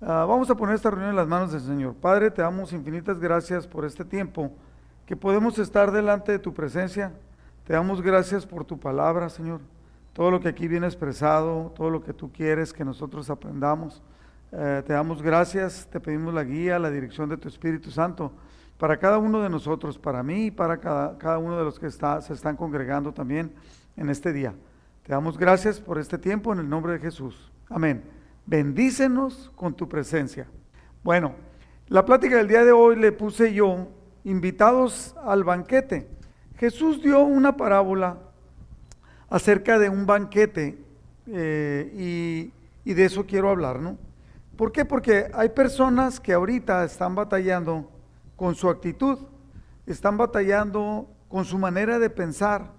Ah, 0.00 0.26
vamos 0.28 0.50
a 0.50 0.56
poner 0.56 0.74
esta 0.74 0.90
reunión 0.90 1.10
en 1.10 1.16
las 1.16 1.28
manos 1.28 1.52
del 1.52 1.60
Señor. 1.60 1.94
Padre, 1.94 2.30
te 2.30 2.42
damos 2.42 2.72
infinitas 2.72 3.18
gracias 3.18 3.66
por 3.66 3.84
este 3.84 4.04
tiempo 4.04 4.50
que 5.06 5.16
podemos 5.16 5.58
estar 5.58 5.92
delante 5.92 6.32
de 6.32 6.38
tu 6.38 6.52
presencia. 6.52 7.12
Te 7.66 7.72
damos 7.72 8.02
gracias 8.02 8.44
por 8.44 8.64
tu 8.64 8.78
palabra, 8.78 9.28
Señor. 9.28 9.60
Todo 10.12 10.30
lo 10.30 10.40
que 10.40 10.48
aquí 10.48 10.68
viene 10.68 10.86
expresado, 10.86 11.72
todo 11.74 11.90
lo 11.90 12.02
que 12.02 12.12
tú 12.12 12.30
quieres 12.32 12.72
que 12.72 12.84
nosotros 12.84 13.30
aprendamos. 13.30 14.02
Eh, 14.52 14.82
te 14.86 14.92
damos 14.92 15.22
gracias, 15.22 15.88
te 15.90 16.00
pedimos 16.00 16.34
la 16.34 16.44
guía, 16.44 16.78
la 16.78 16.90
dirección 16.90 17.28
de 17.28 17.36
tu 17.36 17.48
Espíritu 17.48 17.90
Santo 17.90 18.32
para 18.78 18.98
cada 18.98 19.18
uno 19.18 19.40
de 19.40 19.48
nosotros, 19.48 19.98
para 19.98 20.22
mí 20.22 20.46
y 20.46 20.50
para 20.50 20.78
cada, 20.78 21.16
cada 21.16 21.38
uno 21.38 21.56
de 21.56 21.64
los 21.64 21.78
que 21.78 21.90
se 21.90 22.32
están 22.32 22.56
congregando 22.56 23.12
también 23.12 23.52
en 23.96 24.10
este 24.10 24.32
día. 24.32 24.54
Te 25.04 25.12
damos 25.12 25.38
gracias 25.38 25.80
por 25.80 25.98
este 25.98 26.18
tiempo 26.18 26.52
en 26.52 26.58
el 26.58 26.68
nombre 26.68 26.94
de 26.94 26.98
Jesús. 26.98 27.52
Amén. 27.68 28.13
Bendícenos 28.46 29.50
con 29.56 29.74
tu 29.74 29.88
presencia. 29.88 30.46
Bueno, 31.02 31.34
la 31.88 32.04
plática 32.04 32.36
del 32.36 32.48
día 32.48 32.64
de 32.64 32.72
hoy 32.72 32.96
le 32.96 33.12
puse 33.12 33.54
yo, 33.54 33.88
invitados 34.24 35.14
al 35.24 35.44
banquete. 35.44 36.08
Jesús 36.56 37.02
dio 37.02 37.20
una 37.20 37.56
parábola 37.56 38.18
acerca 39.28 39.78
de 39.78 39.88
un 39.88 40.06
banquete 40.06 40.78
eh, 41.26 41.92
y, 41.94 42.52
y 42.90 42.94
de 42.94 43.04
eso 43.04 43.26
quiero 43.26 43.50
hablar, 43.50 43.80
¿no? 43.80 43.98
¿Por 44.56 44.72
qué? 44.72 44.84
Porque 44.84 45.30
hay 45.34 45.48
personas 45.48 46.20
que 46.20 46.32
ahorita 46.32 46.84
están 46.84 47.14
batallando 47.14 47.90
con 48.36 48.54
su 48.54 48.68
actitud, 48.68 49.18
están 49.86 50.16
batallando 50.16 51.08
con 51.28 51.44
su 51.44 51.58
manera 51.58 51.98
de 51.98 52.10
pensar, 52.10 52.72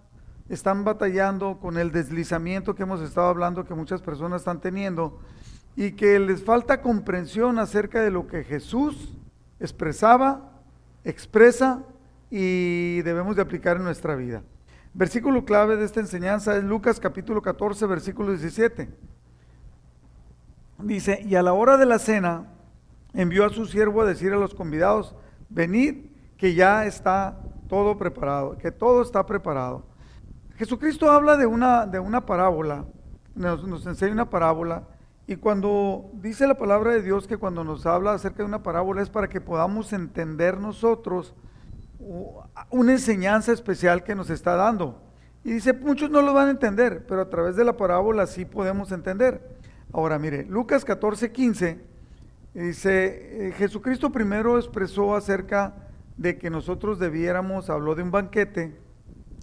están 0.47 0.83
batallando 0.83 1.59
con 1.59 1.77
el 1.77 1.91
deslizamiento 1.91 2.75
que 2.75 2.83
hemos 2.83 3.01
estado 3.01 3.27
hablando 3.27 3.65
que 3.65 3.73
muchas 3.73 4.01
personas 4.01 4.41
están 4.41 4.61
teniendo 4.61 5.19
y 5.75 5.91
que 5.91 6.19
les 6.19 6.43
falta 6.43 6.81
comprensión 6.81 7.59
acerca 7.59 8.01
de 8.01 8.11
lo 8.11 8.27
que 8.27 8.43
Jesús 8.43 9.17
expresaba, 9.59 10.51
expresa 11.03 11.83
y 12.29 13.01
debemos 13.01 13.35
de 13.35 13.41
aplicar 13.41 13.77
en 13.77 13.83
nuestra 13.83 14.15
vida. 14.15 14.43
Versículo 14.93 15.43
clave 15.43 15.75
de 15.75 15.85
esta 15.85 15.99
enseñanza 15.99 16.55
es 16.55 16.63
Lucas 16.63 16.99
capítulo 16.99 17.41
14, 17.41 17.85
versículo 17.85 18.31
17. 18.31 18.89
Dice, 20.79 21.21
y 21.25 21.35
a 21.35 21.41
la 21.41 21.53
hora 21.53 21.77
de 21.77 21.85
la 21.85 21.99
cena 21.99 22.47
envió 23.13 23.45
a 23.45 23.49
su 23.49 23.65
siervo 23.65 24.01
a 24.01 24.05
decir 24.05 24.31
a 24.31 24.37
los 24.37 24.53
convidados, 24.53 25.15
venid 25.49 26.05
que 26.37 26.53
ya 26.53 26.85
está 26.85 27.37
todo 27.67 27.97
preparado, 27.97 28.57
que 28.57 28.71
todo 28.71 29.01
está 29.01 29.25
preparado. 29.25 29.85
Jesucristo 30.57 31.11
habla 31.11 31.35
de 31.35 31.45
una, 31.45 31.85
de 31.85 31.99
una 31.99 32.25
parábola, 32.25 32.85
nos, 33.35 33.67
nos 33.67 33.85
enseña 33.85 34.13
una 34.13 34.29
parábola, 34.29 34.83
y 35.27 35.37
cuando 35.37 36.11
dice 36.13 36.47
la 36.47 36.57
palabra 36.57 36.91
de 36.91 37.01
Dios 37.01 37.25
que 37.25 37.37
cuando 37.37 37.63
nos 37.63 37.85
habla 37.85 38.13
acerca 38.13 38.39
de 38.39 38.45
una 38.45 38.61
parábola 38.61 39.01
es 39.01 39.09
para 39.09 39.27
que 39.27 39.41
podamos 39.41 39.91
entender 39.91 40.59
nosotros 40.59 41.33
una 42.69 42.91
enseñanza 42.91 43.51
especial 43.51 44.03
que 44.03 44.13
nos 44.13 44.29
está 44.29 44.55
dando. 44.55 45.01
Y 45.43 45.53
dice, 45.53 45.73
muchos 45.73 46.11
no 46.11 46.21
lo 46.21 46.33
van 46.33 46.47
a 46.47 46.51
entender, 46.51 47.05
pero 47.07 47.21
a 47.21 47.29
través 47.29 47.55
de 47.55 47.63
la 47.63 47.75
parábola 47.75 48.27
sí 48.27 48.45
podemos 48.45 48.91
entender. 48.91 49.57
Ahora 49.91 50.19
mire, 50.19 50.45
Lucas 50.45 50.85
14, 50.85 51.31
15 51.31 51.79
dice, 52.53 53.47
eh, 53.47 53.51
Jesucristo 53.53 54.11
primero 54.11 54.57
expresó 54.57 55.15
acerca 55.15 55.73
de 56.17 56.37
que 56.37 56.51
nosotros 56.51 56.99
debiéramos, 56.99 57.69
habló 57.69 57.95
de 57.95 58.03
un 58.03 58.11
banquete 58.11 58.75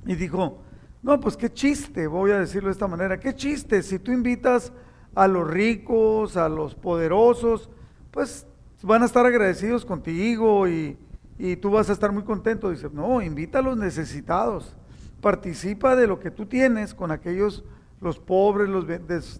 y 0.07 0.15
dijo, 0.15 0.63
no, 1.03 1.19
pues 1.19 1.37
qué 1.37 1.53
chiste, 1.53 2.07
voy 2.07 2.31
a 2.31 2.39
decirlo 2.39 2.69
de 2.69 2.73
esta 2.73 2.87
manera, 2.87 3.19
qué 3.19 3.35
chiste, 3.35 3.83
si 3.83 3.99
tú 3.99 4.13
invitas 4.13 4.73
a 5.15 5.29
los 5.29 5.49
ricos, 5.49 6.37
a 6.37 6.49
los 6.49 6.75
poderosos, 6.75 7.71
pues 8.11 8.47
van 8.83 9.03
a 9.03 9.07
estar 9.07 9.25
agradecidos 9.27 9.85
contigo 9.85 10.69
y, 10.69 10.99
tú 11.61 11.71
vas 11.71 11.91
a 11.91 11.93
estar 11.93 12.13
muy 12.13 12.23
contento. 12.23 12.71
Dice, 12.71 12.89
no, 12.93 13.21
invita 13.21 13.59
a 13.59 13.63
los 13.63 13.77
necesitados, 13.77 14.77
participa 15.21 15.97
de 15.97 16.07
lo 16.07 16.21
que 16.21 16.31
tú 16.31 16.47
tienes 16.47 16.95
con 16.95 17.11
aquellos, 17.11 17.65
los 18.01 18.19
pobres, 18.19 18.69
los 18.69 18.87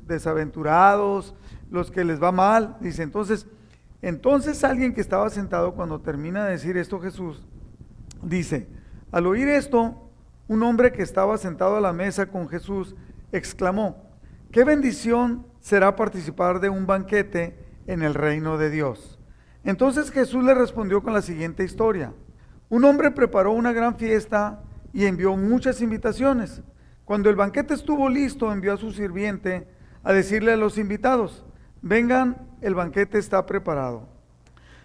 desaventurados, 0.07 1.35
los 1.71 1.91
que 1.91 2.05
les 2.05 2.21
va 2.21 2.33
mal. 2.33 2.77
Dice, 2.81 3.05
entonces, 3.05 3.47
entonces 4.01 4.65
alguien 4.65 4.95
que 4.95 5.01
estaba 5.01 5.31
sentado 5.31 5.75
cuando 5.75 6.01
termina 6.01 6.45
de 6.45 6.53
decir 6.53 6.77
esto 6.77 6.99
Jesús, 6.99 7.43
dice, 8.21 8.69
al 9.13 9.27
oír 9.27 9.47
esto, 9.49 10.11
un 10.49 10.63
hombre 10.65 10.91
que 10.93 11.03
estaba 11.03 11.39
sentado 11.39 11.77
a 11.77 11.81
la 11.81 11.93
mesa 11.93 12.27
con 12.27 12.49
Jesús 12.49 12.97
exclamó, 13.31 14.11
qué 14.51 14.65
bendición 14.65 15.47
será 15.63 15.95
participar 15.97 16.61
de 16.61 16.69
un 16.69 16.87
banquete 16.87 17.57
en 17.87 18.03
el 18.03 18.15
reino 18.15 18.59
de 18.59 18.69
Dios. 18.69 19.19
Entonces 19.65 20.11
Jesús 20.11 20.45
le 20.45 20.55
respondió 20.55 21.03
con 21.03 21.15
la 21.15 21.23
siguiente 21.23 21.65
historia. 21.65 22.13
Un 22.69 22.85
hombre 22.85 23.13
preparó 23.13 23.53
una 23.53 23.73
gran 23.73 23.97
fiesta 23.97 24.61
y 24.93 25.07
envió 25.07 25.37
muchas 25.37 25.81
invitaciones. 25.81 26.63
Cuando 27.05 27.31
el 27.31 27.37
banquete 27.37 27.75
estuvo 27.75 28.09
listo, 28.09 28.53
envió 28.53 28.75
a 28.75 28.77
su 28.77 28.93
sirviente 28.93 29.69
a 30.03 30.13
decirle 30.13 30.53
a 30.53 30.57
los 30.57 30.79
invitados, 30.79 31.45
vengan, 31.81 32.37
el 32.61 32.75
banquete 32.75 33.19
está 33.19 33.47
preparado. 33.47 34.09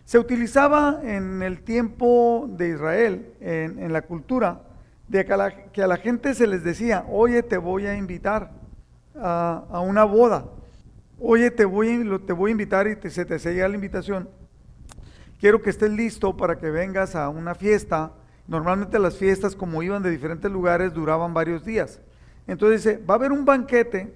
Se 0.05 0.19
utilizaba 0.19 0.99
en 1.03 1.41
el 1.41 1.63
tiempo 1.63 2.47
de 2.51 2.69
Israel, 2.69 3.33
en, 3.41 3.91
la 3.91 4.03
cultura, 4.03 4.61
de 5.07 5.25
que 5.25 5.81
a 5.81 5.87
la, 5.87 5.97
gente 5.97 6.35
se 6.35 6.45
les 6.45 6.63
decía, 6.63 7.03
oye, 7.09 7.41
te 7.41 7.57
voy 7.57 7.87
a 7.87 7.97
invitar 7.97 8.51
a 9.15 9.81
una 9.81 10.03
boda 10.03 10.45
oye, 11.19 11.51
te 11.51 11.65
voy, 11.65 12.19
te 12.25 12.33
voy 12.33 12.49
a 12.49 12.53
invitar 12.53 12.87
y 12.87 12.95
te, 12.95 13.09
se 13.09 13.25
te 13.25 13.39
sella 13.39 13.67
la 13.67 13.75
invitación. 13.75 14.29
Quiero 15.39 15.61
que 15.61 15.69
estés 15.69 15.91
listo 15.91 16.35
para 16.35 16.57
que 16.57 16.69
vengas 16.69 17.15
a 17.15 17.29
una 17.29 17.55
fiesta. 17.55 18.13
Normalmente 18.47 18.97
las 18.97 19.17
fiestas, 19.17 19.55
como 19.55 19.83
iban 19.83 20.01
de 20.01 20.09
diferentes 20.09 20.49
lugares, 20.49 20.93
duraban 20.93 21.33
varios 21.33 21.63
días. 21.63 22.01
Entonces 22.47 22.83
dice, 22.83 23.03
va 23.03 23.15
a 23.15 23.17
haber 23.17 23.31
un 23.31 23.45
banquete. 23.45 24.13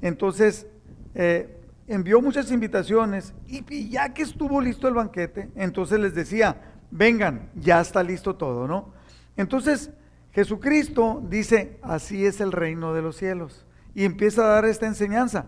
Entonces 0.00 0.66
eh, 1.14 1.60
envió 1.86 2.20
muchas 2.20 2.50
invitaciones 2.50 3.34
y 3.46 3.88
ya 3.88 4.12
que 4.14 4.22
estuvo 4.22 4.60
listo 4.60 4.88
el 4.88 4.94
banquete, 4.94 5.50
entonces 5.54 5.98
les 6.00 6.14
decía, 6.14 6.56
vengan, 6.90 7.50
ya 7.54 7.80
está 7.80 8.02
listo 8.02 8.36
todo, 8.36 8.66
¿no? 8.66 8.92
Entonces 9.36 9.90
Jesucristo 10.32 11.22
dice, 11.28 11.78
así 11.82 12.26
es 12.26 12.40
el 12.40 12.52
reino 12.52 12.94
de 12.94 13.02
los 13.02 13.16
cielos. 13.16 13.66
Y 13.94 14.04
empieza 14.04 14.44
a 14.44 14.48
dar 14.48 14.64
esta 14.64 14.86
enseñanza. 14.86 15.46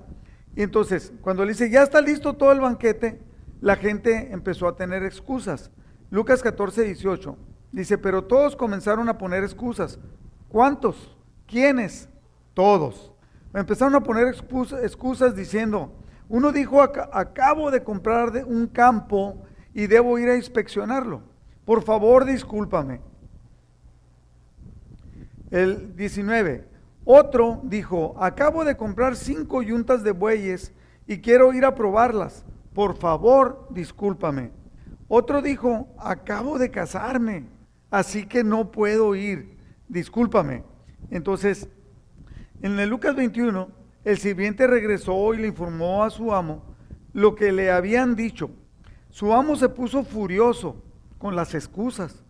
Y 0.57 0.63
entonces, 0.63 1.13
cuando 1.21 1.45
le 1.45 1.53
dice, 1.53 1.71
ya 1.71 1.83
está 1.83 2.01
listo 2.01 2.33
todo 2.33 2.51
el 2.51 2.61
banquete, 2.61 3.21
la 3.61 3.77
gente 3.77 4.33
empezó 4.33 4.67
a 4.67 4.75
tener 4.75 5.05
excusas. 5.05 5.71
Lucas 6.11 6.43
14, 6.43 6.83
18 6.83 7.37
dice, 7.73 7.99
pero 7.99 8.25
todos 8.25 8.57
comenzaron 8.57 9.09
a 9.11 9.19
poner 9.19 9.45
excusas. 9.45 9.99
¿Cuántos? 10.49 11.15
¿Quiénes? 11.47 12.09
Todos. 12.55 13.13
Empezaron 13.53 13.95
a 13.95 14.03
poner 14.03 14.35
excusas 14.83 15.37
diciendo, 15.37 15.93
uno 16.29 16.53
dijo, 16.53 16.81
acabo 16.83 17.71
de 17.71 17.85
comprar 17.85 18.33
un 18.47 18.67
campo 18.67 19.43
y 19.75 19.87
debo 19.87 20.19
ir 20.19 20.31
a 20.31 20.37
inspeccionarlo. 20.37 21.21
Por 21.67 21.83
favor, 21.83 22.25
discúlpame. 22.25 23.01
El 25.51 25.95
19, 25.97 26.67
otro 27.09 27.61
dijo, 27.63 28.17
acabo 28.19 28.65
de 28.65 28.77
comprar 28.77 29.15
cinco 29.15 29.63
yuntas 29.63 30.03
de 30.03 30.11
bueyes 30.11 30.73
y 31.07 31.19
quiero 31.19 31.53
ir 31.53 31.65
a 31.65 31.77
probarlas. 31.77 32.45
Por 32.75 32.97
favor, 32.97 33.69
discúlpame. 33.71 34.51
Otro 35.07 35.41
dijo, 35.41 35.89
acabo 36.01 36.59
de 36.59 36.73
casarme, 36.73 37.45
así 37.93 38.27
que 38.27 38.43
no 38.43 38.73
puedo 38.73 39.15
ir. 39.15 39.57
Discúlpame. 39.89 40.65
Entonces, 41.13 41.69
en 42.61 42.77
el 42.81 42.91
Lucas 42.91 43.15
21, 43.15 43.69
el 44.05 44.19
sirviente 44.19 44.67
regresó 44.67 45.33
y 45.33 45.39
le 45.39 45.47
informó 45.47 46.03
a 46.03 46.11
su 46.11 46.35
amo 46.35 46.65
lo 47.13 47.37
que 47.37 47.53
le 47.53 47.71
habían 47.71 48.17
dicho. 48.17 48.51
Su 49.11 49.33
amo 49.33 49.55
se 49.55 49.69
puso 49.69 50.03
furioso 50.03 50.83
con 51.19 51.37
las 51.37 51.55
excusas. 51.55 52.25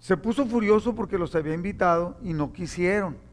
Se 0.00 0.16
puso 0.16 0.44
furioso 0.44 0.92
porque 0.96 1.18
los 1.18 1.36
había 1.36 1.54
invitado 1.54 2.18
y 2.20 2.32
no 2.32 2.52
quisieron. 2.52 3.25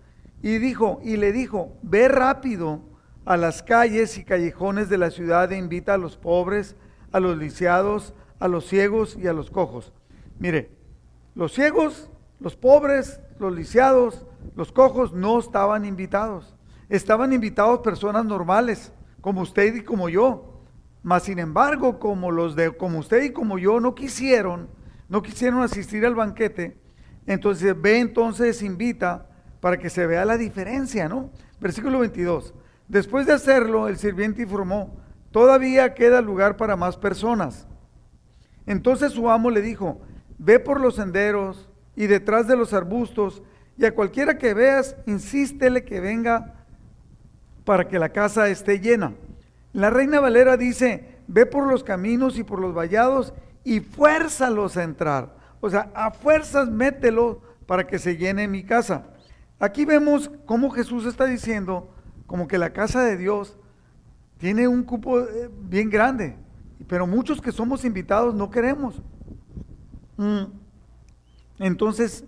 Y 0.43 0.57
dijo, 0.57 0.99
y 1.01 1.15
le 1.15 1.31
dijo, 1.31 1.77
ve 1.81 2.09
rápido 2.09 2.81
a 3.23 3.37
las 3.37 3.63
calles 3.63 4.17
y 4.17 4.25
callejones 4.25 4.89
de 4.89 4.97
la 4.97 5.09
ciudad 5.09 5.49
e 5.53 5.57
invita 5.57 5.93
a 5.93 5.97
los 5.97 6.17
pobres, 6.17 6.75
a 7.13 7.21
los 7.21 7.37
lisiados, 7.37 8.13
a 8.39 8.49
los 8.49 8.67
ciegos 8.67 9.17
y 9.17 9.27
a 9.27 9.33
los 9.33 9.49
cojos. 9.49 9.93
Mire, 10.39 10.69
los 11.33 11.53
ciegos, 11.53 12.11
los 12.41 12.57
pobres, 12.57 13.21
los 13.39 13.55
lisiados, 13.55 14.25
los 14.53 14.73
cojos 14.73 15.13
no 15.13 15.39
estaban 15.39 15.85
invitados. 15.85 16.57
Estaban 16.89 17.31
invitados 17.31 17.79
personas 17.79 18.25
normales, 18.25 18.91
como 19.21 19.41
usted 19.43 19.73
y 19.73 19.81
como 19.81 20.09
yo. 20.09 20.61
Mas 21.03 21.23
sin 21.23 21.39
embargo, 21.39 21.99
como 21.99 22.31
los 22.31 22.57
de 22.57 22.75
como 22.75 22.99
usted 22.99 23.23
y 23.23 23.31
como 23.31 23.59
yo 23.59 23.79
no 23.79 23.95
quisieron, 23.95 24.67
no 25.07 25.21
quisieron 25.21 25.61
asistir 25.61 26.05
al 26.05 26.15
banquete, 26.15 26.77
entonces 27.27 27.81
ve 27.81 27.99
entonces 27.99 28.61
invita 28.61 29.29
para 29.63 29.77
que 29.77 29.89
se 29.89 30.05
vea 30.05 30.25
la 30.25 30.35
diferencia, 30.35 31.07
¿no? 31.07 31.29
Versículo 31.61 31.99
22. 31.99 32.53
Después 32.89 33.25
de 33.25 33.31
hacerlo, 33.31 33.87
el 33.87 33.97
sirviente 33.97 34.41
informó, 34.41 34.97
todavía 35.31 35.93
queda 35.93 36.21
lugar 36.21 36.57
para 36.57 36.75
más 36.75 36.97
personas. 36.97 37.65
Entonces 38.65 39.13
su 39.13 39.29
amo 39.29 39.49
le 39.49 39.61
dijo, 39.61 40.01
ve 40.37 40.59
por 40.59 40.81
los 40.81 40.95
senderos 40.95 41.69
y 41.95 42.07
detrás 42.07 42.45
de 42.45 42.57
los 42.57 42.73
arbustos, 42.73 43.41
y 43.77 43.85
a 43.85 43.95
cualquiera 43.95 44.37
que 44.37 44.53
veas, 44.53 44.97
insístele 45.05 45.85
que 45.85 46.01
venga 46.01 46.65
para 47.63 47.87
que 47.87 47.99
la 47.99 48.09
casa 48.09 48.49
esté 48.49 48.81
llena. 48.81 49.13
La 49.71 49.89
reina 49.89 50.19
Valera 50.19 50.57
dice, 50.57 51.19
ve 51.27 51.45
por 51.45 51.67
los 51.67 51.85
caminos 51.85 52.37
y 52.37 52.43
por 52.43 52.59
los 52.59 52.75
vallados 52.75 53.33
y 53.63 53.79
fuérzalos 53.79 54.75
a 54.75 54.83
entrar. 54.83 55.37
O 55.61 55.69
sea, 55.69 55.89
a 55.95 56.11
fuerzas 56.11 56.67
mételo 56.67 57.39
para 57.65 57.87
que 57.87 57.97
se 57.97 58.17
llene 58.17 58.49
mi 58.49 58.65
casa. 58.65 59.05
Aquí 59.63 59.85
vemos 59.85 60.29
cómo 60.45 60.69
Jesús 60.71 61.05
está 61.05 61.23
diciendo, 61.23 61.89
como 62.27 62.49
que 62.49 62.57
la 62.57 62.73
casa 62.73 63.01
de 63.01 63.15
Dios 63.15 63.57
tiene 64.37 64.67
un 64.67 64.83
cupo 64.83 65.21
eh, 65.21 65.49
bien 65.69 65.89
grande, 65.89 66.35
pero 66.85 67.07
muchos 67.07 67.39
que 67.39 67.53
somos 67.53 67.85
invitados 67.85 68.35
no 68.35 68.49
queremos. 68.49 69.01
Mm. 70.17 70.47
Entonces, 71.59 72.25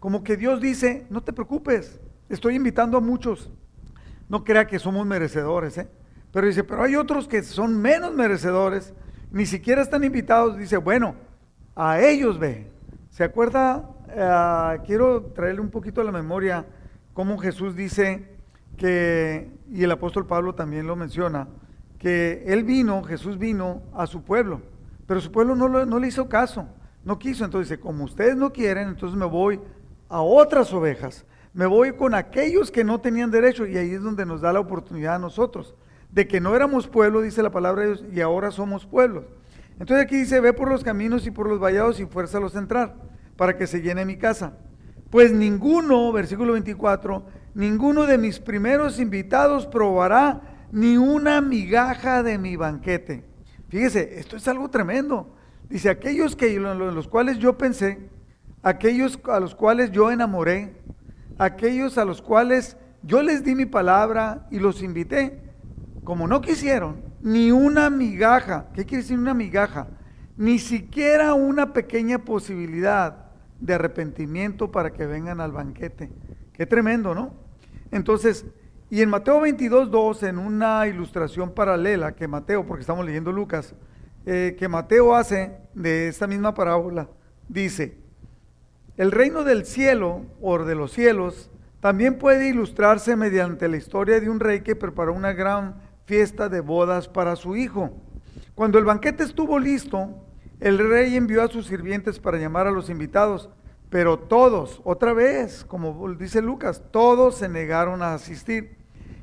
como 0.00 0.22
que 0.22 0.36
Dios 0.36 0.60
dice, 0.60 1.06
no 1.08 1.22
te 1.22 1.32
preocupes, 1.32 1.98
estoy 2.28 2.56
invitando 2.56 2.98
a 2.98 3.00
muchos. 3.00 3.50
No 4.28 4.44
crea 4.44 4.66
que 4.66 4.78
somos 4.78 5.06
merecedores, 5.06 5.78
¿eh? 5.78 5.88
Pero 6.30 6.46
dice, 6.46 6.62
pero 6.62 6.82
hay 6.82 6.94
otros 6.94 7.26
que 7.26 7.42
son 7.42 7.80
menos 7.80 8.14
merecedores, 8.14 8.92
ni 9.32 9.46
siquiera 9.46 9.80
están 9.80 10.04
invitados. 10.04 10.58
Dice, 10.58 10.76
bueno, 10.76 11.14
a 11.74 12.02
ellos 12.02 12.38
ve. 12.38 12.70
¿Se 13.08 13.24
acuerda? 13.24 13.88
Eh, 14.12 14.78
quiero 14.86 15.22
traerle 15.34 15.60
un 15.60 15.70
poquito 15.70 16.00
a 16.00 16.04
la 16.04 16.12
memoria 16.12 16.64
cómo 17.12 17.38
Jesús 17.38 17.76
dice 17.76 18.28
que, 18.76 19.50
y 19.70 19.84
el 19.84 19.90
apóstol 19.90 20.26
Pablo 20.26 20.54
también 20.54 20.86
lo 20.86 20.96
menciona, 20.96 21.48
que 21.98 22.44
él 22.46 22.64
vino, 22.64 23.02
Jesús 23.02 23.38
vino 23.38 23.82
a 23.94 24.06
su 24.06 24.22
pueblo, 24.22 24.62
pero 25.06 25.20
su 25.20 25.30
pueblo 25.30 25.54
no, 25.54 25.68
no 25.84 25.98
le 25.98 26.08
hizo 26.08 26.28
caso, 26.28 26.66
no 27.04 27.18
quiso. 27.18 27.44
Entonces 27.44 27.68
dice, 27.68 27.80
como 27.80 28.04
ustedes 28.04 28.36
no 28.36 28.52
quieren, 28.52 28.88
entonces 28.88 29.18
me 29.18 29.26
voy 29.26 29.60
a 30.08 30.22
otras 30.22 30.72
ovejas, 30.72 31.24
me 31.52 31.66
voy 31.66 31.92
con 31.92 32.14
aquellos 32.14 32.70
que 32.70 32.84
no 32.84 33.00
tenían 33.00 33.30
derecho, 33.30 33.66
y 33.66 33.76
ahí 33.76 33.92
es 33.92 34.02
donde 34.02 34.26
nos 34.26 34.40
da 34.40 34.52
la 34.52 34.60
oportunidad 34.60 35.16
a 35.16 35.18
nosotros 35.18 35.74
de 36.10 36.26
que 36.26 36.40
no 36.40 36.56
éramos 36.56 36.88
pueblo, 36.88 37.20
dice 37.20 37.42
la 37.42 37.50
palabra 37.50 37.82
de 37.82 37.88
Dios, 37.88 38.04
y 38.12 38.20
ahora 38.20 38.50
somos 38.50 38.86
pueblos. 38.86 39.24
Entonces 39.78 40.04
aquí 40.04 40.16
dice, 40.16 40.40
ve 40.40 40.52
por 40.52 40.68
los 40.68 40.82
caminos 40.82 41.26
y 41.26 41.30
por 41.30 41.48
los 41.48 41.60
vallados 41.60 42.00
y 42.00 42.06
fuérzalos 42.06 42.56
a 42.56 42.58
entrar, 42.58 42.94
para 43.40 43.56
que 43.56 43.66
se 43.66 43.80
llene 43.80 44.04
mi 44.04 44.18
casa. 44.18 44.52
Pues 45.08 45.32
ninguno, 45.32 46.12
versículo 46.12 46.52
24, 46.52 47.24
ninguno 47.54 48.04
de 48.04 48.18
mis 48.18 48.38
primeros 48.38 49.00
invitados 49.00 49.64
probará 49.64 50.42
ni 50.72 50.98
una 50.98 51.40
migaja 51.40 52.22
de 52.22 52.36
mi 52.36 52.56
banquete. 52.56 53.24
Fíjese, 53.70 54.18
esto 54.18 54.36
es 54.36 54.46
algo 54.46 54.68
tremendo. 54.68 55.34
Dice, 55.70 55.88
aquellos 55.88 56.36
que, 56.36 56.54
los 56.60 57.08
cuales 57.08 57.38
yo 57.38 57.56
pensé, 57.56 58.10
aquellos 58.62 59.18
a 59.24 59.40
los 59.40 59.54
cuales 59.54 59.90
yo 59.90 60.10
enamoré, 60.10 60.76
aquellos 61.38 61.96
a 61.96 62.04
los 62.04 62.20
cuales 62.20 62.76
yo 63.02 63.22
les 63.22 63.42
di 63.42 63.54
mi 63.54 63.64
palabra 63.64 64.48
y 64.50 64.58
los 64.58 64.82
invité, 64.82 65.40
como 66.04 66.28
no 66.28 66.42
quisieron 66.42 67.00
ni 67.22 67.52
una 67.52 67.88
migaja, 67.88 68.66
¿qué 68.74 68.84
quiere 68.84 69.02
decir 69.02 69.18
una 69.18 69.32
migaja? 69.32 69.86
Ni 70.36 70.58
siquiera 70.58 71.32
una 71.32 71.72
pequeña 71.72 72.18
posibilidad 72.18 73.29
de 73.60 73.74
arrepentimiento 73.74 74.70
para 74.70 74.92
que 74.92 75.06
vengan 75.06 75.40
al 75.40 75.52
banquete. 75.52 76.10
Qué 76.52 76.66
tremendo, 76.66 77.14
¿no? 77.14 77.34
Entonces, 77.90 78.44
y 78.90 79.02
en 79.02 79.08
Mateo 79.08 79.40
22, 79.40 79.90
2, 79.90 80.22
en 80.24 80.38
una 80.38 80.86
ilustración 80.86 81.52
paralela 81.52 82.16
que 82.16 82.26
Mateo, 82.26 82.66
porque 82.66 82.80
estamos 82.80 83.04
leyendo 83.04 83.30
Lucas, 83.30 83.74
eh, 84.26 84.56
que 84.58 84.68
Mateo 84.68 85.14
hace 85.14 85.56
de 85.74 86.08
esta 86.08 86.26
misma 86.26 86.54
parábola, 86.54 87.08
dice, 87.48 87.98
el 88.96 89.12
reino 89.12 89.44
del 89.44 89.64
cielo 89.64 90.26
o 90.40 90.58
de 90.58 90.74
los 90.74 90.92
cielos 90.92 91.50
también 91.80 92.18
puede 92.18 92.48
ilustrarse 92.48 93.16
mediante 93.16 93.68
la 93.68 93.76
historia 93.76 94.20
de 94.20 94.28
un 94.28 94.40
rey 94.40 94.60
que 94.60 94.76
preparó 94.76 95.14
una 95.14 95.32
gran 95.32 95.76
fiesta 96.04 96.48
de 96.48 96.60
bodas 96.60 97.08
para 97.08 97.36
su 97.36 97.56
hijo. 97.56 97.92
Cuando 98.54 98.78
el 98.78 98.84
banquete 98.84 99.22
estuvo 99.22 99.58
listo, 99.58 100.10
el 100.60 100.78
rey 100.78 101.16
envió 101.16 101.42
a 101.42 101.48
sus 101.48 101.66
sirvientes 101.66 102.18
para 102.18 102.38
llamar 102.38 102.66
a 102.66 102.70
los 102.70 102.90
invitados, 102.90 103.48
pero 103.88 104.18
todos, 104.18 104.80
otra 104.84 105.12
vez, 105.12 105.64
como 105.64 106.08
dice 106.14 106.42
Lucas, 106.42 106.82
todos 106.90 107.36
se 107.36 107.48
negaron 107.48 108.02
a 108.02 108.14
asistir. 108.14 108.76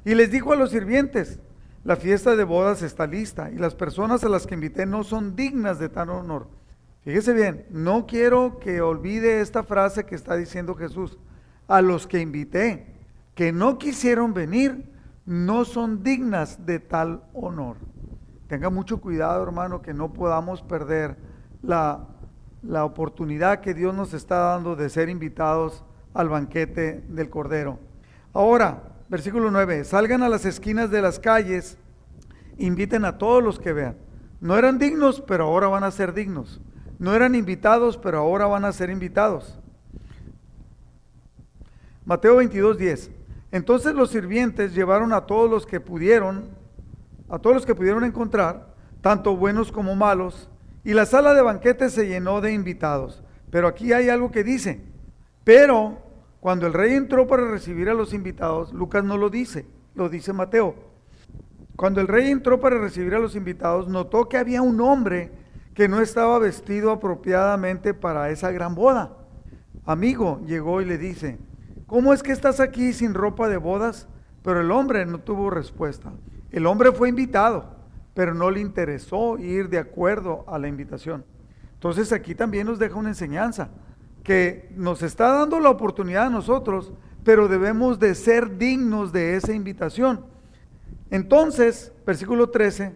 Y 0.04 0.16
les 0.16 0.32
dijo 0.32 0.52
a 0.52 0.56
los 0.56 0.72
sirvientes, 0.72 1.40
la 1.84 1.96
fiesta 1.96 2.36
de 2.36 2.44
bodas 2.44 2.82
está 2.82 3.08
lista 3.08 3.50
y 3.52 3.56
las 3.58 3.76
personas 3.76 4.24
a 4.24 4.30
las 4.30 4.46
que 4.48 4.56
invité 4.56 4.86
no 4.86 5.04
son 5.04 5.36
dignas 5.36 5.80
de 5.80 5.90
tal 5.90 6.10
honor. 6.10 6.48
Fíjese 7.02 7.32
bien, 7.34 7.66
no 7.70 8.06
quiero 8.08 8.60
que 8.60 8.82
olvide 8.82 9.40
esta 9.40 9.64
frase 9.64 10.06
que 10.06 10.16
está 10.16 10.36
diciendo 10.36 10.76
Jesús. 10.76 11.18
A 11.68 11.82
los 11.82 12.08
que 12.08 12.20
invité, 12.20 12.96
que 13.36 13.54
no 13.54 13.78
quisieron 13.78 14.34
venir, 14.34 14.92
no 15.26 15.64
son 15.66 16.04
dignas 16.04 16.66
de 16.66 16.80
tal 16.80 17.24
honor. 17.34 17.78
Tenga 18.48 18.70
mucho 18.70 19.00
cuidado, 19.00 19.44
hermano, 19.44 19.82
que 19.82 19.94
no 19.94 20.12
podamos 20.12 20.62
perder 20.62 21.18
la, 21.68 22.08
la 22.64 22.86
oportunidad 22.86 23.60
que 23.60 23.74
Dios 23.74 23.94
nos 23.94 24.14
está 24.14 24.38
dando 24.38 24.76
de 24.76 24.90
ser 24.90 25.10
invitados 25.10 25.84
al 26.14 26.30
banquete 26.30 27.04
del 27.10 27.30
Cordero. 27.30 27.78
Ahora, 28.34 28.84
versículo 29.10 29.52
9, 29.52 29.84
salgan 29.84 30.24
a 30.24 30.30
las 30.30 30.46
esquinas 30.46 30.90
de 30.90 31.02
las 31.02 31.20
calles, 31.20 31.78
inviten 32.58 33.04
a 33.04 33.18
todos 33.18 33.44
los 33.44 33.60
que 33.60 33.74
vean. 33.74 33.98
No 34.40 34.58
eran 34.58 34.80
dignos, 34.80 35.22
pero 35.22 35.44
ahora 35.44 35.68
van 35.68 35.84
a 35.84 35.92
ser 35.92 36.14
dignos. 36.14 36.62
No 37.00 37.14
eran 37.14 37.36
invitados, 37.36 37.98
pero 37.98 38.20
ahora 38.20 38.46
van 38.46 38.64
a 38.64 38.72
ser 38.72 38.90
invitados. 38.90 39.60
Mateo 42.06 42.38
22, 42.38 42.78
10. 42.78 43.12
Entonces 43.52 43.94
los 43.94 44.12
sirvientes 44.12 44.74
llevaron 44.74 45.12
a 45.12 45.26
todos 45.26 45.50
los 45.50 45.66
que 45.66 45.82
pudieron, 45.82 46.46
a 47.28 47.40
todos 47.40 47.58
los 47.58 47.66
que 47.66 47.76
pudieron 47.76 48.06
encontrar, 48.06 48.74
tanto 49.02 49.36
buenos 49.36 49.72
como 49.72 49.96
malos, 49.96 50.50
y 50.88 50.94
la 50.94 51.06
sala 51.06 51.34
de 51.34 51.42
banquetes 51.42 51.92
se 51.92 52.08
llenó 52.08 52.40
de 52.40 52.54
invitados. 52.54 53.22
Pero 53.52 53.68
aquí 53.68 53.92
hay 53.92 54.08
algo 54.08 54.32
que 54.32 54.46
dice, 54.46 54.82
pero 55.44 55.98
cuando 56.40 56.66
el 56.66 56.72
rey 56.72 56.94
entró 56.94 57.28
para 57.28 57.52
recibir 57.52 57.90
a 57.90 57.94
los 57.94 58.14
invitados, 58.14 58.72
Lucas 58.72 59.04
no 59.04 59.18
lo 59.18 59.30
dice, 59.30 59.66
lo 59.96 60.08
dice 60.08 60.32
Mateo. 60.32 60.76
Cuando 61.76 62.00
el 62.00 62.08
rey 62.08 62.32
entró 62.32 62.62
para 62.62 62.80
recibir 62.80 63.16
a 63.16 63.20
los 63.20 63.36
invitados, 63.36 63.90
notó 63.90 64.30
que 64.30 64.38
había 64.38 64.62
un 64.62 64.80
hombre 64.80 65.30
que 65.74 65.90
no 65.90 66.00
estaba 66.00 66.40
vestido 66.40 66.92
apropiadamente 66.92 67.94
para 67.94 68.30
esa 68.30 68.52
gran 68.52 68.74
boda. 68.74 69.12
Amigo 69.84 70.40
llegó 70.46 70.80
y 70.80 70.86
le 70.86 70.98
dice, 70.98 71.38
¿cómo 71.86 72.14
es 72.14 72.24
que 72.24 72.32
estás 72.32 72.62
aquí 72.62 72.94
sin 72.94 73.14
ropa 73.14 73.50
de 73.50 73.58
bodas? 73.58 74.08
Pero 74.42 74.62
el 74.62 74.72
hombre 74.72 75.06
no 75.06 75.20
tuvo 75.20 75.50
respuesta. 75.50 76.14
El 76.50 76.66
hombre 76.66 76.94
fue 76.94 77.10
invitado, 77.10 77.76
pero 78.18 78.34
no 78.34 78.50
le 78.50 78.60
interesó 78.60 79.38
ir 79.38 79.70
de 79.70 79.78
acuerdo 79.78 80.44
a 80.48 80.58
la 80.58 80.68
invitación. 80.68 81.24
Entonces 81.76 82.12
aquí 82.12 82.34
también 82.34 82.66
nos 82.66 82.80
deja 82.80 82.96
una 82.96 83.10
enseñanza, 83.10 83.70
que 84.24 84.72
nos 84.76 85.04
está 85.04 85.34
dando 85.34 85.60
la 85.60 85.70
oportunidad 85.70 86.26
a 86.26 86.30
nosotros, 86.32 86.92
pero 87.24 87.48
debemos 87.48 88.00
de 88.00 88.16
ser 88.16 88.58
dignos 88.58 89.14
de 89.14 89.36
esa 89.36 89.54
invitación. 89.54 90.26
Entonces, 91.12 91.94
versículo 92.08 92.50
13, 92.50 92.92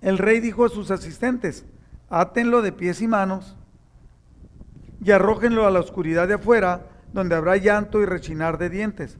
el 0.00 0.16
rey 0.16 0.40
dijo 0.40 0.64
a 0.64 0.70
sus 0.70 0.90
asistentes, 0.90 1.66
átenlo 2.08 2.62
de 2.62 2.72
pies 2.72 3.02
y 3.02 3.08
manos 3.08 3.58
y 5.04 5.10
arrójenlo 5.10 5.66
a 5.66 5.70
la 5.70 5.80
oscuridad 5.80 6.28
de 6.28 6.34
afuera 6.34 6.86
donde 7.12 7.34
habrá 7.34 7.58
llanto 7.58 8.00
y 8.00 8.06
rechinar 8.06 8.56
de 8.56 8.70
dientes. 8.70 9.18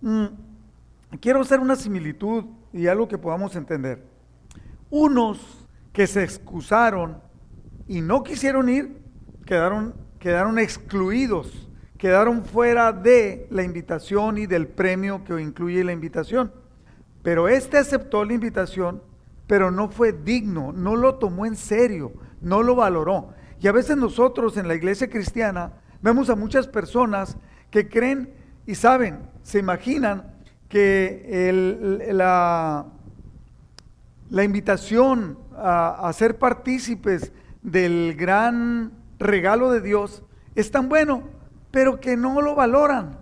Mm, 0.00 0.28
quiero 1.20 1.42
hacer 1.42 1.60
una 1.60 1.76
similitud 1.76 2.46
y 2.72 2.86
algo 2.86 3.06
que 3.06 3.18
podamos 3.18 3.54
entender. 3.54 4.08
Unos 4.90 5.66
que 5.92 6.06
se 6.06 6.22
excusaron 6.22 7.22
y 7.88 8.00
no 8.00 8.22
quisieron 8.22 8.68
ir, 8.68 9.00
quedaron, 9.46 9.94
quedaron 10.18 10.58
excluidos, 10.58 11.68
quedaron 11.96 12.44
fuera 12.44 12.92
de 12.92 13.46
la 13.50 13.62
invitación 13.62 14.38
y 14.38 14.46
del 14.46 14.66
premio 14.66 15.24
que 15.24 15.40
incluye 15.40 15.82
la 15.84 15.92
invitación. 15.92 16.52
Pero 17.22 17.48
este 17.48 17.78
aceptó 17.78 18.24
la 18.24 18.34
invitación, 18.34 19.02
pero 19.46 19.70
no 19.70 19.88
fue 19.88 20.12
digno, 20.12 20.72
no 20.72 20.96
lo 20.96 21.16
tomó 21.16 21.46
en 21.46 21.56
serio, 21.56 22.12
no 22.40 22.62
lo 22.62 22.74
valoró. 22.74 23.34
Y 23.60 23.68
a 23.68 23.72
veces 23.72 23.96
nosotros 23.96 24.56
en 24.56 24.68
la 24.68 24.74
iglesia 24.74 25.10
cristiana 25.10 25.72
Vemos 26.02 26.30
a 26.30 26.34
muchas 26.36 26.66
personas 26.66 27.36
que 27.70 27.88
creen 27.88 28.32
y 28.66 28.74
saben, 28.74 29.18
se 29.42 29.58
imaginan 29.58 30.34
que 30.68 32.08
la, 32.12 32.86
la, 34.30 34.44
invitación 34.44 35.38
a, 35.56 36.10
ser 36.14 36.38
partícipes 36.38 37.32
del 37.62 38.14
gran 38.16 38.92
regalo 39.18 39.70
de 39.70 39.80
Dios 39.80 40.22
es 40.54 40.70
tan 40.70 40.88
bueno, 40.88 41.24
pero 41.70 42.00
que 42.00 42.16
no 42.16 42.40
lo 42.40 42.54
valoran 42.54 43.18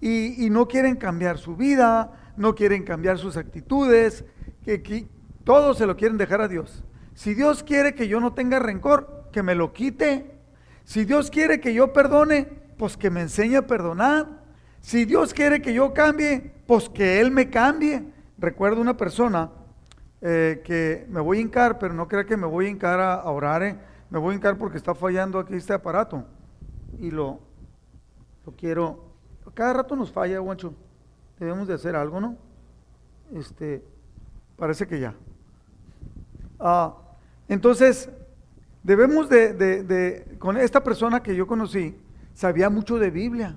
y, 0.00 0.48
no 0.50 0.68
quieren 0.68 0.96
cambiar 0.96 1.38
su 1.38 1.56
vida, 1.56 2.32
no 2.36 2.54
quieren 2.54 2.84
cambiar 2.84 3.18
sus 3.18 3.36
actitudes, 3.36 4.24
que, 4.64 5.06
Todo 5.44 5.74
se 5.74 5.86
lo 5.86 5.96
quieren 5.96 6.18
dejar 6.18 6.40
a 6.40 6.48
Dios. 6.48 6.82
Si 7.14 7.34
Dios 7.34 7.62
quiere 7.62 7.94
que 7.94 8.08
yo 8.08 8.20
no 8.20 8.34
tenga 8.34 8.58
rencor, 8.58 9.28
que 9.32 9.42
me 9.42 9.54
lo 9.54 9.72
quite. 9.72 10.38
Si 10.84 11.04
Dios 11.04 11.30
quiere 11.30 11.60
que 11.60 11.72
yo 11.72 11.92
perdone, 11.92 12.48
pues 12.76 12.96
que 12.96 13.10
me 13.10 13.20
enseñe 13.20 13.56
a 13.56 13.66
perdonar. 13.66 14.42
Si 14.80 15.04
Dios 15.04 15.32
quiere 15.32 15.62
que 15.62 15.72
yo 15.72 15.94
cambie, 15.94 16.52
pues 16.66 16.88
que 16.88 17.20
Él 17.20 17.30
me 17.30 17.48
cambie. 17.48 18.04
Recuerdo 18.38 18.80
una 18.80 18.96
persona 18.96 19.50
eh, 20.22 20.62
que 20.64 21.06
me 21.08 21.20
voy 21.20 21.38
a 21.38 21.40
hincar, 21.42 21.78
pero 21.78 21.94
no 21.94 22.08
crea 22.08 22.24
que 22.24 22.36
me 22.36 22.46
voy 22.46 22.66
a 22.66 22.70
hincar 22.70 23.00
a, 23.00 23.24
orar. 23.30 23.62
eh. 23.62 23.78
Me 24.10 24.18
voy 24.18 24.32
a 24.32 24.36
hincar 24.36 24.56
porque 24.56 24.76
está 24.78 24.94
fallando 24.94 25.38
aquí 25.38 25.54
este 25.54 25.72
aparato. 25.72 26.24
Y 26.98 27.10
lo, 27.10 27.40
lo 28.44 28.52
quiero. 28.52 29.04
Cada 29.54 29.72
rato 29.74 29.96
nos 29.96 30.10
falla, 30.12 30.38
guancho. 30.38 30.74
Debemos 31.38 31.68
de 31.68 31.74
hacer 31.74 31.94
algo, 31.96 32.20
¿no? 32.20 32.36
Este, 33.34 33.82
parece 34.56 34.86
que 34.86 35.00
ya. 35.00 35.14
Ah, 36.58 36.94
entonces, 37.48 38.08
debemos 38.82 39.28
de, 39.28 39.52
de- 39.52 39.82
de- 39.82 40.36
con 40.38 40.56
esta 40.56 40.82
persona 40.82 41.22
que 41.22 41.34
yo 41.34 41.46
conocí, 41.46 41.96
sabía 42.34 42.70
mucho 42.70 42.98
de 42.98 43.10
Biblia. 43.10 43.56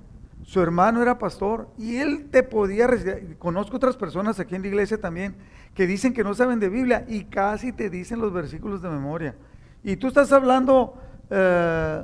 Su 0.50 0.60
hermano 0.60 1.00
era 1.00 1.16
pastor 1.16 1.68
y 1.78 1.98
él 1.98 2.28
te 2.28 2.42
podía 2.42 2.88
recitar. 2.88 3.20
Conozco 3.38 3.76
otras 3.76 3.96
personas 3.96 4.40
aquí 4.40 4.56
en 4.56 4.62
la 4.62 4.66
iglesia 4.66 5.00
también 5.00 5.36
que 5.74 5.86
dicen 5.86 6.12
que 6.12 6.24
no 6.24 6.34
saben 6.34 6.58
de 6.58 6.68
Biblia 6.68 7.04
y 7.06 7.26
casi 7.26 7.72
te 7.72 7.88
dicen 7.88 8.20
los 8.20 8.32
versículos 8.32 8.82
de 8.82 8.88
memoria. 8.88 9.36
Y 9.84 9.94
tú 9.94 10.08
estás 10.08 10.32
hablando, 10.32 10.94
eh, 11.30 12.02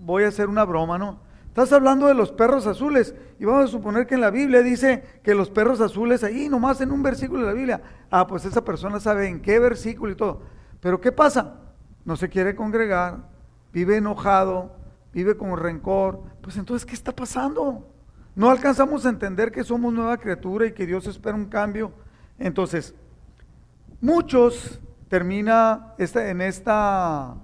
voy 0.00 0.24
a 0.24 0.26
hacer 0.26 0.48
una 0.48 0.64
broma, 0.64 0.98
¿no? 0.98 1.20
Estás 1.46 1.72
hablando 1.72 2.08
de 2.08 2.14
los 2.14 2.32
perros 2.32 2.66
azules 2.66 3.14
y 3.38 3.44
vamos 3.44 3.66
a 3.66 3.68
suponer 3.68 4.08
que 4.08 4.16
en 4.16 4.22
la 4.22 4.32
Biblia 4.32 4.60
dice 4.64 5.04
que 5.22 5.36
los 5.36 5.48
perros 5.48 5.80
azules 5.80 6.24
ahí 6.24 6.48
nomás 6.48 6.80
en 6.80 6.90
un 6.90 7.00
versículo 7.00 7.42
de 7.42 7.46
la 7.46 7.52
Biblia. 7.52 7.80
Ah, 8.10 8.26
pues 8.26 8.44
esa 8.44 8.64
persona 8.64 8.98
sabe 8.98 9.28
en 9.28 9.40
qué 9.40 9.60
versículo 9.60 10.10
y 10.10 10.16
todo. 10.16 10.42
Pero 10.80 11.00
¿qué 11.00 11.12
pasa? 11.12 11.60
No 12.04 12.16
se 12.16 12.28
quiere 12.28 12.56
congregar, 12.56 13.28
vive 13.72 13.98
enojado, 13.98 14.82
vive 15.14 15.36
con 15.36 15.56
rencor. 15.56 16.20
Pues 16.42 16.56
entonces, 16.56 16.84
¿qué 16.84 16.94
está 16.94 17.14
pasando? 17.14 17.88
No 18.34 18.50
alcanzamos 18.50 19.06
a 19.06 19.10
entender 19.10 19.52
que 19.52 19.62
somos 19.62 19.92
nueva 19.92 20.18
criatura 20.18 20.66
y 20.66 20.72
que 20.72 20.86
Dios 20.86 21.06
espera 21.06 21.36
un 21.36 21.46
cambio. 21.46 21.92
Entonces, 22.38 22.94
muchos 24.00 24.80
termina 25.08 25.94
esta, 25.96 26.28
en, 26.28 26.40
esta, 26.40 27.36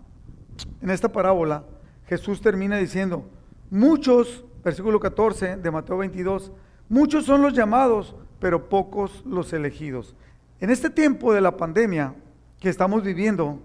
en 0.82 0.90
esta 0.90 1.10
parábola, 1.10 1.64
Jesús 2.06 2.40
termina 2.40 2.76
diciendo, 2.76 3.24
muchos, 3.70 4.44
versículo 4.64 4.98
14 4.98 5.56
de 5.56 5.70
Mateo 5.70 5.98
22, 5.98 6.50
muchos 6.88 7.24
son 7.24 7.42
los 7.42 7.52
llamados, 7.52 8.16
pero 8.40 8.68
pocos 8.68 9.24
los 9.24 9.52
elegidos. 9.52 10.16
En 10.58 10.70
este 10.70 10.90
tiempo 10.90 11.32
de 11.32 11.40
la 11.40 11.56
pandemia 11.56 12.14
que 12.58 12.68
estamos 12.68 13.04
viviendo, 13.04 13.60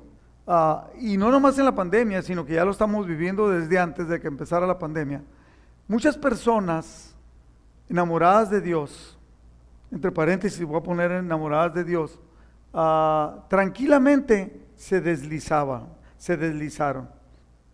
ah, 0.48 0.88
y 1.00 1.18
no 1.18 1.32
nomás 1.32 1.58
en 1.60 1.66
la 1.66 1.76
pandemia, 1.76 2.22
sino 2.22 2.46
que 2.46 2.54
ya 2.54 2.66
lo 2.66 2.72
estamos 2.72 3.06
viviendo 3.06 3.50
desde 3.50 3.80
antes 3.80 4.08
de 4.08 4.20
que 4.20 4.28
empezara 4.28 4.68
la 4.68 4.80
pandemia, 4.80 5.22
muchas 5.88 6.18
personas 6.18 7.16
enamoradas 7.90 8.50
de 8.50 8.62
Dios, 8.62 9.18
entre 9.92 10.12
paréntesis 10.12 10.64
voy 10.64 10.78
a 10.78 10.84
poner 10.84 11.12
enamoradas 11.12 11.74
de 11.74 11.84
Dios, 11.84 12.20
ah, 12.74 13.46
tranquilamente 13.50 14.62
se 14.76 15.02
deslizaban, 15.02 15.88
se 16.18 16.38
deslizaron. 16.38 17.10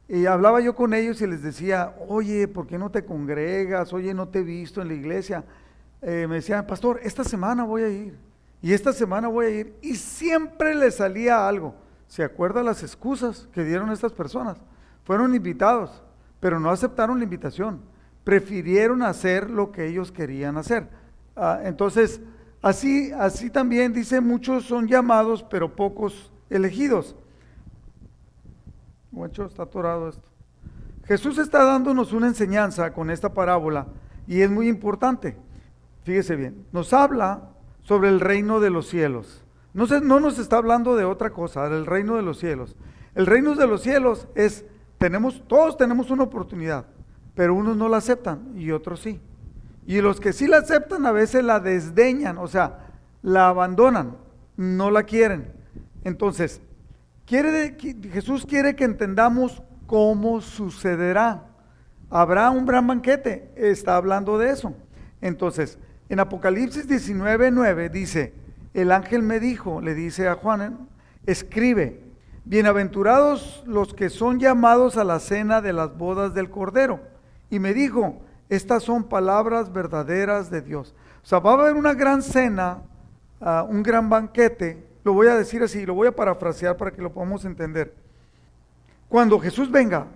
Y 0.07 0.25
hablaba 0.25 0.59
yo 0.59 0.75
con 0.75 0.93
ellos 0.93 1.21
y 1.21 1.27
les 1.27 1.41
decía, 1.41 1.95
oye, 2.09 2.45
¿por 2.49 2.67
qué 2.67 2.77
no 2.77 2.91
te 2.91 3.05
congregas? 3.05 3.93
Oye, 3.93 4.13
no 4.13 4.27
te 4.27 4.39
he 4.39 4.43
visto 4.43 4.81
en 4.81 4.89
la 4.89 4.93
iglesia. 4.93 5.45
Eh, 6.01 6.25
me 6.27 6.35
decían, 6.35 6.67
pastor, 6.67 6.99
esta 7.01 7.23
semana 7.23 7.63
voy 7.63 7.83
a 7.83 7.87
ir. 7.87 8.17
Y 8.61 8.73
esta 8.73 8.91
semana 8.91 9.29
voy 9.29 9.45
a 9.45 9.49
ir. 9.49 9.73
Y 9.81 9.95
siempre 9.95 10.75
les 10.75 10.95
salía 10.95 11.47
algo. 11.47 11.75
¿Se 12.11 12.25
acuerdan 12.25 12.65
las 12.65 12.83
excusas 12.83 13.47
que 13.53 13.63
dieron 13.63 13.89
estas 13.89 14.11
personas? 14.11 14.57
Fueron 15.05 15.33
invitados, 15.33 16.03
pero 16.41 16.59
no 16.59 16.69
aceptaron 16.69 17.19
la 17.19 17.23
invitación. 17.23 17.79
Prefirieron 18.25 19.01
hacer 19.01 19.49
lo 19.49 19.71
que 19.71 19.87
ellos 19.87 20.11
querían 20.11 20.57
hacer. 20.57 20.89
Ah, 21.37 21.61
entonces, 21.63 22.19
así, 22.61 23.13
así 23.13 23.49
también 23.49 23.93
dice, 23.93 24.19
muchos 24.19 24.65
son 24.65 24.89
llamados, 24.89 25.41
pero 25.43 25.73
pocos 25.73 26.33
elegidos. 26.49 27.15
Guacho, 29.13 29.45
está 29.45 29.63
atorado 29.63 30.09
esto. 30.09 30.27
Jesús 31.05 31.37
está 31.37 31.63
dándonos 31.63 32.11
una 32.11 32.27
enseñanza 32.27 32.91
con 32.91 33.09
esta 33.09 33.33
parábola 33.33 33.87
y 34.27 34.41
es 34.41 34.51
muy 34.51 34.67
importante. 34.67 35.37
Fíjese 36.03 36.35
bien, 36.35 36.65
nos 36.73 36.91
habla 36.91 37.51
sobre 37.83 38.09
el 38.09 38.19
reino 38.19 38.59
de 38.59 38.69
los 38.69 38.89
cielos. 38.89 39.45
No, 39.73 39.87
se- 39.87 40.01
no 40.01 40.19
nos 40.19 40.37
está 40.39 40.57
hablando 40.57 40.95
de 40.95 41.05
otra 41.05 41.29
cosa, 41.31 41.69
del 41.69 41.85
reino 41.85 42.15
de 42.15 42.21
los 42.21 42.39
cielos. 42.39 42.75
El 43.15 43.25
reino 43.25 43.55
de 43.55 43.67
los 43.67 43.81
cielos 43.81 44.27
es, 44.35 44.65
tenemos, 44.97 45.43
todos 45.47 45.77
tenemos 45.77 46.11
una 46.11 46.23
oportunidad, 46.23 46.85
pero 47.35 47.53
unos 47.55 47.77
no 47.77 47.87
la 47.89 47.97
aceptan 47.97 48.51
y 48.55 48.71
otros 48.71 48.99
sí. 49.01 49.19
Y 49.85 49.99
los 50.01 50.19
que 50.19 50.33
sí 50.33 50.47
la 50.47 50.57
aceptan 50.57 51.05
a 51.05 51.11
veces 51.11 51.43
la 51.43 51.59
desdeñan, 51.59 52.37
o 52.37 52.47
sea, 52.47 52.87
la 53.21 53.47
abandonan, 53.49 54.17
no 54.57 54.91
la 54.91 55.03
quieren. 55.03 55.51
Entonces, 56.03 56.61
Jesús 57.27 58.45
quiere 58.45 58.75
que 58.75 58.83
entendamos 58.83 59.61
cómo 59.87 60.41
sucederá. 60.41 61.45
Habrá 62.09 62.49
un 62.49 62.65
gran 62.65 62.87
banquete, 62.87 63.51
está 63.55 63.95
hablando 63.95 64.37
de 64.37 64.51
eso. 64.51 64.73
Entonces, 65.21 65.77
en 66.09 66.19
Apocalipsis 66.19 66.87
19, 66.87 67.51
9 67.51 67.89
dice, 67.89 68.33
el 68.73 68.91
ángel 68.91 69.21
me 69.21 69.39
dijo, 69.39 69.81
le 69.81 69.93
dice 69.93 70.27
a 70.27 70.35
Juan, 70.35 70.87
escribe, 71.25 72.03
bienaventurados 72.45 73.63
los 73.65 73.93
que 73.93 74.09
son 74.09 74.39
llamados 74.39 74.97
a 74.97 75.03
la 75.03 75.19
cena 75.19 75.61
de 75.61 75.73
las 75.73 75.97
bodas 75.97 76.33
del 76.33 76.49
Cordero. 76.49 77.01
Y 77.49 77.59
me 77.59 77.73
dijo, 77.73 78.21
estas 78.49 78.83
son 78.83 79.03
palabras 79.03 79.73
verdaderas 79.73 80.49
de 80.49 80.61
Dios. 80.61 80.95
O 81.23 81.25
sea, 81.25 81.39
va 81.39 81.51
a 81.51 81.53
haber 81.55 81.75
una 81.75 81.93
gran 81.93 82.21
cena, 82.21 82.81
ah, 83.41 83.65
un 83.67 83.83
gran 83.83 84.09
banquete, 84.09 84.87
lo 85.03 85.13
voy 85.13 85.27
a 85.27 85.35
decir 85.35 85.61
así, 85.63 85.85
lo 85.85 85.93
voy 85.93 86.07
a 86.07 86.15
parafrasear 86.15 86.77
para 86.77 86.91
que 86.91 87.01
lo 87.01 87.11
podamos 87.11 87.43
entender. 87.43 87.93
Cuando 89.09 89.39
Jesús 89.39 89.69
venga, 89.69 90.07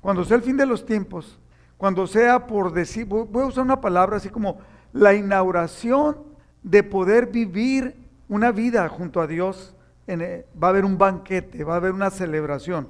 cuando 0.00 0.24
sea 0.24 0.36
el 0.36 0.42
fin 0.42 0.56
de 0.56 0.66
los 0.66 0.84
tiempos, 0.84 1.38
cuando 1.78 2.06
sea 2.06 2.46
por 2.46 2.72
decir, 2.72 3.06
voy 3.06 3.26
voy 3.30 3.44
a 3.44 3.46
usar 3.46 3.64
una 3.64 3.80
palabra 3.80 4.18
así 4.18 4.28
como 4.28 4.58
la 4.92 5.14
inauguración 5.14 6.33
de 6.64 6.82
poder 6.82 7.26
vivir 7.26 7.94
una 8.28 8.50
vida 8.50 8.88
junto 8.88 9.20
a 9.20 9.28
Dios, 9.28 9.76
eh, 10.08 10.46
va 10.60 10.68
a 10.68 10.70
haber 10.70 10.84
un 10.84 10.98
banquete, 10.98 11.62
va 11.62 11.74
a 11.74 11.76
haber 11.76 11.92
una 11.92 12.10
celebración. 12.10 12.88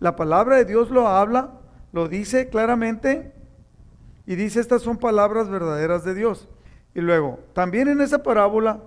La 0.00 0.16
palabra 0.16 0.56
de 0.56 0.64
Dios 0.64 0.90
lo 0.90 1.08
habla, 1.08 1.60
lo 1.92 2.08
dice 2.08 2.48
claramente 2.48 3.32
y 4.26 4.36
dice 4.36 4.60
estas 4.60 4.82
son 4.82 4.96
palabras 4.96 5.50
verdaderas 5.50 6.04
de 6.04 6.14
Dios. 6.14 6.48
Y 6.94 7.00
luego, 7.00 7.40
también 7.52 7.88
en 7.88 8.00
esa 8.00 8.22
parábola 8.22 8.80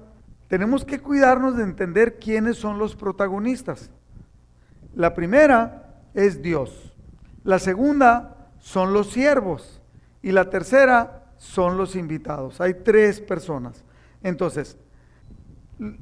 tenemos 0.47 0.83
que 0.83 0.99
cuidarnos 0.99 1.57
de 1.57 1.63
entender 1.63 2.17
quiénes 2.17 2.57
son 2.57 2.79
los 2.79 2.95
protagonistas. 2.95 3.91
La 4.95 5.13
primera 5.13 6.01
es 6.13 6.41
Dios. 6.41 6.93
La 7.43 7.59
segunda 7.59 8.49
son 8.59 8.93
los 8.93 9.11
siervos. 9.11 9.81
Y 10.21 10.31
la 10.31 10.49
tercera 10.49 11.23
son 11.37 11.77
los 11.77 11.95
invitados. 11.95 12.59
Hay 12.59 12.73
tres 12.73 13.21
personas. 13.21 13.83
Entonces, 14.23 14.77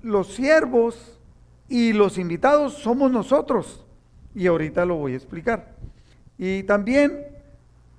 los 0.01 0.33
siervos 0.33 1.19
y 1.69 1.93
los 1.93 2.17
invitados 2.17 2.73
somos 2.73 3.11
nosotros. 3.11 3.85
Y 4.33 4.47
ahorita 4.47 4.85
lo 4.85 4.95
voy 4.95 5.13
a 5.13 5.17
explicar. 5.17 5.75
Y 6.37 6.63
también 6.63 7.25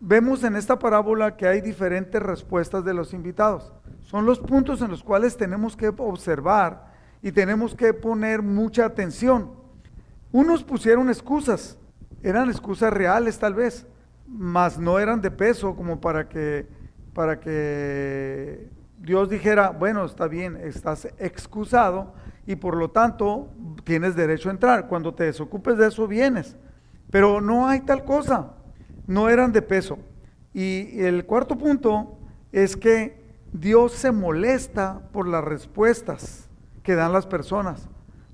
vemos 0.01 0.45
en 0.45 0.57
esta 0.57 0.79
parábola 0.79 1.37
que 1.37 1.47
hay 1.47 1.61
diferentes 1.61 2.23
respuestas 2.23 2.85
de 2.85 2.95
los 2.95 3.13
invitados. 3.13 3.73
Son 4.03 4.25
los 4.25 4.39
puntos 4.39 4.81
en 4.81 4.91
los 4.91 5.03
cuales 5.03 5.37
tenemos 5.37 5.77
que 5.77 5.89
observar 5.89 6.93
y 7.23 7.33
tenemos 7.33 7.75
que 7.75 7.93
poner 7.93 8.43
mucha 8.43 8.85
atención. 8.85 9.51
Unos 10.31 10.63
pusieron 10.63 11.09
excusas, 11.09 11.79
eran 12.23 12.49
excusas 12.49 12.93
reales 12.93 13.39
tal 13.39 13.55
vez, 13.55 13.87
mas 14.27 14.79
no 14.79 14.99
eran 14.99 15.21
de 15.21 15.31
peso 15.31 15.75
como 15.75 16.01
para 16.01 16.29
que, 16.29 16.67
para 17.13 17.41
que 17.41 18.69
Dios 18.99 19.31
dijera, 19.31 19.71
bueno, 19.71 20.05
está 20.05 20.28
bien, 20.28 20.57
estás 20.57 21.09
excusado 21.19 22.12
y 22.47 22.57
por 22.57 22.76
lo 22.76 22.90
tanto 22.90 23.49
tienes 23.85 24.17
derecho 24.17 24.49
a 24.49 24.52
entrar. 24.52 24.88
Cuando 24.88 25.14
te 25.14 25.25
desocupes 25.25 25.78
de 25.78 25.88
eso 25.88 26.07
vienes. 26.07 26.57
Pero 27.11 27.40
no 27.40 27.69
hay 27.69 27.81
tal 27.81 28.05
cosa, 28.05 28.52
no 29.07 29.28
eran 29.28 29.52
de 29.52 29.62
peso. 29.62 29.99
Y 30.52 31.00
el 31.00 31.25
cuarto 31.25 31.57
punto 31.57 32.19
es 32.52 32.76
que 32.76 33.23
Dios 33.52 33.93
se 33.93 34.12
molesta 34.12 35.00
por 35.12 35.26
las 35.26 35.45
respuestas 35.45 36.49
que 36.83 36.95
dan 36.95 37.12
las 37.12 37.26
personas 37.26 37.88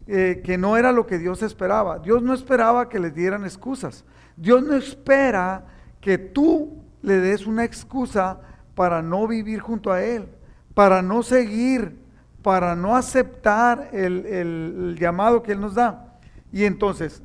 eh, 0.06 0.42
que 0.44 0.58
no 0.58 0.76
era 0.76 0.92
lo 0.92 1.06
que 1.06 1.18
Dios 1.18 1.42
esperaba. 1.42 1.98
Dios 1.98 2.22
no 2.22 2.34
esperaba 2.34 2.90
que 2.90 2.98
les 2.98 3.14
dieran 3.14 3.44
excusas. 3.44 4.04
Dios 4.36 4.62
no 4.62 4.74
espera 4.74 5.64
que 6.00 6.18
tú 6.18 6.82
le 7.00 7.20
des 7.20 7.46
una 7.46 7.64
excusa 7.64 8.40
para 8.74 9.00
no 9.00 9.26
vivir 9.26 9.60
junto 9.60 9.90
a 9.90 10.02
Él, 10.02 10.28
para 10.74 11.02
no 11.02 11.22
seguir 11.22 12.04
para 12.44 12.76
no 12.76 12.94
aceptar 12.94 13.88
el, 13.92 14.26
el 14.26 14.98
llamado 15.00 15.42
que 15.42 15.52
Él 15.52 15.60
nos 15.62 15.74
da. 15.74 16.18
Y 16.52 16.64
entonces, 16.64 17.22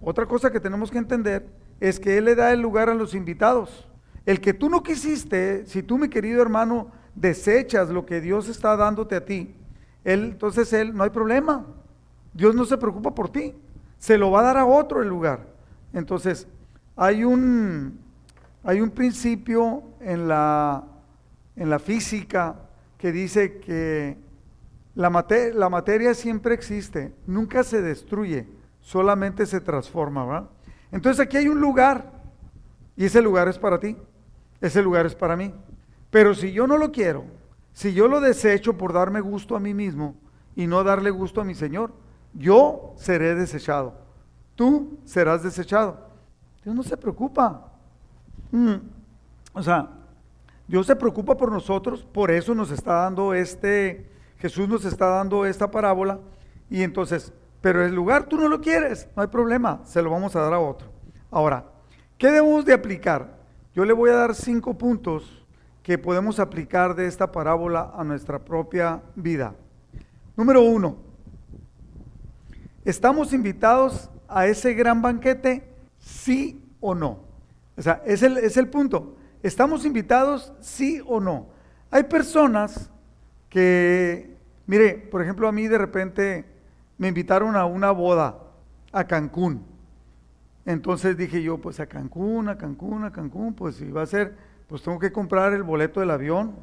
otra 0.00 0.26
cosa 0.26 0.52
que 0.52 0.60
tenemos 0.60 0.92
que 0.92 0.98
entender 0.98 1.44
es 1.80 1.98
que 1.98 2.16
Él 2.16 2.26
le 2.26 2.36
da 2.36 2.52
el 2.52 2.60
lugar 2.60 2.88
a 2.88 2.94
los 2.94 3.12
invitados. 3.12 3.88
El 4.24 4.40
que 4.40 4.54
tú 4.54 4.70
no 4.70 4.84
quisiste, 4.84 5.66
si 5.66 5.82
tú, 5.82 5.98
mi 5.98 6.08
querido 6.08 6.40
hermano, 6.40 6.92
desechas 7.16 7.90
lo 7.90 8.06
que 8.06 8.20
Dios 8.20 8.48
está 8.48 8.76
dándote 8.76 9.16
a 9.16 9.24
ti, 9.24 9.56
él, 10.04 10.22
entonces 10.26 10.72
Él, 10.72 10.94
no 10.94 11.02
hay 11.02 11.10
problema. 11.10 11.66
Dios 12.32 12.54
no 12.54 12.64
se 12.64 12.78
preocupa 12.78 13.12
por 13.12 13.28
ti. 13.28 13.54
Se 13.98 14.16
lo 14.16 14.30
va 14.30 14.38
a 14.38 14.44
dar 14.44 14.56
a 14.56 14.66
otro 14.66 15.02
el 15.02 15.08
lugar. 15.08 15.48
Entonces, 15.92 16.46
hay 16.94 17.24
un, 17.24 17.98
hay 18.62 18.80
un 18.80 18.90
principio 18.90 19.82
en 20.00 20.28
la, 20.28 20.84
en 21.56 21.68
la 21.68 21.80
física 21.80 22.54
que 23.00 23.12
dice 23.12 23.60
que 23.60 24.18
la, 24.94 25.08
la 25.54 25.68
materia 25.70 26.12
siempre 26.12 26.52
existe, 26.52 27.14
nunca 27.26 27.64
se 27.64 27.80
destruye, 27.80 28.46
solamente 28.78 29.46
se 29.46 29.62
transforma. 29.62 30.26
¿verdad? 30.26 30.50
Entonces 30.92 31.18
aquí 31.18 31.38
hay 31.38 31.48
un 31.48 31.62
lugar 31.62 32.12
y 32.98 33.06
ese 33.06 33.22
lugar 33.22 33.48
es 33.48 33.58
para 33.58 33.80
ti, 33.80 33.96
ese 34.60 34.82
lugar 34.82 35.06
es 35.06 35.14
para 35.14 35.34
mí. 35.34 35.54
Pero 36.10 36.34
si 36.34 36.52
yo 36.52 36.66
no 36.66 36.76
lo 36.76 36.92
quiero, 36.92 37.24
si 37.72 37.94
yo 37.94 38.06
lo 38.06 38.20
desecho 38.20 38.76
por 38.76 38.92
darme 38.92 39.22
gusto 39.22 39.56
a 39.56 39.60
mí 39.60 39.72
mismo 39.72 40.14
y 40.54 40.66
no 40.66 40.84
darle 40.84 41.08
gusto 41.08 41.40
a 41.40 41.44
mi 41.44 41.54
Señor, 41.54 41.92
yo 42.34 42.92
seré 42.98 43.34
desechado. 43.34 43.94
Tú 44.56 44.98
serás 45.06 45.42
desechado. 45.42 46.06
Dios 46.62 46.76
no 46.76 46.82
se 46.82 46.98
preocupa. 46.98 47.72
Mm. 48.50 48.74
O 49.54 49.62
sea, 49.62 49.88
Dios 50.70 50.86
se 50.86 50.94
preocupa 50.94 51.36
por 51.36 51.50
nosotros, 51.50 52.06
por 52.12 52.30
eso 52.30 52.54
nos 52.54 52.70
está 52.70 52.92
dando 52.92 53.34
este, 53.34 54.06
Jesús 54.38 54.68
nos 54.68 54.84
está 54.84 55.06
dando 55.06 55.44
esta 55.44 55.68
parábola. 55.68 56.20
Y 56.70 56.84
entonces, 56.84 57.32
pero 57.60 57.84
el 57.84 57.92
lugar 57.92 58.26
tú 58.26 58.36
no 58.36 58.46
lo 58.46 58.60
quieres, 58.60 59.08
no 59.16 59.22
hay 59.22 59.26
problema, 59.26 59.80
se 59.84 60.00
lo 60.00 60.10
vamos 60.10 60.36
a 60.36 60.40
dar 60.42 60.54
a 60.54 60.60
otro. 60.60 60.86
Ahora, 61.28 61.64
¿qué 62.16 62.30
debemos 62.30 62.64
de 62.64 62.72
aplicar? 62.72 63.36
Yo 63.74 63.84
le 63.84 63.92
voy 63.92 64.10
a 64.10 64.14
dar 64.14 64.32
cinco 64.32 64.78
puntos 64.78 65.44
que 65.82 65.98
podemos 65.98 66.38
aplicar 66.38 66.94
de 66.94 67.08
esta 67.08 67.32
parábola 67.32 67.90
a 67.92 68.04
nuestra 68.04 68.38
propia 68.38 69.02
vida. 69.16 69.56
Número 70.36 70.62
uno, 70.62 70.98
¿estamos 72.84 73.32
invitados 73.32 74.08
a 74.28 74.46
ese 74.46 74.72
gran 74.74 75.02
banquete? 75.02 75.68
Sí 75.98 76.62
o 76.78 76.94
no. 76.94 77.18
O 77.76 77.82
sea, 77.82 78.04
es 78.06 78.22
el, 78.22 78.36
es 78.36 78.56
el 78.56 78.68
punto. 78.68 79.16
¿Estamos 79.42 79.86
invitados 79.86 80.52
sí 80.60 81.02
o 81.06 81.18
no? 81.18 81.46
Hay 81.90 82.04
personas 82.04 82.90
que, 83.48 84.36
mire, 84.66 84.94
por 85.10 85.22
ejemplo, 85.22 85.48
a 85.48 85.52
mí 85.52 85.66
de 85.66 85.78
repente 85.78 86.44
me 86.98 87.08
invitaron 87.08 87.56
a 87.56 87.64
una 87.64 87.90
boda 87.90 88.38
a 88.92 89.04
Cancún. 89.04 89.64
Entonces 90.66 91.16
dije 91.16 91.42
yo, 91.42 91.58
pues 91.58 91.80
a 91.80 91.86
Cancún, 91.86 92.50
a 92.50 92.58
Cancún, 92.58 93.04
a 93.04 93.12
Cancún, 93.12 93.54
pues 93.54 93.76
si 93.76 93.90
va 93.90 94.02
a 94.02 94.06
ser, 94.06 94.36
pues 94.68 94.82
tengo 94.82 94.98
que 94.98 95.10
comprar 95.10 95.54
el 95.54 95.62
boleto 95.62 96.00
del 96.00 96.10
avión 96.10 96.54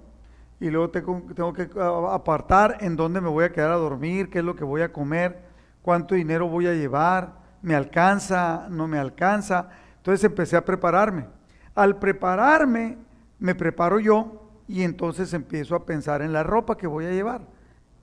y 0.59 0.69
luego 0.69 0.91
tengo, 0.91 1.23
tengo 1.35 1.53
que 1.53 1.67
apartar 2.11 2.77
en 2.81 2.95
dónde 2.95 3.21
me 3.21 3.29
voy 3.29 3.45
a 3.45 3.51
quedar 3.51 3.71
a 3.71 3.75
dormir, 3.75 4.29
qué 4.29 4.39
es 4.39 4.45
lo 4.45 4.55
que 4.55 4.63
voy 4.63 4.81
a 4.81 4.93
comer, 4.93 5.39
cuánto 5.81 6.13
dinero 6.13 6.47
voy 6.47 6.67
a 6.67 6.73
llevar, 6.73 7.33
me 7.63 7.75
alcanza, 7.75 8.67
no 8.69 8.87
me 8.87 8.99
alcanza. 8.99 9.69
Entonces 9.97 10.23
empecé 10.23 10.55
a 10.55 10.63
prepararme. 10.63 11.36
Al 11.77 11.99
prepararme, 11.99 12.97
me 13.37 13.53
preparo 13.53 13.99
yo 13.99 14.49
y 14.67 14.81
entonces 14.81 15.31
empiezo 15.33 15.75
a 15.75 15.85
pensar 15.85 16.23
en 16.23 16.33
la 16.33 16.41
ropa 16.41 16.75
que 16.75 16.87
voy 16.87 17.05
a 17.05 17.11
llevar. 17.11 17.41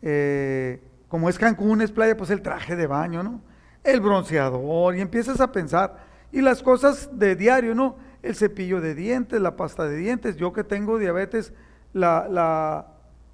Eh, 0.01 0.81
como 1.09 1.29
es 1.29 1.41
Cancún, 1.41 1.83
es 1.83 1.91
playa, 1.91 2.17
pues 2.17 2.31
el 2.31 2.41
traje 2.41 2.77
de 2.77 2.87
baño, 2.87 3.25
¿no? 3.25 3.41
El 3.83 4.01
bronceador, 4.01 4.95
y 4.95 5.01
empiezas 5.01 5.41
a 5.41 5.51
pensar. 5.51 6.07
Y 6.31 6.41
las 6.41 6.63
cosas 6.63 7.19
de 7.19 7.35
diario, 7.35 7.75
¿no? 7.75 7.97
El 8.23 8.37
cepillo 8.37 8.81
de 8.81 8.95
dientes, 8.95 9.41
la 9.41 9.57
pasta 9.57 9.89
de 9.89 9.97
dientes. 9.97 10.37
Yo 10.37 10.53
que 10.53 10.63
tengo 10.63 10.97
diabetes, 10.97 11.53
la, 11.95 12.29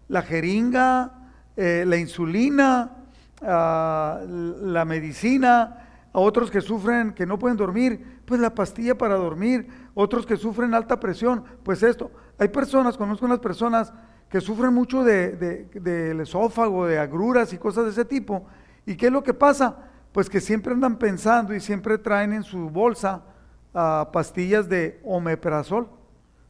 la, 0.08 0.22
jeringa, 0.22 1.12
eh, 1.54 1.84
la 1.86 1.98
insulina, 1.98 2.96
ah, 3.42 4.22
la 4.26 4.86
medicina. 4.86 5.76
A 6.12 6.18
otros 6.18 6.50
que 6.50 6.60
sufren, 6.60 7.12
que 7.12 7.24
no 7.24 7.38
pueden 7.38 7.56
dormir, 7.56 8.19
pues 8.30 8.40
la 8.40 8.54
pastilla 8.54 8.96
para 8.96 9.16
dormir. 9.16 9.66
Otros 9.92 10.24
que 10.24 10.36
sufren 10.36 10.72
alta 10.72 11.00
presión, 11.00 11.42
pues 11.64 11.82
esto. 11.82 12.12
Hay 12.38 12.46
personas, 12.46 12.96
conozco 12.96 13.26
unas 13.26 13.40
personas 13.40 13.92
que 14.28 14.40
sufren 14.40 14.72
mucho 14.72 15.02
del 15.02 15.36
de, 15.74 16.22
esófago, 16.22 16.86
de 16.86 17.00
agruras 17.00 17.52
y 17.52 17.58
cosas 17.58 17.86
de 17.86 17.90
ese 17.90 18.04
tipo. 18.04 18.46
¿Y 18.86 18.94
qué 18.94 19.06
es 19.06 19.12
lo 19.12 19.24
que 19.24 19.34
pasa? 19.34 19.78
Pues 20.12 20.30
que 20.30 20.40
siempre 20.40 20.72
andan 20.72 20.96
pensando 20.96 21.52
y 21.56 21.58
siempre 21.58 21.98
traen 21.98 22.32
en 22.32 22.44
su 22.44 22.70
bolsa 22.70 23.24
ah, 23.74 24.08
pastillas 24.12 24.68
de 24.68 25.00
omeprazol. 25.02 25.88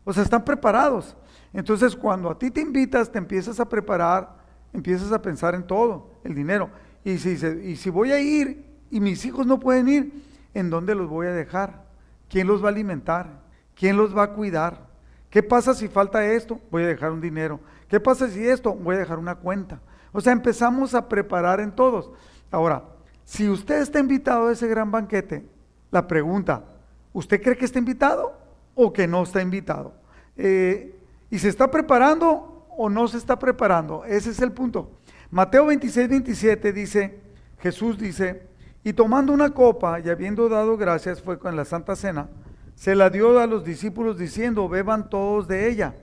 O 0.04 0.12
sea, 0.12 0.22
están 0.22 0.44
preparados. 0.44 1.16
Entonces, 1.54 1.96
cuando 1.96 2.28
a 2.28 2.38
ti 2.38 2.50
te 2.50 2.60
invitas, 2.60 3.10
te 3.10 3.16
empiezas 3.16 3.58
a 3.58 3.66
preparar, 3.66 4.36
empiezas 4.74 5.12
a 5.12 5.22
pensar 5.22 5.54
en 5.54 5.66
todo, 5.66 6.10
el 6.24 6.34
dinero. 6.34 6.68
Y 7.04 7.16
si, 7.16 7.30
y 7.64 7.76
si 7.76 7.88
voy 7.88 8.12
a 8.12 8.20
ir 8.20 8.66
y 8.90 9.00
mis 9.00 9.24
hijos 9.24 9.46
no 9.46 9.58
pueden 9.58 9.88
ir, 9.88 10.29
¿en 10.54 10.70
dónde 10.70 10.94
los 10.94 11.08
voy 11.08 11.26
a 11.26 11.32
dejar? 11.32 11.84
¿Quién 12.28 12.46
los 12.46 12.62
va 12.62 12.68
a 12.68 12.72
alimentar? 12.72 13.40
¿Quién 13.74 13.96
los 13.96 14.16
va 14.16 14.24
a 14.24 14.32
cuidar? 14.32 14.88
¿Qué 15.30 15.42
pasa 15.42 15.74
si 15.74 15.88
falta 15.88 16.24
esto? 16.24 16.60
Voy 16.70 16.82
a 16.82 16.88
dejar 16.88 17.12
un 17.12 17.20
dinero. 17.20 17.60
¿Qué 17.88 18.00
pasa 18.00 18.28
si 18.28 18.46
esto? 18.46 18.74
Voy 18.74 18.96
a 18.96 18.98
dejar 18.98 19.18
una 19.18 19.36
cuenta. 19.36 19.80
O 20.12 20.20
sea, 20.20 20.32
empezamos 20.32 20.94
a 20.94 21.08
preparar 21.08 21.60
en 21.60 21.72
todos. 21.72 22.10
Ahora, 22.50 22.84
si 23.24 23.48
usted 23.48 23.80
está 23.80 24.00
invitado 24.00 24.48
a 24.48 24.52
ese 24.52 24.66
gran 24.66 24.90
banquete, 24.90 25.46
la 25.90 26.06
pregunta, 26.06 26.64
¿usted 27.12 27.40
cree 27.40 27.56
que 27.56 27.64
está 27.64 27.78
invitado 27.78 28.36
o 28.74 28.92
que 28.92 29.06
no 29.06 29.22
está 29.22 29.40
invitado? 29.40 29.94
Eh, 30.36 30.96
¿Y 31.30 31.38
se 31.38 31.48
está 31.48 31.70
preparando 31.70 32.66
o 32.76 32.88
no 32.88 33.06
se 33.06 33.18
está 33.18 33.38
preparando? 33.38 34.04
Ese 34.04 34.30
es 34.30 34.40
el 34.40 34.50
punto. 34.50 34.90
Mateo 35.30 35.66
26, 35.66 36.08
27 36.08 36.72
dice, 36.72 37.20
Jesús 37.60 37.98
dice, 37.98 38.49
y 38.82 38.92
tomando 38.92 39.32
una 39.32 39.50
copa 39.50 40.00
y 40.00 40.08
habiendo 40.08 40.48
dado 40.48 40.76
gracias, 40.76 41.20
fue 41.20 41.38
con 41.38 41.56
la 41.56 41.64
Santa 41.64 41.96
Cena, 41.96 42.28
se 42.74 42.94
la 42.94 43.10
dio 43.10 43.38
a 43.38 43.46
los 43.46 43.64
discípulos 43.64 44.16
diciendo, 44.16 44.68
beban 44.68 45.10
todos 45.10 45.46
de 45.48 45.68
ella. 45.68 45.94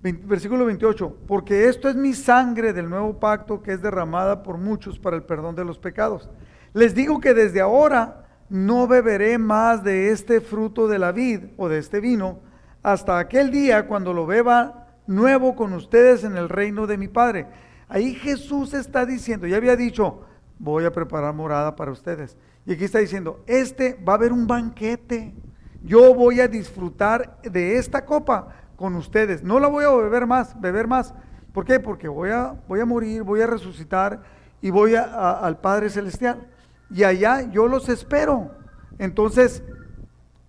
Versículo 0.00 0.66
28, 0.66 1.16
porque 1.26 1.66
esto 1.68 1.88
es 1.88 1.96
mi 1.96 2.12
sangre 2.12 2.72
del 2.72 2.90
nuevo 2.90 3.18
pacto 3.18 3.62
que 3.62 3.72
es 3.72 3.82
derramada 3.82 4.42
por 4.42 4.58
muchos 4.58 4.98
para 4.98 5.16
el 5.16 5.22
perdón 5.22 5.54
de 5.54 5.64
los 5.64 5.78
pecados. 5.78 6.28
Les 6.74 6.94
digo 6.94 7.20
que 7.20 7.32
desde 7.32 7.60
ahora 7.60 8.26
no 8.48 8.86
beberé 8.86 9.38
más 9.38 9.82
de 9.82 10.10
este 10.10 10.40
fruto 10.40 10.86
de 10.88 10.98
la 10.98 11.10
vid 11.10 11.40
o 11.56 11.68
de 11.68 11.78
este 11.78 12.00
vino 12.00 12.40
hasta 12.82 13.18
aquel 13.18 13.50
día 13.50 13.86
cuando 13.88 14.12
lo 14.12 14.26
beba 14.26 14.88
nuevo 15.06 15.56
con 15.56 15.72
ustedes 15.72 16.22
en 16.22 16.36
el 16.36 16.48
reino 16.48 16.86
de 16.86 16.98
mi 16.98 17.08
Padre. 17.08 17.46
Ahí 17.88 18.14
Jesús 18.14 18.74
está 18.74 19.06
diciendo, 19.06 19.46
ya 19.46 19.56
había 19.56 19.74
dicho, 19.74 20.26
voy 20.58 20.84
a 20.84 20.92
preparar 20.92 21.34
morada 21.34 21.76
para 21.76 21.90
ustedes. 21.90 22.36
Y 22.66 22.72
aquí 22.72 22.84
está 22.84 22.98
diciendo, 22.98 23.42
este 23.46 23.94
va 23.94 24.14
a 24.14 24.16
haber 24.16 24.32
un 24.32 24.46
banquete. 24.46 25.34
Yo 25.82 26.14
voy 26.14 26.40
a 26.40 26.48
disfrutar 26.48 27.40
de 27.42 27.76
esta 27.76 28.04
copa 28.04 28.48
con 28.76 28.94
ustedes. 28.96 29.42
No 29.42 29.60
la 29.60 29.68
voy 29.68 29.84
a 29.84 29.90
beber 29.90 30.26
más, 30.26 30.58
beber 30.60 30.88
más. 30.88 31.14
¿Por 31.52 31.64
qué? 31.64 31.78
Porque 31.78 32.08
voy 32.08 32.30
a, 32.30 32.54
voy 32.66 32.80
a 32.80 32.86
morir, 32.86 33.22
voy 33.22 33.40
a 33.40 33.46
resucitar 33.46 34.22
y 34.60 34.70
voy 34.70 34.94
al 34.94 35.58
Padre 35.60 35.90
Celestial. 35.90 36.48
Y 36.90 37.04
allá 37.04 37.42
yo 37.50 37.68
los 37.68 37.88
espero. 37.88 38.50
Entonces, 38.98 39.62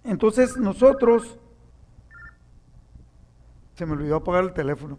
entonces 0.04 0.58
nosotros, 0.58 1.38
se 3.76 3.86
me 3.86 3.94
olvidó 3.94 4.18
apagar 4.18 4.44
el 4.46 4.54
teléfono, 4.54 4.98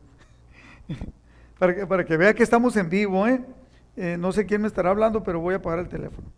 para, 1.58 1.74
que, 1.74 1.86
para 1.86 2.04
que 2.04 2.16
vea 2.16 2.34
que 2.34 2.42
estamos 2.42 2.76
en 2.76 2.88
vivo, 2.88 3.26
¿eh? 3.26 3.44
¿Eh? 3.96 4.16
no 4.18 4.32
sé 4.32 4.46
quién 4.46 4.62
me 4.62 4.68
estará 4.68 4.90
hablando, 4.90 5.22
pero 5.22 5.40
voy 5.40 5.54
a 5.54 5.58
apagar 5.58 5.80
el 5.80 5.88
teléfono 5.88 6.32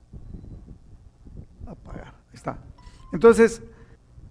apagar. 1.71 2.14
Está. 2.33 2.59
Entonces, 3.12 3.62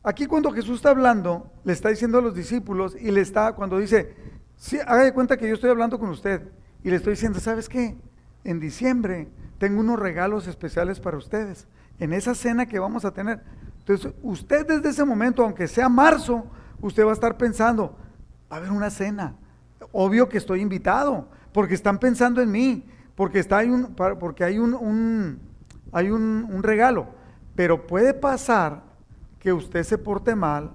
aquí 0.04 0.26
cuando 0.26 0.52
Jesús 0.52 0.78
está 0.78 0.90
hablando, 0.90 1.52
le 1.64 1.74
está 1.74 1.90
diciendo 1.90 2.20
a 2.20 2.22
los 2.22 2.36
discípulos 2.36 2.96
y 3.00 3.12
le 3.12 3.22
está, 3.22 3.54
cuando 3.54 3.78
dice, 3.78 4.16
sí, 4.56 4.80
haga 4.80 5.04
de 5.04 5.14
cuenta 5.14 5.38
que 5.38 5.48
yo 5.48 5.56
estoy 5.56 5.70
hablando 5.70 6.00
con 6.00 6.10
usted 6.10 6.42
y 6.84 6.90
le 6.90 6.98
estoy 6.98 7.14
diciendo, 7.14 7.40
¿sabes 7.40 7.70
qué? 7.70 7.98
En 8.44 8.60
diciembre 8.60 9.28
tengo 9.58 9.80
unos 9.80 10.00
regalos 10.00 10.48
especiales 10.48 11.00
para 11.00 11.18
ustedes, 11.18 11.68
en 12.00 12.14
esa 12.14 12.36
cena 12.36 12.66
que 12.68 12.80
vamos 12.80 13.06
a 13.06 13.12
tener. 13.12 13.42
Entonces, 13.80 14.14
usted 14.22 14.66
desde 14.68 14.90
ese 14.90 15.06
momento, 15.06 15.44
aunque 15.44 15.68
sea 15.68 15.90
marzo, 15.90 16.46
usted 16.82 17.06
va 17.06 17.12
a 17.12 17.14
estar 17.14 17.38
pensando, 17.38 17.98
va 18.52 18.58
a 18.58 18.60
haber 18.60 18.72
una 18.72 18.90
cena. 18.90 19.36
Obvio 19.92 20.28
que 20.30 20.38
estoy 20.38 20.62
invitado, 20.62 21.28
porque 21.54 21.74
están 21.74 21.98
pensando 21.98 22.42
en 22.42 22.52
mí, 22.52 22.86
porque, 23.18 23.40
está, 23.40 23.58
hay 23.58 23.70
un, 23.70 23.94
porque 24.20 24.46
hay 24.46 24.60
un, 24.60 25.40
hay 25.92 26.10
un 26.10 26.64
regalo. 26.64 27.08
Pero 27.56 27.86
puede 27.86 28.14
pasar 28.14 28.84
que 29.40 29.52
usted 29.52 29.84
se 29.84 29.98
porte 29.98 30.36
mal 30.36 30.72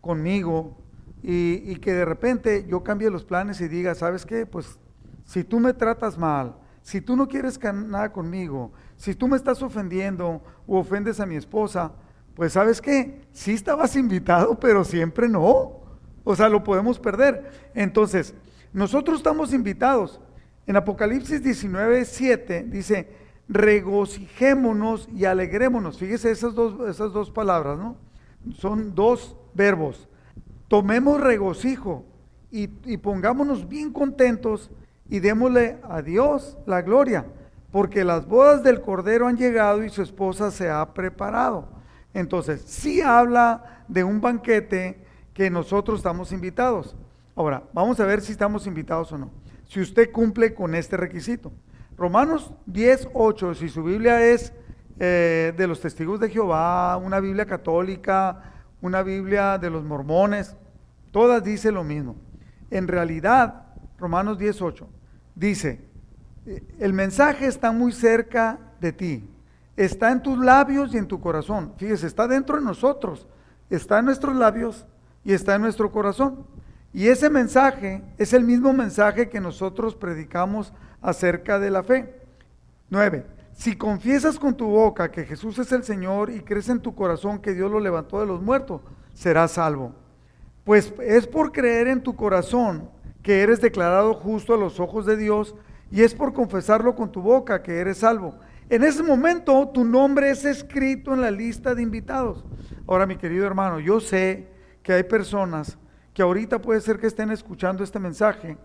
conmigo 0.00 0.76
y, 1.22 1.76
que 1.76 1.94
de 1.94 2.04
repente 2.04 2.66
yo 2.68 2.84
cambie 2.84 3.08
los 3.08 3.24
planes 3.24 3.58
y 3.62 3.68
diga, 3.68 3.94
¿sabes 3.94 4.26
qué? 4.26 4.44
Pues 4.44 4.78
si 5.24 5.42
tú 5.42 5.58
me 5.58 5.72
tratas 5.72 6.18
mal, 6.18 6.54
si 6.82 7.00
tú 7.00 7.16
no 7.16 7.26
quieres 7.26 7.58
nada 7.62 8.12
conmigo, 8.12 8.72
si 8.96 9.14
tú 9.14 9.26
me 9.26 9.38
estás 9.38 9.62
ofendiendo 9.62 10.42
o 10.66 10.78
ofendes 10.78 11.20
a 11.20 11.26
mi 11.26 11.36
esposa, 11.36 11.92
pues 12.34 12.52
sabes 12.52 12.80
qué, 12.82 13.22
sí 13.32 13.52
estabas 13.52 13.96
invitado, 14.04 14.58
pero 14.60 14.84
siempre 14.84 15.28
no. 15.28 15.80
O 16.24 16.36
sea, 16.36 16.48
lo 16.50 16.62
podemos 16.62 16.98
perder. 16.98 17.70
Entonces, 17.74 18.34
nosotros 18.72 19.18
estamos 19.18 19.54
invitados. 19.54 20.20
En 20.66 20.76
Apocalipsis 20.76 21.42
19, 21.42 22.04
7 22.04 22.64
dice, 22.68 23.08
regocijémonos 23.48 25.08
y 25.14 25.24
alegrémonos. 25.26 25.98
Fíjese 25.98 26.30
esas 26.30 26.54
dos, 26.54 26.88
esas 26.88 27.12
dos 27.12 27.30
palabras, 27.30 27.78
¿no? 27.78 27.96
Son 28.56 28.94
dos 28.94 29.36
verbos. 29.54 30.08
Tomemos 30.68 31.20
regocijo 31.20 32.04
y, 32.50 32.70
y 32.84 32.96
pongámonos 32.96 33.68
bien 33.68 33.92
contentos 33.92 34.70
y 35.08 35.20
démosle 35.20 35.78
a 35.82 36.00
Dios 36.00 36.56
la 36.66 36.80
gloria, 36.80 37.26
porque 37.70 38.04
las 38.04 38.26
bodas 38.26 38.62
del 38.62 38.80
Cordero 38.80 39.26
han 39.26 39.36
llegado 39.36 39.84
y 39.84 39.90
su 39.90 40.02
esposa 40.02 40.50
se 40.50 40.70
ha 40.70 40.94
preparado. 40.94 41.68
Entonces, 42.14 42.62
sí 42.62 43.02
habla 43.02 43.84
de 43.88 44.04
un 44.04 44.20
banquete 44.20 45.04
que 45.34 45.50
nosotros 45.50 45.98
estamos 45.98 46.32
invitados. 46.32 46.96
Ahora, 47.36 47.64
vamos 47.72 47.98
a 48.00 48.06
ver 48.06 48.20
si 48.20 48.32
estamos 48.32 48.66
invitados 48.66 49.12
o 49.12 49.18
no. 49.18 49.30
Si 49.68 49.80
usted 49.80 50.12
cumple 50.12 50.54
con 50.54 50.74
este 50.74 50.96
requisito. 50.96 51.52
Romanos 51.96 52.52
10, 52.66 53.08
8, 53.12 53.54
si 53.54 53.68
su 53.68 53.82
Biblia 53.82 54.24
es 54.24 54.52
eh, 54.98 55.52
de 55.56 55.66
los 55.66 55.80
testigos 55.80 56.20
de 56.20 56.28
Jehová, 56.28 56.96
una 56.96 57.20
Biblia 57.20 57.46
católica, 57.46 58.52
una 58.80 59.02
Biblia 59.02 59.58
de 59.58 59.70
los 59.70 59.84
mormones, 59.84 60.56
todas 61.10 61.42
dice 61.42 61.70
lo 61.70 61.84
mismo. 61.84 62.16
En 62.70 62.88
realidad, 62.88 63.66
Romanos 63.98 64.38
10, 64.38 64.62
8, 64.62 64.88
dice, 65.34 65.80
el 66.78 66.92
mensaje 66.92 67.46
está 67.46 67.72
muy 67.72 67.92
cerca 67.92 68.58
de 68.80 68.92
ti, 68.92 69.28
está 69.76 70.12
en 70.12 70.22
tus 70.22 70.38
labios 70.38 70.94
y 70.94 70.98
en 70.98 71.06
tu 71.06 71.20
corazón. 71.20 71.72
Fíjese, 71.76 72.06
está 72.06 72.28
dentro 72.28 72.56
de 72.56 72.62
nosotros, 72.62 73.26
está 73.70 74.00
en 74.00 74.06
nuestros 74.06 74.36
labios 74.36 74.86
y 75.24 75.32
está 75.32 75.54
en 75.54 75.62
nuestro 75.62 75.90
corazón. 75.90 76.46
Y 76.94 77.08
ese 77.08 77.28
mensaje 77.28 78.02
es 78.18 78.32
el 78.32 78.44
mismo 78.44 78.72
mensaje 78.72 79.28
que 79.28 79.40
nosotros 79.40 79.96
predicamos 79.96 80.72
acerca 81.02 81.58
de 81.58 81.68
la 81.68 81.82
fe. 81.82 82.14
9. 82.88 83.26
Si 83.52 83.74
confiesas 83.74 84.38
con 84.38 84.56
tu 84.56 84.66
boca 84.66 85.10
que 85.10 85.24
Jesús 85.24 85.58
es 85.58 85.72
el 85.72 85.82
Señor 85.82 86.30
y 86.30 86.40
crees 86.40 86.68
en 86.68 86.78
tu 86.78 86.94
corazón 86.94 87.40
que 87.40 87.52
Dios 87.52 87.68
lo 87.68 87.80
levantó 87.80 88.20
de 88.20 88.26
los 88.26 88.40
muertos, 88.40 88.80
serás 89.12 89.52
salvo. 89.52 89.92
Pues 90.62 90.94
es 91.02 91.26
por 91.26 91.50
creer 91.50 91.88
en 91.88 92.00
tu 92.00 92.14
corazón 92.14 92.88
que 93.24 93.42
eres 93.42 93.60
declarado 93.60 94.14
justo 94.14 94.54
a 94.54 94.58
los 94.58 94.78
ojos 94.78 95.04
de 95.04 95.16
Dios 95.16 95.56
y 95.90 96.02
es 96.02 96.14
por 96.14 96.32
confesarlo 96.32 96.94
con 96.94 97.10
tu 97.10 97.20
boca 97.20 97.60
que 97.60 97.80
eres 97.80 97.98
salvo. 97.98 98.36
En 98.68 98.84
ese 98.84 99.02
momento 99.02 99.68
tu 99.68 99.84
nombre 99.84 100.30
es 100.30 100.44
escrito 100.44 101.12
en 101.12 101.22
la 101.22 101.32
lista 101.32 101.74
de 101.74 101.82
invitados. 101.82 102.44
Ahora, 102.86 103.04
mi 103.04 103.16
querido 103.16 103.46
hermano, 103.46 103.80
yo 103.80 103.98
sé 103.98 104.46
que 104.84 104.92
hay 104.92 105.02
personas 105.02 105.76
que 106.14 106.22
ahorita 106.22 106.62
puede 106.62 106.80
ser 106.80 106.98
que 106.98 107.08
estén 107.08 107.30
escuchando 107.30 107.82
este 107.82 107.98
mensaje 107.98 108.56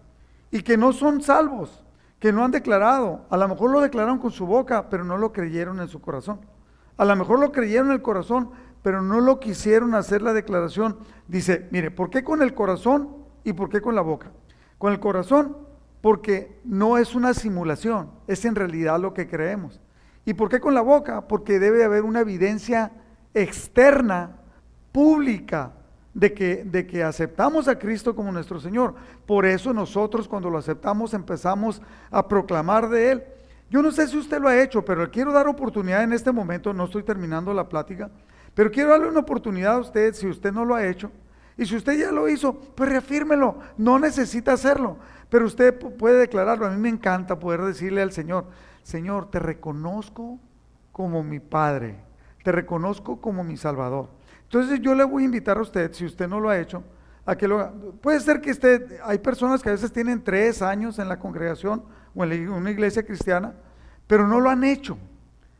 y 0.51 0.61
que 0.61 0.77
no 0.77 0.93
son 0.93 1.21
salvos, 1.21 1.83
que 2.19 2.31
no 2.31 2.45
han 2.45 2.51
declarado. 2.51 3.25
A 3.29 3.37
lo 3.37 3.47
mejor 3.47 3.71
lo 3.71 3.81
declararon 3.81 4.19
con 4.19 4.31
su 4.31 4.45
boca, 4.45 4.89
pero 4.89 5.03
no 5.03 5.17
lo 5.17 5.33
creyeron 5.33 5.79
en 5.79 5.87
su 5.87 5.99
corazón. 5.99 6.39
A 6.95 7.05
lo 7.05 7.15
mejor 7.15 7.39
lo 7.39 7.51
creyeron 7.51 7.87
en 7.87 7.93
el 7.93 8.01
corazón, 8.01 8.51
pero 8.83 9.01
no 9.01 9.19
lo 9.19 9.39
quisieron 9.39 9.95
hacer 9.95 10.21
la 10.21 10.33
declaración. 10.33 10.99
Dice, 11.27 11.67
mire, 11.71 11.89
¿por 11.91 12.11
qué 12.11 12.23
con 12.23 12.43
el 12.43 12.53
corazón 12.53 13.15
y 13.43 13.53
por 13.53 13.69
qué 13.69 13.81
con 13.81 13.95
la 13.95 14.01
boca? 14.01 14.31
Con 14.77 14.93
el 14.93 14.99
corazón, 14.99 15.57
porque 16.01 16.61
no 16.63 16.97
es 16.97 17.15
una 17.15 17.33
simulación, 17.33 18.11
es 18.27 18.45
en 18.45 18.55
realidad 18.55 18.99
lo 18.99 19.13
que 19.13 19.27
creemos. 19.27 19.81
¿Y 20.23 20.35
por 20.35 20.49
qué 20.49 20.59
con 20.59 20.75
la 20.75 20.81
boca? 20.81 21.27
Porque 21.27 21.59
debe 21.59 21.83
haber 21.83 22.03
una 22.03 22.19
evidencia 22.19 22.91
externa, 23.33 24.37
pública, 24.91 25.73
de 26.13 26.33
que, 26.33 26.63
de 26.65 26.87
que 26.87 27.03
aceptamos 27.03 27.67
a 27.67 27.77
Cristo 27.77 28.15
como 28.15 28.31
nuestro 28.31 28.59
Señor. 28.59 28.95
Por 29.25 29.45
eso 29.45 29.73
nosotros 29.73 30.27
cuando 30.27 30.49
lo 30.49 30.57
aceptamos 30.57 31.13
empezamos 31.13 31.81
a 32.09 32.27
proclamar 32.27 32.89
de 32.89 33.11
Él. 33.11 33.23
Yo 33.69 33.81
no 33.81 33.91
sé 33.91 34.07
si 34.07 34.17
usted 34.17 34.41
lo 34.41 34.47
ha 34.47 34.61
hecho, 34.61 34.83
pero 34.83 35.09
quiero 35.11 35.31
dar 35.31 35.47
oportunidad 35.47 36.03
en 36.03 36.13
este 36.13 36.31
momento, 36.31 36.73
no 36.73 36.85
estoy 36.85 37.03
terminando 37.03 37.53
la 37.53 37.69
plática, 37.69 38.09
pero 38.55 38.71
quiero 38.71 38.89
darle 38.89 39.09
una 39.09 39.19
oportunidad 39.19 39.75
a 39.75 39.79
usted 39.79 40.13
si 40.13 40.27
usted 40.27 40.51
no 40.51 40.65
lo 40.65 40.75
ha 40.75 40.85
hecho. 40.87 41.11
Y 41.55 41.65
si 41.65 41.75
usted 41.75 41.99
ya 41.99 42.11
lo 42.11 42.27
hizo, 42.29 42.53
pues 42.53 42.89
reafírmelo, 42.89 43.59
no 43.77 43.99
necesita 43.99 44.53
hacerlo, 44.53 44.97
pero 45.29 45.45
usted 45.45 45.77
puede 45.77 46.17
declararlo. 46.17 46.65
A 46.65 46.69
mí 46.69 46.77
me 46.77 46.89
encanta 46.89 47.37
poder 47.37 47.61
decirle 47.61 48.01
al 48.01 48.13
Señor, 48.13 48.45
Señor, 48.81 49.29
te 49.29 49.39
reconozco 49.39 50.39
como 50.91 51.21
mi 51.21 51.39
Padre, 51.39 51.99
te 52.43 52.51
reconozco 52.51 53.21
como 53.21 53.43
mi 53.43 53.57
Salvador. 53.57 54.18
Entonces 54.49 54.79
yo 54.81 54.95
le 54.95 55.03
voy 55.03 55.21
a 55.21 55.25
invitar 55.25 55.59
a 55.59 55.61
usted, 55.61 55.93
si 55.93 56.05
usted 56.05 56.27
no 56.27 56.39
lo 56.39 56.49
ha 56.49 56.57
hecho, 56.57 56.83
a 57.23 57.37
que 57.37 57.47
lo 57.47 57.59
haga. 57.59 57.71
Puede 58.01 58.19
ser 58.19 58.41
que 58.41 58.49
usted, 58.49 58.99
hay 59.03 59.19
personas 59.19 59.61
que 59.61 59.69
a 59.69 59.73
veces 59.73 59.91
tienen 59.91 60.23
tres 60.23 60.63
años 60.63 60.97
en 60.97 61.07
la 61.07 61.19
congregación 61.19 61.83
o 62.15 62.23
en 62.23 62.49
una 62.49 62.71
iglesia 62.71 63.05
cristiana, 63.05 63.53
pero 64.07 64.27
no 64.27 64.39
lo 64.39 64.49
han 64.49 64.63
hecho. 64.63 64.97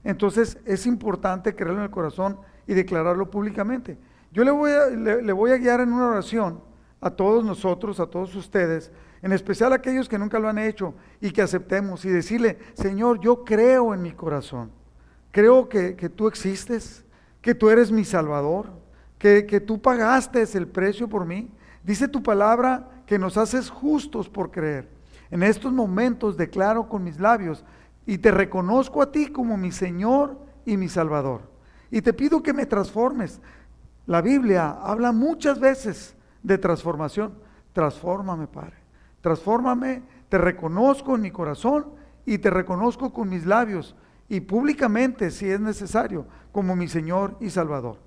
Entonces 0.04 0.58
es 0.66 0.88
importante 0.88 1.54
creerlo 1.54 1.78
en 1.78 1.84
el 1.84 1.92
corazón 1.92 2.40
y 2.66 2.74
declararlo 2.74 3.30
públicamente. 3.30 3.96
Yo 4.32 4.44
le 4.44 4.50
voy, 4.50 4.72
a, 4.72 4.88
le, 4.88 5.34
voy 5.34 5.52
a 5.52 5.58
guiar 5.58 5.82
en 5.82 5.94
una 5.94 6.08
oración 6.08 6.60
a 7.00 7.12
todos 7.12 7.46
nosotros, 7.46 8.00
a 8.00 8.08
todos 8.08 8.34
ustedes, 8.34 8.92
en 9.22 9.34
especial 9.34 9.72
a 9.72 9.76
aquellos 9.76 10.10
que 10.10 10.18
nunca 10.18 10.40
lo 10.40 10.50
han 10.50 10.58
hecho 10.58 10.96
y 11.22 11.30
que 11.30 11.44
aceptemos 11.44 12.06
y 12.06 12.10
decirle, 12.10 12.58
Señor, 12.74 13.20
yo 13.20 13.46
creo 13.46 13.94
en 13.94 14.02
mi 14.02 14.14
corazón, 14.14 14.72
creo 15.30 15.70
que, 15.70 15.96
que 15.96 16.10
tú 16.10 16.28
existes, 16.28 17.06
que 17.42 17.56
tú 17.56 17.70
eres 17.70 17.92
mi 17.92 18.06
Salvador, 18.06 18.72
que, 19.18 19.62
tú 19.66 19.82
pagaste 19.82 20.44
el 20.54 20.68
precio 20.68 21.08
por 21.08 21.26
mí. 21.26 21.52
Dice 21.84 22.08
tu 22.08 22.24
palabra 22.24 22.90
que 23.06 23.20
nos 23.20 23.38
haces 23.38 23.70
justos 23.70 24.30
por 24.30 24.52
creer. 24.52 24.90
En 25.32 25.44
estos 25.44 25.72
momentos 25.72 26.38
declaro 26.38 26.88
con 26.88 27.04
mis 27.04 27.20
labios 27.20 27.64
y 28.06 28.18
te 28.18 28.32
reconozco 28.32 29.02
a 29.02 29.12
ti 29.12 29.28
como 29.28 29.58
mi 29.58 29.72
Señor 29.72 30.38
y 30.66 30.78
mi 30.78 30.90
Salvador. 30.90 31.42
Y 31.92 32.02
te 32.02 32.14
pido 32.14 32.42
que 32.42 32.54
me 32.54 32.66
transformes. 32.66 33.42
La 34.06 34.22
Biblia 34.22 34.78
habla 34.82 35.12
muchas 35.12 35.60
veces 35.60 36.16
de 36.42 36.58
transformación. 36.58 37.34
Transfórmame, 37.74 38.48
Padre. 38.48 38.78
Transfórmame, 39.22 40.02
te 40.30 40.38
reconozco 40.38 41.16
en 41.16 41.22
mi 41.22 41.32
corazón 41.32 41.88
y 42.26 42.38
te 42.38 42.50
reconozco 42.50 43.12
con 43.12 43.30
mis 43.30 43.46
labios 43.46 43.96
y 44.30 44.40
públicamente, 44.42 45.32
si 45.32 45.50
es 45.50 45.60
necesario, 45.60 46.26
como 46.52 46.76
mi 46.76 46.88
Señor 46.88 47.36
y 47.40 47.50
Salvador. 47.50 47.98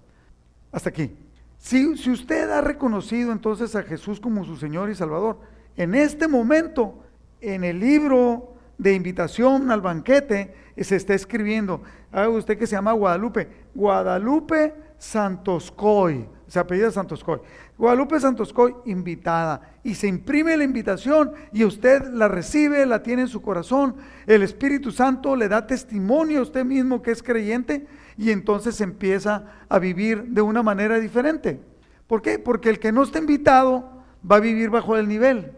Hasta 0.70 0.88
aquí. 0.88 1.16
Si, 1.58 1.96
si 1.96 2.10
usted 2.10 2.48
ha 2.50 2.60
reconocido 2.60 3.32
entonces 3.32 3.74
a 3.76 3.82
Jesús 3.82 4.20
como 4.20 4.44
su 4.44 4.56
Señor 4.56 4.90
y 4.90 4.94
Salvador, 4.94 5.38
en 5.76 5.94
este 5.94 6.28
momento, 6.28 7.02
en 7.40 7.64
el 7.64 7.80
libro 7.80 8.54
de 8.78 8.94
invitación 8.94 9.70
al 9.70 9.80
banquete, 9.80 10.54
se 10.76 10.96
está 10.96 11.14
escribiendo, 11.14 11.82
haga 12.10 12.28
usted 12.30 12.58
que 12.58 12.66
se 12.66 12.76
llama 12.76 12.92
Guadalupe, 12.92 13.48
Guadalupe 13.74 14.74
Santoscoy, 14.98 16.28
se 16.52 16.58
apellida 16.58 16.90
Santoscoy. 16.90 17.40
Guadalupe 17.78 18.20
Santoscoy, 18.20 18.74
invitada. 18.84 19.72
Y 19.82 19.94
se 19.94 20.06
imprime 20.06 20.54
la 20.54 20.64
invitación 20.64 21.32
y 21.50 21.64
usted 21.64 22.08
la 22.12 22.28
recibe, 22.28 22.84
la 22.84 23.02
tiene 23.02 23.22
en 23.22 23.28
su 23.28 23.40
corazón. 23.40 23.96
El 24.26 24.42
Espíritu 24.42 24.92
Santo 24.92 25.34
le 25.34 25.48
da 25.48 25.66
testimonio 25.66 26.40
a 26.40 26.42
usted 26.42 26.66
mismo 26.66 27.00
que 27.00 27.12
es 27.12 27.22
creyente 27.22 27.86
y 28.18 28.32
entonces 28.32 28.82
empieza 28.82 29.44
a 29.66 29.78
vivir 29.78 30.24
de 30.24 30.42
una 30.42 30.62
manera 30.62 31.00
diferente. 31.00 31.58
¿Por 32.06 32.20
qué? 32.20 32.38
Porque 32.38 32.68
el 32.68 32.78
que 32.78 32.92
no 32.92 33.04
está 33.04 33.18
invitado 33.18 33.88
va 34.30 34.36
a 34.36 34.40
vivir 34.40 34.68
bajo 34.68 34.94
el 34.98 35.08
nivel, 35.08 35.52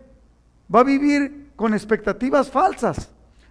va 0.72 0.78
a 0.78 0.84
vivir 0.84 1.50
con 1.56 1.74
expectativas 1.74 2.52
falsas, 2.52 3.10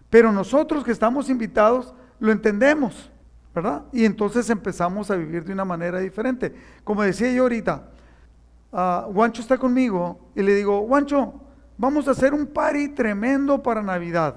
pero 0.09 0.31
nosotros 0.31 0.85
que 0.85 0.93
estamos 0.93 1.29
invitados 1.29 1.93
lo 2.21 2.31
entendemos, 2.31 3.11
¿verdad? 3.53 3.83
Y 3.91 4.05
entonces 4.05 4.49
empezamos 4.49 5.11
a 5.11 5.15
vivir 5.15 5.43
de 5.43 5.53
una 5.53 5.65
manera 5.65 5.99
diferente. 5.99 6.53
Como 6.83 7.03
decía 7.03 7.31
yo 7.31 7.43
ahorita, 7.43 7.89
uh, 8.71 9.25
está 9.25 9.57
conmigo 9.57 10.19
y 10.35 10.41
le 10.41 10.55
digo, 10.55 10.87
Juancho, 10.87 11.33
vamos 11.77 12.07
a 12.07 12.11
hacer 12.11 12.33
un 12.33 12.47
party 12.47 12.89
tremendo 12.89 13.61
para 13.61 13.81
Navidad. 13.83 14.35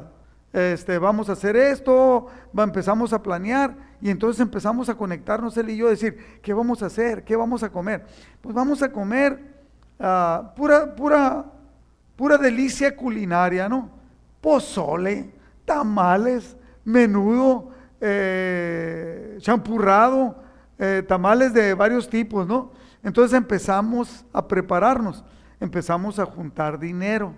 Este, 0.52 0.98
vamos 0.98 1.28
a 1.28 1.32
hacer 1.32 1.56
esto, 1.56 2.28
empezamos 2.56 3.12
a 3.12 3.22
planear 3.22 3.74
y 4.00 4.10
entonces 4.10 4.40
empezamos 4.40 4.88
a 4.88 4.94
conectarnos 4.94 5.56
él 5.56 5.70
y 5.70 5.76
yo, 5.76 5.86
a 5.86 5.90
decir, 5.90 6.40
¿qué 6.42 6.54
vamos 6.54 6.82
a 6.82 6.86
hacer? 6.86 7.24
¿Qué 7.24 7.36
vamos 7.36 7.62
a 7.62 7.70
comer? 7.70 8.06
Pues 8.40 8.54
vamos 8.54 8.82
a 8.82 8.90
comer 8.90 9.54
ah, 9.98 10.52
pura, 10.56 10.94
pura, 10.94 11.44
pura 12.16 12.38
delicia 12.38 12.94
culinaria, 12.96 13.68
¿no? 13.68 13.90
Pozole, 14.40 15.30
tamales, 15.64 16.56
menudo, 16.84 17.70
eh, 18.00 19.38
champurrado, 19.40 20.42
eh, 20.78 21.02
tamales 21.06 21.52
de 21.54 21.74
varios 21.74 22.08
tipos, 22.08 22.46
¿no? 22.46 22.72
Entonces 23.02 23.36
empezamos 23.36 24.24
a 24.32 24.46
prepararnos. 24.46 25.24
empezamos 25.58 26.18
a 26.18 26.26
juntar 26.26 26.78
dinero, 26.78 27.32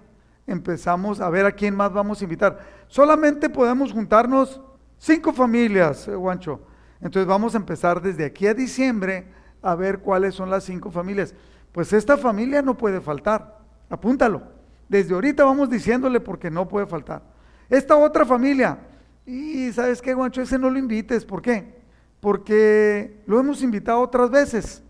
empezamos 0.44 1.20
a 1.20 1.30
ver 1.30 1.46
a 1.46 1.52
quién 1.52 1.76
más 1.76 1.92
vamos 1.92 2.20
a 2.20 2.24
invitar. 2.24 2.58
Solamente 2.88 3.48
podemos 3.48 3.92
juntarnos 3.92 4.60
cinco 4.98 5.32
familias, 5.32 6.08
eh, 6.08 6.16
Guancho. 6.16 6.60
Entonces 7.00 7.28
vamos 7.28 7.54
a 7.54 7.58
empezar 7.58 8.02
desde 8.02 8.24
aquí 8.24 8.46
a 8.48 8.54
diciembre 8.54 9.28
a 9.62 9.74
ver 9.74 10.00
cuáles 10.00 10.34
son 10.34 10.50
las 10.50 10.64
cinco 10.64 10.90
familias. 10.90 11.34
Pues 11.70 11.92
esta 11.92 12.16
familia 12.16 12.60
no 12.62 12.76
puede 12.76 13.00
faltar, 13.00 13.58
apúntalo. 13.88 14.42
Desde 14.88 15.14
ahorita 15.14 15.44
vamos 15.44 15.70
diciéndole 15.70 16.18
porque 16.18 16.50
no 16.50 16.66
puede 16.66 16.86
faltar. 16.86 17.22
Esta 17.68 17.96
otra 17.96 18.24
familia, 18.24 18.78
y 19.28 19.70
sabes 19.74 20.00
qué, 20.00 20.14
Guancho, 20.14 20.40
ese 20.40 20.58
no 20.58 20.70
lo 20.70 20.78
invites, 20.78 21.26
¿por 21.26 21.42
qué? 21.42 21.74
Porque 22.18 23.20
lo 23.26 23.38
hemos 23.38 23.62
invitado 23.62 24.00
otras 24.00 24.30
veces. 24.30 24.82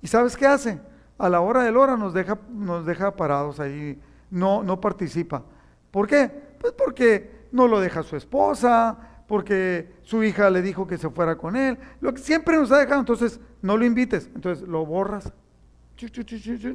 ¿Y 0.00 0.06
sabes 0.06 0.38
qué 0.38 0.46
hace? 0.46 0.80
A 1.18 1.28
la 1.28 1.42
hora 1.42 1.62
del 1.62 1.76
hora 1.76 1.94
nos 1.94 2.14
deja, 2.14 2.38
nos 2.48 2.86
deja 2.86 3.14
parados 3.14 3.60
ahí, 3.60 4.00
no, 4.30 4.62
no 4.62 4.80
participa. 4.80 5.42
¿Por 5.90 6.06
qué? 6.06 6.30
Pues 6.58 6.72
porque 6.72 7.48
no 7.52 7.68
lo 7.68 7.78
deja 7.78 8.02
su 8.02 8.16
esposa, 8.16 8.96
porque 9.28 9.92
su 10.02 10.24
hija 10.24 10.48
le 10.48 10.62
dijo 10.62 10.86
que 10.86 10.96
se 10.96 11.10
fuera 11.10 11.36
con 11.36 11.54
él, 11.54 11.76
lo 12.00 12.14
que 12.14 12.22
siempre 12.22 12.56
nos 12.56 12.72
ha 12.72 12.78
dejado, 12.78 13.00
entonces 13.00 13.38
no 13.60 13.76
lo 13.76 13.84
invites, 13.84 14.30
entonces 14.34 14.66
lo 14.66 14.86
borras, 14.86 15.30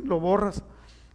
lo 0.04 0.20
borras. 0.20 0.64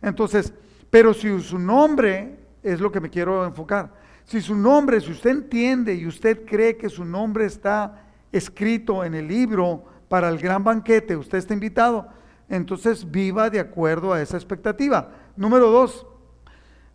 Entonces, 0.02 0.52
pero 0.90 1.14
si 1.14 1.40
su 1.40 1.56
nombre 1.56 2.36
es 2.64 2.80
lo 2.80 2.90
que 2.90 2.98
me 2.98 3.10
quiero 3.10 3.46
enfocar, 3.46 4.02
si 4.24 4.40
su 4.40 4.54
nombre, 4.54 5.00
si 5.00 5.12
usted 5.12 5.30
entiende 5.30 5.94
y 5.94 6.06
usted 6.06 6.44
cree 6.46 6.76
que 6.76 6.88
su 6.88 7.04
nombre 7.04 7.44
está 7.44 8.04
escrito 8.32 9.04
en 9.04 9.14
el 9.14 9.28
libro 9.28 9.84
para 10.08 10.28
el 10.28 10.38
gran 10.38 10.64
banquete, 10.64 11.16
usted 11.16 11.38
está 11.38 11.54
invitado, 11.54 12.08
entonces 12.48 13.10
viva 13.10 13.50
de 13.50 13.60
acuerdo 13.60 14.12
a 14.12 14.20
esa 14.20 14.36
expectativa. 14.36 15.10
Número 15.36 15.70
dos, 15.70 16.06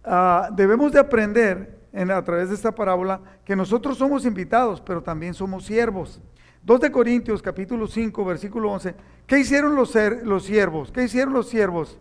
ah, 0.04 0.50
debemos 0.54 0.92
de 0.92 1.00
aprender 1.00 1.80
a 1.94 2.24
través 2.24 2.50
de 2.50 2.56
esta 2.56 2.74
parábola 2.74 3.20
que 3.44 3.56
nosotros 3.56 3.98
somos 3.98 4.26
invitados, 4.26 4.82
pero 4.82 5.02
también 5.02 5.34
somos 5.34 5.66
siervos. 5.66 6.22
2 6.64 6.82
de 6.82 6.92
Corintios 6.92 7.42
capítulo 7.42 7.88
5, 7.88 8.26
versículo 8.26 8.72
11. 8.72 8.96
¿Qué 9.26 9.40
hicieron 9.40 9.76
los, 9.76 9.94
los 10.24 10.44
siervos? 10.44 10.92
¿Qué 10.92 11.04
hicieron 11.04 11.34
los 11.34 11.50
siervos? 11.50 11.98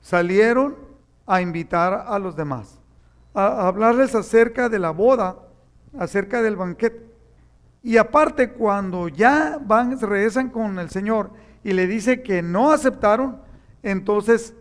Salieron 0.00 0.76
a 1.26 1.40
invitar 1.40 2.04
a 2.06 2.18
los 2.18 2.36
demás, 2.36 2.80
a 3.34 3.66
hablarles 3.66 4.14
acerca 4.14 4.68
de 4.68 4.78
la 4.78 4.90
boda, 4.90 5.36
acerca 5.98 6.40
del 6.40 6.56
banquete. 6.56 7.04
Y 7.82 7.98
aparte, 7.98 8.52
cuando 8.52 9.08
ya 9.08 9.58
van, 9.62 10.00
regresan 10.00 10.48
con 10.48 10.78
el 10.78 10.88
Señor 10.88 11.30
y 11.62 11.72
le 11.72 11.86
dice 11.86 12.22
que 12.22 12.40
no 12.40 12.72
aceptaron, 12.72 13.36
entonces 13.82 14.54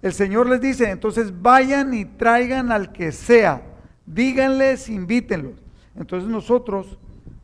el 0.00 0.14
Señor 0.14 0.48
les 0.48 0.60
dice, 0.60 0.88
entonces 0.90 1.42
vayan 1.42 1.92
y 1.92 2.06
traigan 2.06 2.72
al 2.72 2.92
que 2.92 3.12
sea 3.12 3.62
díganles, 4.14 4.88
invítenlos. 4.88 5.54
Entonces 5.94 6.28
nosotros 6.28 6.98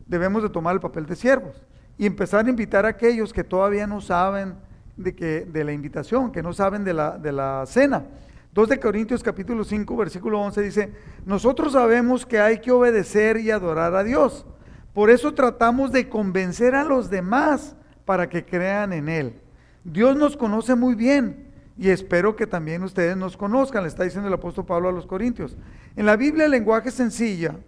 debemos 0.05 0.43
de 0.43 0.49
tomar 0.49 0.75
el 0.75 0.81
papel 0.81 1.05
de 1.05 1.15
siervos 1.15 1.55
y 1.97 2.05
empezar 2.05 2.45
a 2.45 2.49
invitar 2.49 2.85
a 2.85 2.89
aquellos 2.89 3.33
que 3.33 3.43
todavía 3.43 3.87
no 3.87 4.01
saben 4.01 4.55
de, 4.95 5.15
que, 5.15 5.45
de 5.45 5.63
la 5.63 5.71
invitación, 5.71 6.31
que 6.31 6.43
no 6.43 6.53
saben 6.53 6.83
de 6.83 6.93
la, 6.93 7.17
de 7.17 7.31
la 7.31 7.63
cena. 7.65 8.03
2 8.57 8.69
de 8.69 8.79
Corintios 8.79 9.21
capítulo 9.21 9.63
5 9.63 9.95
versículo 9.95 10.41
11 10.41 10.61
dice, 10.63 10.91
nosotros 11.27 11.73
sabemos 11.73 12.25
que 12.25 12.39
hay 12.39 12.57
que 12.57 12.71
obedecer 12.71 13.37
y 13.37 13.51
adorar 13.51 13.93
a 13.93 14.03
Dios. 14.03 14.47
Por 14.95 15.11
eso 15.11 15.35
tratamos 15.35 15.91
de 15.91 16.09
convencer 16.09 16.73
a 16.73 16.83
los 16.83 17.11
demás 17.11 17.75
para 18.03 18.27
que 18.27 18.43
crean 18.43 18.93
en 18.93 19.09
Él. 19.09 19.39
Dios 19.83 20.17
nos 20.17 20.35
conoce 20.35 20.73
muy 20.73 20.95
bien 20.95 21.51
y 21.77 21.89
espero 21.89 22.35
que 22.35 22.47
también 22.47 22.81
ustedes 22.81 23.15
nos 23.15 23.37
conozcan, 23.37 23.83
le 23.83 23.89
está 23.89 24.05
diciendo 24.05 24.27
el 24.27 24.33
apóstol 24.33 24.65
Pablo 24.65 24.89
a 24.89 24.91
los 24.91 25.05
Corintios. 25.05 25.55
En 25.95 26.07
la 26.07 26.15
Biblia 26.15 26.45
el 26.45 26.51
lenguaje 26.51 26.89
sencilla, 26.89 27.59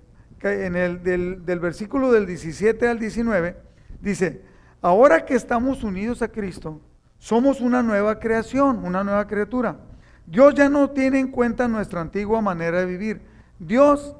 en 0.42 0.76
el 0.76 1.04
del, 1.04 1.46
del 1.46 1.60
versículo 1.60 2.12
del 2.12 2.26
17 2.26 2.88
al 2.88 2.98
19, 2.98 3.58
dice, 4.02 4.42
ahora 4.82 5.24
que 5.24 5.36
estamos 5.36 5.84
unidos 5.84 6.24
a 6.24 6.30
Cristo, 6.30 6.82
somos 7.20 7.62
una 7.62 7.84
nueva 7.84 8.18
creación, 8.18 8.84
una 8.84 9.04
nueva 9.04 9.28
criatura. 9.28 9.82
Dios 10.30 10.54
ya 10.54 10.70
no 10.70 10.92
tiene 10.92 11.20
en 11.20 11.30
cuenta 11.30 11.68
nuestra 11.68 12.02
antigua 12.02 12.40
manera 12.40 12.80
de 12.82 12.86
vivir. 12.86 13.22
Dios 13.58 14.16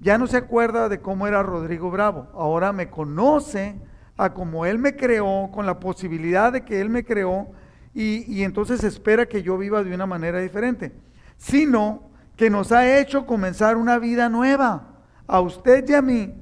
ya 0.00 0.16
no 0.16 0.26
se 0.26 0.38
acuerda 0.38 0.88
de 0.88 1.00
cómo 1.00 1.26
era 1.26 1.42
Rodrigo 1.42 1.90
Bravo. 1.90 2.28
Ahora 2.32 2.72
me 2.72 2.88
conoce 2.88 3.78
a 4.16 4.32
como 4.32 4.64
Él 4.64 4.78
me 4.78 4.96
creó, 4.96 5.50
con 5.52 5.66
la 5.66 5.78
posibilidad 5.78 6.50
de 6.50 6.64
que 6.64 6.80
Él 6.80 6.88
me 6.88 7.04
creó 7.04 7.48
y, 7.92 8.42
entonces 8.42 8.84
espera 8.84 9.26
que 9.26 9.42
yo 9.42 9.58
viva 9.58 9.82
de 9.84 9.94
una 9.94 10.06
manera 10.06 10.40
diferente, 10.40 10.92
sino 11.36 12.10
que 12.36 12.48
nos 12.48 12.72
ha 12.72 12.98
hecho 12.98 13.26
comenzar 13.26 13.76
una 13.76 13.98
vida 13.98 14.30
nueva. 14.30 15.02
A 15.26 15.40
usted 15.40 15.86
y 15.88 15.94
a 15.94 16.00
mí, 16.00 16.34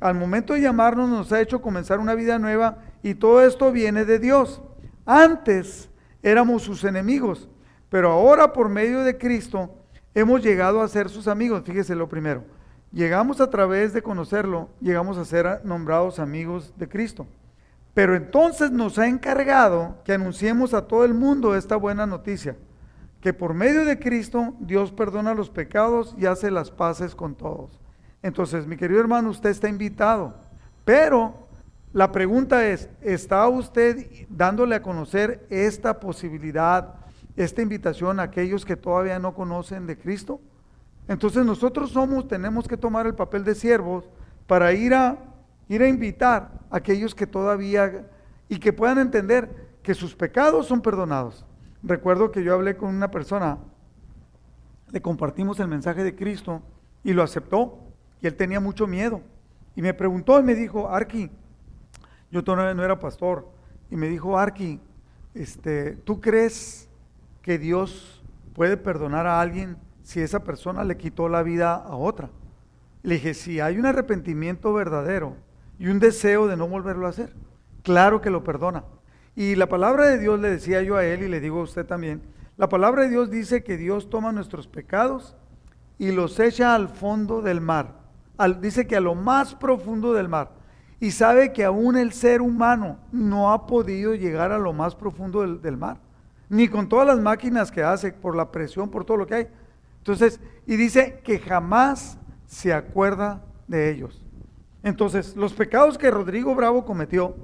al 0.00 0.16
momento 0.16 0.52
de 0.52 0.60
llamarnos, 0.60 1.08
nos 1.08 1.32
ha 1.32 1.40
hecho 1.40 1.62
comenzar 1.62 1.98
una 1.98 2.14
vida 2.14 2.38
nueva 2.38 2.78
y 3.02 3.14
todo 3.14 3.42
esto 3.42 3.72
viene 3.72 4.04
de 4.04 4.18
Dios. 4.18 4.60
Antes 5.06 5.88
éramos 6.22 6.62
sus 6.62 6.84
enemigos, 6.84 7.48
pero 7.88 8.10
ahora 8.10 8.52
por 8.52 8.68
medio 8.68 9.02
de 9.02 9.16
Cristo 9.16 9.70
hemos 10.14 10.42
llegado 10.42 10.80
a 10.82 10.88
ser 10.88 11.08
sus 11.08 11.28
amigos. 11.28 11.62
Fíjese 11.64 11.94
lo 11.94 12.08
primero. 12.08 12.44
Llegamos 12.92 13.40
a 13.40 13.50
través 13.50 13.92
de 13.92 14.02
conocerlo, 14.02 14.70
llegamos 14.80 15.18
a 15.18 15.24
ser 15.24 15.60
nombrados 15.64 16.18
amigos 16.18 16.72
de 16.76 16.88
Cristo. 16.88 17.26
Pero 17.94 18.14
entonces 18.14 18.70
nos 18.70 18.98
ha 18.98 19.08
encargado 19.08 19.96
que 20.04 20.12
anunciemos 20.12 20.74
a 20.74 20.86
todo 20.86 21.04
el 21.04 21.14
mundo 21.14 21.56
esta 21.56 21.76
buena 21.76 22.06
noticia, 22.06 22.56
que 23.20 23.32
por 23.32 23.54
medio 23.54 23.84
de 23.84 23.98
Cristo 23.98 24.54
Dios 24.60 24.92
perdona 24.92 25.34
los 25.34 25.50
pecados 25.50 26.14
y 26.18 26.26
hace 26.26 26.50
las 26.50 26.70
paces 26.70 27.14
con 27.14 27.34
todos. 27.34 27.80
Entonces, 28.22 28.66
mi 28.66 28.76
querido 28.76 29.00
hermano, 29.00 29.30
usted 29.30 29.50
está 29.50 29.68
invitado, 29.68 30.34
pero 30.84 31.46
la 31.92 32.12
pregunta 32.12 32.66
es, 32.66 32.88
¿está 33.00 33.48
usted 33.48 34.06
dándole 34.28 34.74
a 34.74 34.82
conocer 34.82 35.46
esta 35.48 35.98
posibilidad, 35.98 36.94
esta 37.36 37.62
invitación 37.62 38.20
a 38.20 38.24
aquellos 38.24 38.64
que 38.64 38.76
todavía 38.76 39.18
no 39.18 39.34
conocen 39.34 39.86
de 39.86 39.98
Cristo? 39.98 40.40
Entonces 41.08 41.44
nosotros 41.44 41.90
somos, 41.90 42.26
tenemos 42.26 42.66
que 42.66 42.76
tomar 42.76 43.06
el 43.06 43.14
papel 43.14 43.44
de 43.44 43.54
siervos 43.54 44.08
para 44.46 44.72
ir 44.72 44.94
a 44.94 45.18
ir 45.68 45.82
a 45.82 45.88
invitar 45.88 46.50
a 46.70 46.76
aquellos 46.76 47.14
que 47.14 47.26
todavía 47.26 48.08
y 48.48 48.58
que 48.58 48.72
puedan 48.72 48.98
entender 48.98 49.68
que 49.82 49.94
sus 49.94 50.14
pecados 50.14 50.66
son 50.66 50.80
perdonados. 50.80 51.44
Recuerdo 51.82 52.30
que 52.30 52.42
yo 52.42 52.54
hablé 52.54 52.76
con 52.76 52.94
una 52.94 53.10
persona, 53.10 53.58
le 54.90 55.02
compartimos 55.02 55.60
el 55.60 55.68
mensaje 55.68 56.04
de 56.04 56.14
Cristo 56.14 56.62
y 57.04 57.12
lo 57.12 57.22
aceptó 57.22 57.78
y 58.20 58.26
él 58.26 58.36
tenía 58.36 58.60
mucho 58.60 58.86
miedo. 58.86 59.20
Y 59.74 59.82
me 59.82 59.94
preguntó 59.94 60.38
y 60.38 60.42
me 60.42 60.54
dijo, 60.54 60.88
Arki, 60.88 61.30
yo 62.30 62.42
todavía 62.42 62.74
no 62.74 62.84
era 62.84 62.98
pastor, 62.98 63.48
y 63.90 63.96
me 63.96 64.08
dijo, 64.08 64.38
Arki, 64.38 64.80
este, 65.34 65.92
¿tú 65.96 66.20
crees 66.20 66.88
que 67.46 67.58
Dios 67.58 68.22
puede 68.52 68.76
perdonar 68.76 69.26
a 69.26 69.40
alguien 69.40 69.78
si 70.02 70.20
esa 70.20 70.44
persona 70.44 70.84
le 70.84 70.98
quitó 70.98 71.30
la 71.30 71.42
vida 71.42 71.74
a 71.74 71.96
otra? 71.96 72.28
Le 73.02 73.14
dije, 73.14 73.32
si 73.32 73.60
hay 73.60 73.78
un 73.78 73.86
arrepentimiento 73.86 74.74
verdadero, 74.74 75.36
y 75.78 75.88
un 75.88 75.98
deseo 75.98 76.46
de 76.46 76.56
no 76.56 76.68
volverlo 76.68 77.06
a 77.06 77.10
hacer. 77.10 77.34
Claro 77.82 78.20
que 78.20 78.30
lo 78.30 78.44
perdona. 78.44 78.84
Y 79.34 79.54
la 79.54 79.68
palabra 79.68 80.06
de 80.06 80.18
Dios 80.18 80.40
le 80.40 80.50
decía 80.50 80.82
yo 80.82 80.96
a 80.96 81.04
él 81.04 81.22
y 81.22 81.28
le 81.28 81.40
digo 81.40 81.60
a 81.60 81.64
usted 81.64 81.84
también, 81.84 82.22
la 82.56 82.68
palabra 82.68 83.02
de 83.02 83.10
Dios 83.10 83.30
dice 83.30 83.62
que 83.62 83.76
Dios 83.76 84.08
toma 84.08 84.32
nuestros 84.32 84.66
pecados 84.66 85.36
y 85.98 86.12
los 86.12 86.40
echa 86.40 86.74
al 86.74 86.88
fondo 86.88 87.42
del 87.42 87.60
mar. 87.60 88.00
dice 88.60 88.86
que 88.86 88.96
a 88.96 89.00
lo 89.00 89.14
más 89.14 89.54
profundo 89.54 90.14
del 90.14 90.28
mar. 90.28 90.52
Y 90.98 91.10
sabe 91.10 91.52
que 91.52 91.64
aún 91.64 91.98
el 91.98 92.12
ser 92.12 92.40
humano 92.40 92.98
no 93.12 93.52
ha 93.52 93.66
podido 93.66 94.14
llegar 94.14 94.52
a 94.52 94.58
lo 94.58 94.72
más 94.72 94.94
profundo 94.94 95.46
del, 95.46 95.76
mar. 95.76 95.98
Ni 96.48 96.68
con 96.68 96.88
todas 96.88 97.06
las 97.06 97.18
máquinas 97.18 97.70
que 97.70 97.82
hace, 97.82 98.12
por 98.12 98.36
la 98.36 98.50
presión, 98.52 98.90
por 98.90 99.04
todo 99.04 99.16
lo 99.16 99.26
que 99.26 99.34
hay. 99.34 99.48
Entonces, 99.98 100.40
y 100.66 100.76
dice 100.76 101.20
que 101.24 101.38
jamás 101.38 102.18
se 102.46 102.72
acuerda 102.72 103.42
de 103.66 103.90
ellos. 103.90 104.22
Entonces, 104.82 105.36
los 105.36 105.52
pecados 105.52 105.98
que 105.98 106.10
Rodrigo 106.10 106.54
Bravo 106.54 106.84
cometió 106.84 107.34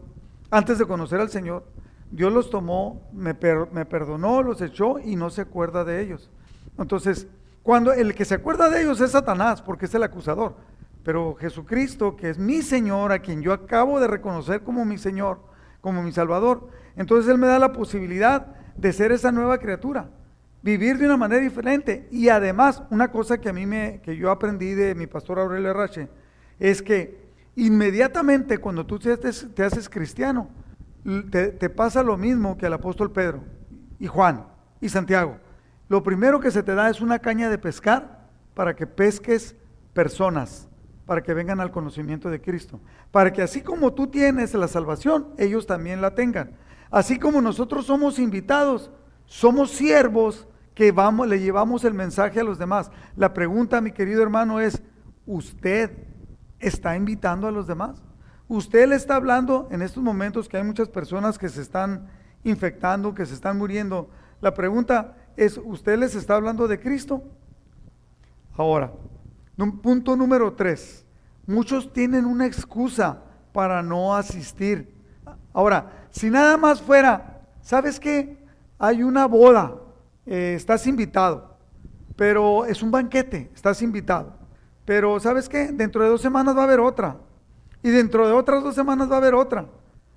antes 0.51 0.79
de 0.79 0.87
conocer 0.87 1.21
al 1.21 1.29
Señor, 1.29 1.65
Dios 2.13 2.33
los 2.33 2.51
tomó, 2.51 3.03
me, 3.13 3.35
perdonó, 3.35 4.43
los 4.43 4.61
echó 4.61 4.99
y 4.99 5.17
no 5.17 5.31
se 5.31 5.41
acuerda 5.41 5.83
de 5.83 6.03
ellos. 6.03 6.31
Entonces, 6.79 7.27
cuando 7.63 7.93
el 7.93 8.15
que 8.15 8.25
se 8.25 8.35
acuerda 8.35 8.69
de 8.69 8.83
ellos 8.83 9.01
es 9.01 9.13
Satanás, 9.13 9.63
porque 9.63 9.87
es 9.87 9.95
el 9.95 10.03
acusador. 10.03 10.55
Pero 11.03 11.35
Jesucristo, 11.35 12.15
que 12.15 12.31
es 12.31 12.39
mi 12.39 12.63
Señor, 12.63 13.13
a 13.13 13.19
quien 13.19 13.43
yo 13.43 13.53
acabo 13.53 13.99
de 13.99 14.07
reconocer 14.07 14.63
como 14.63 14.85
mi 14.85 14.99
Señor, 14.99 15.41
como 15.81 16.03
mi 16.03 16.13
Salvador, 16.13 16.69
entonces 16.97 17.29
Él 17.31 17.39
me 17.39 17.49
da 17.49 17.59
la 17.59 17.73
posibilidad 17.73 18.55
de 18.77 18.93
ser 18.93 19.13
esa 19.13 19.33
nueva 19.33 19.59
criatura, 19.59 20.11
vivir 20.63 20.99
de 20.99 21.07
una 21.07 21.17
manera 21.17 21.43
diferente. 21.43 22.09
Y 22.11 22.29
además, 22.29 22.83
una 22.91 23.11
cosa 23.11 23.41
que 23.41 23.49
a 23.49 23.53
mí 23.53 23.67
me, 23.67 24.01
que 24.03 24.17
yo 24.17 24.31
aprendí 24.31 24.75
de 24.75 24.95
mi 24.95 25.07
pastor 25.07 25.39
Aurelio 25.39 25.71
Arrache, 25.71 26.09
es 26.59 26.83
que 26.83 27.23
Inmediatamente 27.55 28.59
cuando 28.59 28.87
tú 28.87 28.99
te, 28.99 29.13
haces 29.13 29.89
cristiano, 29.89 30.49
te, 31.31 31.69
pasa 31.69 32.03
lo 32.03 32.17
mismo 32.17 32.57
que 32.57 32.67
al 32.67 32.73
apóstol 32.73 33.13
Pedro 33.13 33.45
y 33.99 34.07
Juan 34.07 34.47
y 34.81 34.89
Santiago. 34.89 35.37
lo 35.89 36.03
primero 36.03 36.41
que 36.41 36.51
se 36.51 36.63
te 36.63 36.75
da 36.75 36.89
es 36.89 37.01
una 37.03 37.19
caña 37.19 37.51
de 37.51 37.59
pescar 37.59 38.27
para 38.55 38.75
que 38.75 38.87
pesques 38.87 39.55
personas, 39.93 40.67
para 41.05 41.23
que 41.23 41.35
vengan 41.35 41.61
al 41.61 41.71
conocimiento 41.71 42.31
de 42.31 42.41
Cristo. 42.41 42.81
Para 43.11 43.33
que 43.33 43.43
así 43.43 43.61
como 43.61 43.93
tú 43.93 44.07
tienes 44.07 44.55
la 44.55 44.69
salvación, 44.69 45.29
ellos 45.37 45.67
también 45.67 46.01
la 46.01 46.15
tengan. 46.15 46.53
Así 46.93 47.19
como 47.19 47.41
nosotros 47.41 47.87
somos 47.87 48.19
invitados, 48.19 48.91
somos 49.25 49.71
siervos 49.71 50.47
que 50.75 50.93
vamos, 50.93 51.27
le 51.27 51.41
llevamos 51.41 51.85
el 51.85 51.95
mensaje 51.95 52.39
a 52.39 52.45
los 52.45 52.59
demás. 52.59 52.91
La 53.17 53.33
pregunta, 53.33 53.81
mi 53.81 53.93
querido 53.93 54.23
hermano, 54.23 54.61
es, 54.61 54.83
¿usted 55.27 55.91
está 56.61 56.95
invitando 56.95 57.49
a 57.49 57.51
los 57.51 57.67
demás? 57.67 58.03
¿Usted 58.47 58.87
le 58.87 58.97
está 58.97 59.17
hablando 59.17 59.69
en 59.71 59.81
estos 59.81 60.03
momentos 60.03 60.51
que 60.51 60.59
hay 60.59 60.65
muchas 60.65 60.91
personas 60.91 61.39
que 61.39 61.49
se 61.49 61.63
están 61.63 62.11
infectando, 62.45 63.15
que 63.15 63.25
se 63.25 63.33
están 63.33 63.57
muriendo? 63.57 64.11
La 64.43 64.53
pregunta 64.53 65.17
es, 65.39 65.59
¿usted 65.65 65.99
les 65.99 66.15
está 66.15 66.37
hablando 66.37 66.69
de 66.69 66.79
Cristo? 66.79 67.23
Ahora, 68.55 68.93
punto 69.83 70.15
número 70.15 70.53
tres, 70.53 71.07
muchos 71.47 71.91
tienen 71.91 72.27
una 72.27 72.45
excusa 72.45 73.23
para 73.55 73.83
no 73.83 74.15
asistir. 74.15 75.02
Ahora, 75.53 76.07
si 76.11 76.31
nada 76.31 76.57
más 76.57 76.81
fuera, 76.81 77.41
¿sabes 77.61 78.01
qué? 78.01 78.37
Hay 78.79 79.03
una 79.03 79.27
boda, 79.27 79.75
eh, 80.27 80.55
estás 80.57 80.87
invitado, 80.87 81.57
pero 82.17 82.65
es 82.67 82.83
un 82.83 82.91
banquete, 82.91 83.51
estás 83.55 83.83
invitado. 83.83 84.35
Pero 84.85 85.21
¿sabes 85.21 85.49
qué? 85.49 85.73
Dentro 85.73 86.03
de 86.03 86.11
dos 86.11 86.21
semanas 86.21 86.57
va 86.57 86.63
a 86.63 86.65
haber 86.65 86.81
otra. 86.81 87.17
Y 87.83 87.91
dentro 87.91 88.27
de 88.27 88.33
otras 88.33 88.63
dos 88.63 88.75
semanas 88.75 89.11
va 89.11 89.15
a 89.15 89.19
haber 89.19 89.35
otra. 89.35 89.67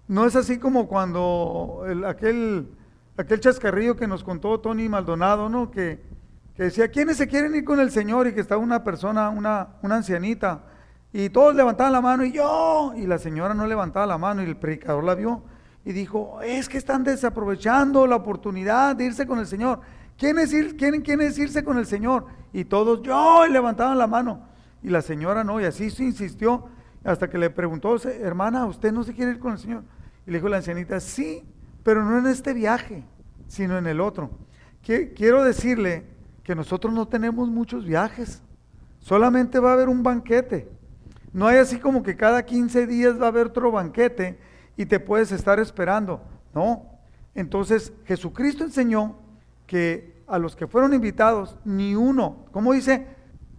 No 0.07 0.25
es 0.25 0.35
así 0.35 0.59
como 0.59 0.87
cuando 0.87 1.83
aquel, 2.07 2.69
aquel 3.17 3.39
chascarrillo 3.39 3.95
que 3.95 4.07
nos 4.07 4.23
contó 4.23 4.59
Tony 4.59 4.87
Maldonado, 4.87 5.49
¿no? 5.49 5.71
Que, 5.71 6.03
que 6.55 6.63
decía, 6.63 6.89
¿quiénes 6.89 7.17
se 7.17 7.27
quieren 7.27 7.55
ir 7.55 7.65
con 7.65 7.79
el 7.79 7.91
Señor? 7.91 8.27
Y 8.27 8.33
que 8.33 8.41
estaba 8.41 8.61
una 8.61 8.83
persona, 8.83 9.29
una, 9.29 9.77
una 9.81 9.95
ancianita, 9.97 10.63
y 11.17 11.29
todos 11.29 11.55
levantaban 11.55 11.93
la 11.93 12.01
mano 12.01 12.25
y 12.25 12.33
yo, 12.33 12.91
y 12.97 13.07
la 13.07 13.17
señora 13.17 13.53
no 13.53 13.65
levantaba 13.65 14.05
la 14.05 14.17
mano 14.17 14.43
y 14.43 14.47
el 14.47 14.57
predicador 14.57 15.01
la 15.05 15.15
vio 15.15 15.43
y 15.85 15.93
dijo, 15.93 16.41
es 16.41 16.67
que 16.67 16.77
están 16.77 17.05
desaprovechando 17.05 18.05
la 18.05 18.17
oportunidad 18.17 18.97
de 18.97 19.05
irse 19.05 19.25
con 19.25 19.39
el 19.39 19.47
Señor. 19.47 19.79
¿Quién 20.17 20.37
es, 20.39 20.51
ir, 20.51 20.75
quién, 20.75 21.01
quién 21.01 21.21
es 21.21 21.37
irse 21.37 21.63
con 21.63 21.77
el 21.77 21.85
Señor? 21.85 22.25
Y 22.51 22.65
todos, 22.65 23.01
yo, 23.01 23.45
y 23.47 23.49
levantaban 23.49 23.97
la 23.97 24.07
mano. 24.07 24.41
Y 24.83 24.89
la 24.89 25.01
señora 25.01 25.45
no, 25.45 25.61
y 25.61 25.63
así 25.63 25.89
se 25.89 26.03
insistió 26.03 26.65
hasta 27.05 27.29
que 27.29 27.37
le 27.37 27.49
preguntó, 27.49 27.95
hermana, 27.95 28.65
¿usted 28.65 28.91
no 28.91 29.05
se 29.05 29.13
quiere 29.13 29.31
ir 29.31 29.39
con 29.39 29.53
el 29.53 29.59
Señor? 29.59 29.83
Y 30.27 30.31
le 30.31 30.39
dijo 30.39 30.49
la 30.49 30.57
ancianita, 30.57 30.99
sí, 30.99 31.45
pero 31.81 32.03
no 32.03 32.17
en 32.17 32.27
este 32.27 32.53
viaje, 32.53 33.05
sino 33.47 33.77
en 33.77 33.87
el 33.87 34.01
otro. 34.01 34.31
Quiero 34.83 35.45
decirle 35.45 36.07
que 36.43 36.55
nosotros 36.55 36.93
no 36.93 37.07
tenemos 37.07 37.47
muchos 37.47 37.85
viajes, 37.85 38.43
solamente 38.99 39.59
va 39.59 39.69
a 39.69 39.73
haber 39.75 39.87
un 39.87 40.03
banquete. 40.03 40.75
No 41.35 41.47
hay 41.47 41.57
así 41.57 41.79
como 41.79 42.01
que 42.01 42.15
cada 42.15 42.45
15 42.45 42.87
días 42.87 43.19
va 43.19 43.25
a 43.25 43.27
haber 43.27 43.47
otro 43.47 43.69
banquete 43.69 44.39
y 44.77 44.85
te 44.85 45.01
puedes 45.01 45.33
estar 45.33 45.59
esperando. 45.59 46.21
No. 46.53 46.85
Entonces 47.33 47.91
Jesucristo 48.05 48.63
enseñó 48.63 49.17
que 49.67 50.23
a 50.27 50.39
los 50.39 50.55
que 50.55 50.65
fueron 50.65 50.93
invitados, 50.93 51.57
ni 51.65 51.93
uno, 51.93 52.45
¿cómo 52.53 52.71
dice? 52.71 53.05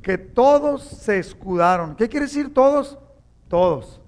Que 0.00 0.16
todos 0.16 0.84
se 0.84 1.18
escudaron. 1.18 1.96
¿Qué 1.96 2.08
quiere 2.08 2.24
decir 2.24 2.54
todos? 2.54 2.98
Todos. 3.46 4.00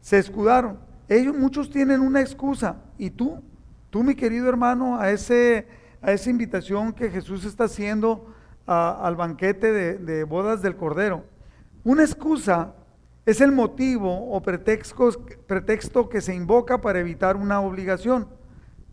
Se 0.00 0.18
escudaron. 0.18 0.78
Ellos 1.08 1.36
muchos 1.36 1.68
tienen 1.68 2.02
una 2.02 2.20
excusa. 2.20 2.76
¿Y 2.96 3.10
tú? 3.10 3.42
Tú, 3.90 4.04
mi 4.04 4.14
querido 4.14 4.48
hermano, 4.48 5.00
a, 5.00 5.10
ese, 5.10 5.66
a 6.00 6.12
esa 6.12 6.30
invitación 6.30 6.92
que 6.92 7.10
Jesús 7.10 7.44
está 7.44 7.64
haciendo 7.64 8.32
al 8.66 9.16
banquete 9.16 9.72
de 9.72 10.22
bodas 10.22 10.62
del 10.62 10.76
Cordero. 10.76 11.24
Una 11.82 12.04
excusa 12.04 12.72
es 13.26 13.40
el 13.40 13.50
motivo 13.50 14.30
o 14.30 14.40
pretexto, 14.40 16.08
que 16.08 16.20
se 16.20 16.34
invoca 16.34 16.80
para 16.80 17.00
evitar 17.00 17.36
una 17.36 17.60
obligación. 17.60 18.28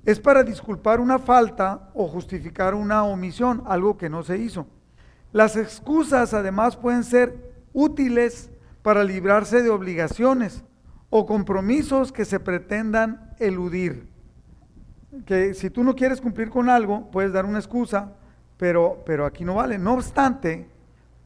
Es 0.05 0.19
para 0.19 0.43
disculpar 0.43 0.99
una 0.99 1.19
falta 1.19 1.91
o 1.93 2.07
justificar 2.07 2.73
una 2.73 3.03
omisión, 3.03 3.63
algo 3.67 3.95
que 3.95 4.09
no 4.09 4.23
se 4.23 4.39
hizo. 4.39 4.65
Las 5.31 5.55
excusas 5.55 6.33
además 6.33 6.75
pueden 6.75 7.03
ser 7.03 7.53
útiles 7.73 8.49
para 8.81 9.03
librarse 9.03 9.61
de 9.61 9.69
obligaciones 9.69 10.63
o 11.11 11.27
compromisos 11.27 12.11
que 12.11 12.25
se 12.25 12.39
pretendan 12.39 13.35
eludir. 13.39 14.09
Que 15.27 15.53
si 15.53 15.69
tú 15.69 15.83
no 15.83 15.95
quieres 15.95 16.19
cumplir 16.19 16.49
con 16.49 16.69
algo, 16.69 17.11
puedes 17.11 17.31
dar 17.31 17.45
una 17.45 17.59
excusa, 17.59 18.13
pero, 18.57 19.03
pero 19.05 19.27
aquí 19.27 19.45
no 19.45 19.55
vale. 19.55 19.77
No 19.77 19.93
obstante, 19.93 20.67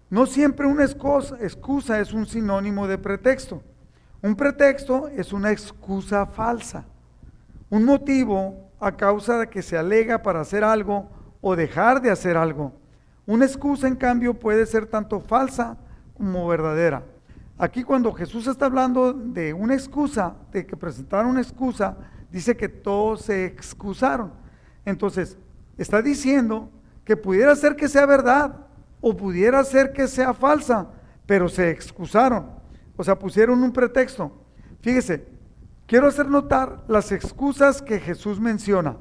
no 0.09 0.25
siempre 0.25 0.65
una 0.67 0.85
excusa 0.85 1.99
es 1.99 2.13
un 2.13 2.25
sinónimo 2.25 2.87
de 2.87 2.97
pretexto. 2.97 3.61
Un 4.21 4.35
pretexto 4.35 5.07
es 5.09 5.33
una 5.33 5.51
excusa 5.51 6.25
falsa, 6.25 6.85
un 7.69 7.85
motivo 7.85 8.71
a 8.79 8.91
causa 8.91 9.39
de 9.39 9.47
que 9.47 9.61
se 9.61 9.77
alega 9.77 10.21
para 10.21 10.41
hacer 10.41 10.63
algo 10.63 11.09
o 11.41 11.55
dejar 11.55 12.01
de 12.01 12.09
hacer 12.09 12.37
algo. 12.37 12.73
Una 13.25 13.45
excusa, 13.45 13.87
en 13.87 13.95
cambio, 13.95 14.33
puede 14.33 14.65
ser 14.65 14.85
tanto 14.85 15.19
falsa 15.19 15.77
como 16.15 16.47
verdadera. 16.47 17.03
Aquí 17.57 17.83
cuando 17.83 18.13
Jesús 18.13 18.47
está 18.47 18.67
hablando 18.67 19.13
de 19.13 19.53
una 19.53 19.73
excusa, 19.73 20.35
de 20.51 20.65
que 20.65 20.77
presentaron 20.77 21.31
una 21.31 21.41
excusa, 21.41 21.97
dice 22.31 22.55
que 22.55 22.69
todos 22.69 23.21
se 23.21 23.45
excusaron. 23.45 24.31
Entonces, 24.85 25.37
está 25.77 26.01
diciendo 26.01 26.69
que 27.03 27.17
pudiera 27.17 27.55
ser 27.55 27.75
que 27.75 27.89
sea 27.89 28.05
verdad, 28.05 28.66
o 29.01 29.15
pudiera 29.15 29.63
ser 29.63 29.93
que 29.93 30.07
sea 30.07 30.33
falsa, 30.33 30.87
pero 31.25 31.49
se 31.49 31.69
excusaron, 31.69 32.49
o 32.95 33.03
sea, 33.03 33.17
pusieron 33.17 33.63
un 33.63 33.71
pretexto. 33.71 34.31
Fíjese, 34.81 35.25
quiero 35.85 36.07
hacer 36.07 36.27
notar 36.27 36.83
las 36.87 37.11
excusas 37.11 37.81
que 37.81 37.99
Jesús 37.99 38.39
menciona. 38.39 38.97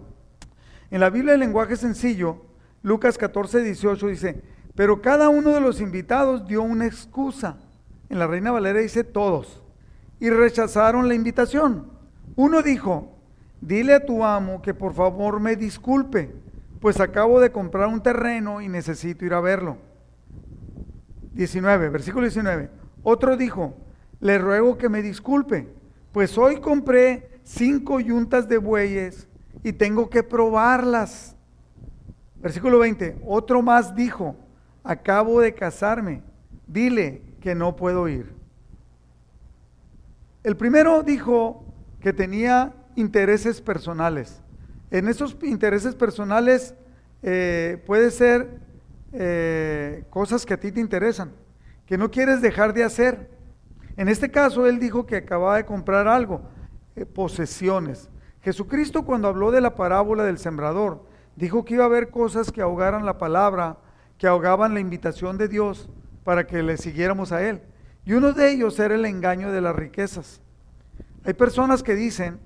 En 0.90 1.00
la 1.00 1.10
Biblia 1.10 1.32
de 1.32 1.38
lenguaje 1.38 1.76
sencillo, 1.76 2.42
Lucas 2.82 3.18
14, 3.18 3.62
18 3.62 4.06
dice, 4.08 4.42
pero 4.74 5.00
cada 5.00 5.28
uno 5.28 5.50
de 5.50 5.60
los 5.60 5.80
invitados 5.80 6.46
dio 6.46 6.62
una 6.62 6.86
excusa. 6.86 7.56
En 8.08 8.18
la 8.18 8.26
Reina 8.26 8.52
Valera 8.52 8.80
dice 8.80 9.02
todos, 9.02 9.62
y 10.20 10.30
rechazaron 10.30 11.08
la 11.08 11.14
invitación. 11.14 11.90
Uno 12.36 12.62
dijo, 12.62 13.16
dile 13.60 13.94
a 13.94 14.04
tu 14.04 14.24
amo 14.24 14.62
que 14.62 14.74
por 14.74 14.94
favor 14.94 15.40
me 15.40 15.56
disculpe 15.56 16.32
pues 16.80 17.00
acabo 17.00 17.40
de 17.40 17.50
comprar 17.50 17.88
un 17.88 18.00
terreno 18.00 18.60
y 18.60 18.68
necesito 18.68 19.24
ir 19.24 19.34
a 19.34 19.40
verlo. 19.40 19.76
19, 21.36 21.90
versículo 21.90 22.22
19. 22.22 22.70
Otro 23.02 23.36
dijo, 23.36 23.76
le 24.20 24.38
ruego 24.38 24.78
que 24.78 24.88
me 24.88 25.02
disculpe, 25.02 25.68
pues 26.12 26.36
hoy 26.38 26.60
compré 26.60 27.40
cinco 27.44 28.00
yuntas 28.00 28.48
de 28.48 28.58
bueyes 28.58 29.28
y 29.62 29.72
tengo 29.72 30.10
que 30.10 30.22
probarlas. 30.22 31.36
Versículo 32.36 32.78
20. 32.78 33.18
Otro 33.24 33.62
más 33.62 33.94
dijo, 33.94 34.36
acabo 34.82 35.40
de 35.40 35.54
casarme, 35.54 36.22
dile 36.66 37.22
que 37.40 37.54
no 37.54 37.76
puedo 37.76 38.08
ir. 38.08 38.34
El 40.42 40.56
primero 40.56 41.02
dijo 41.02 41.64
que 42.00 42.12
tenía 42.12 42.72
intereses 42.94 43.60
personales. 43.60 44.40
En 44.90 45.08
esos 45.08 45.36
intereses 45.42 45.94
personales 45.94 46.74
eh, 47.22 47.82
puede 47.84 48.10
ser 48.10 48.60
eh, 49.18 50.04
cosas 50.10 50.44
que 50.44 50.54
a 50.54 50.60
ti 50.60 50.72
te 50.72 50.80
interesan, 50.80 51.32
que 51.86 51.96
no 51.96 52.10
quieres 52.10 52.42
dejar 52.42 52.74
de 52.74 52.84
hacer. 52.84 53.30
En 53.96 54.08
este 54.08 54.30
caso, 54.30 54.66
él 54.66 54.78
dijo 54.78 55.06
que 55.06 55.16
acababa 55.16 55.56
de 55.56 55.64
comprar 55.64 56.06
algo, 56.06 56.42
eh, 56.94 57.06
posesiones. 57.06 58.10
Jesucristo 58.42 59.04
cuando 59.04 59.28
habló 59.28 59.50
de 59.50 59.60
la 59.60 59.74
parábola 59.74 60.22
del 60.24 60.38
sembrador, 60.38 61.06
dijo 61.34 61.64
que 61.64 61.74
iba 61.74 61.84
a 61.84 61.86
haber 61.86 62.10
cosas 62.10 62.52
que 62.52 62.60
ahogaran 62.60 63.06
la 63.06 63.18
palabra, 63.18 63.78
que 64.18 64.26
ahogaban 64.26 64.74
la 64.74 64.80
invitación 64.80 65.38
de 65.38 65.48
Dios 65.48 65.88
para 66.22 66.46
que 66.46 66.62
le 66.62 66.76
siguiéramos 66.76 67.32
a 67.32 67.42
Él. 67.42 67.62
Y 68.04 68.12
uno 68.12 68.32
de 68.32 68.52
ellos 68.52 68.78
era 68.78 68.94
el 68.94 69.04
engaño 69.04 69.50
de 69.50 69.60
las 69.60 69.74
riquezas. 69.74 70.42
Hay 71.24 71.34
personas 71.34 71.82
que 71.82 71.94
dicen, 71.94 72.38